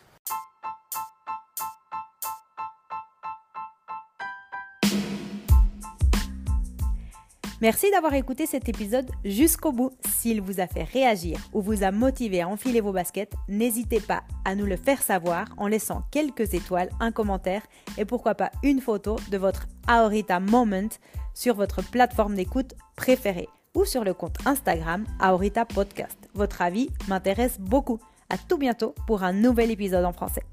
Merci 7.62 7.92
d'avoir 7.92 8.16
écouté 8.16 8.48
cet 8.48 8.70
épisode 8.70 9.12
jusqu'au 9.24 9.72
bout. 9.72 9.92
S'il 10.10 10.42
vous 10.42 10.60
a 10.60 10.66
fait 10.66 10.82
réagir 10.82 11.38
ou 11.54 11.62
vous 11.62 11.84
a 11.84 11.92
motivé 11.92 12.42
à 12.42 12.48
enfiler 12.48 12.82
vos 12.82 12.92
baskets, 12.92 13.36
n'hésitez 13.48 14.00
pas 14.00 14.24
à 14.46 14.56
nous 14.56 14.66
le 14.66 14.78
faire 14.78 15.04
savoir 15.04 15.46
en 15.58 15.68
laissant 15.68 16.02
quelques 16.10 16.56
étoiles, 16.56 16.90
un 17.00 17.12
commentaire 17.12 17.62
et 18.00 18.06
pourquoi 18.06 18.34
pas 18.34 18.52
une 18.64 18.82
photo 18.82 19.16
de 19.30 19.38
votre 19.38 19.68
Aorita 19.86 20.40
Moment 20.40 20.90
sur 21.36 21.54
votre 21.54 21.88
plateforme 21.88 22.34
d'écoute 22.34 22.74
préférée 22.96 23.48
ou 23.76 23.86
sur 23.86 24.04
le 24.04 24.16
compte 24.16 24.38
Instagram 24.48 25.06
Aorita 25.20 25.66
Podcast. 25.66 26.18
Votre 26.34 26.64
avis 26.64 26.90
m'intéresse 27.08 27.60
beaucoup. 27.60 28.00
À 28.30 28.40
tout 28.40 28.58
bientôt 28.58 28.96
pour 29.06 29.22
un 29.22 29.34
nouvel 29.34 29.70
épisode 29.70 30.06
en 30.06 30.14
français. 30.14 30.44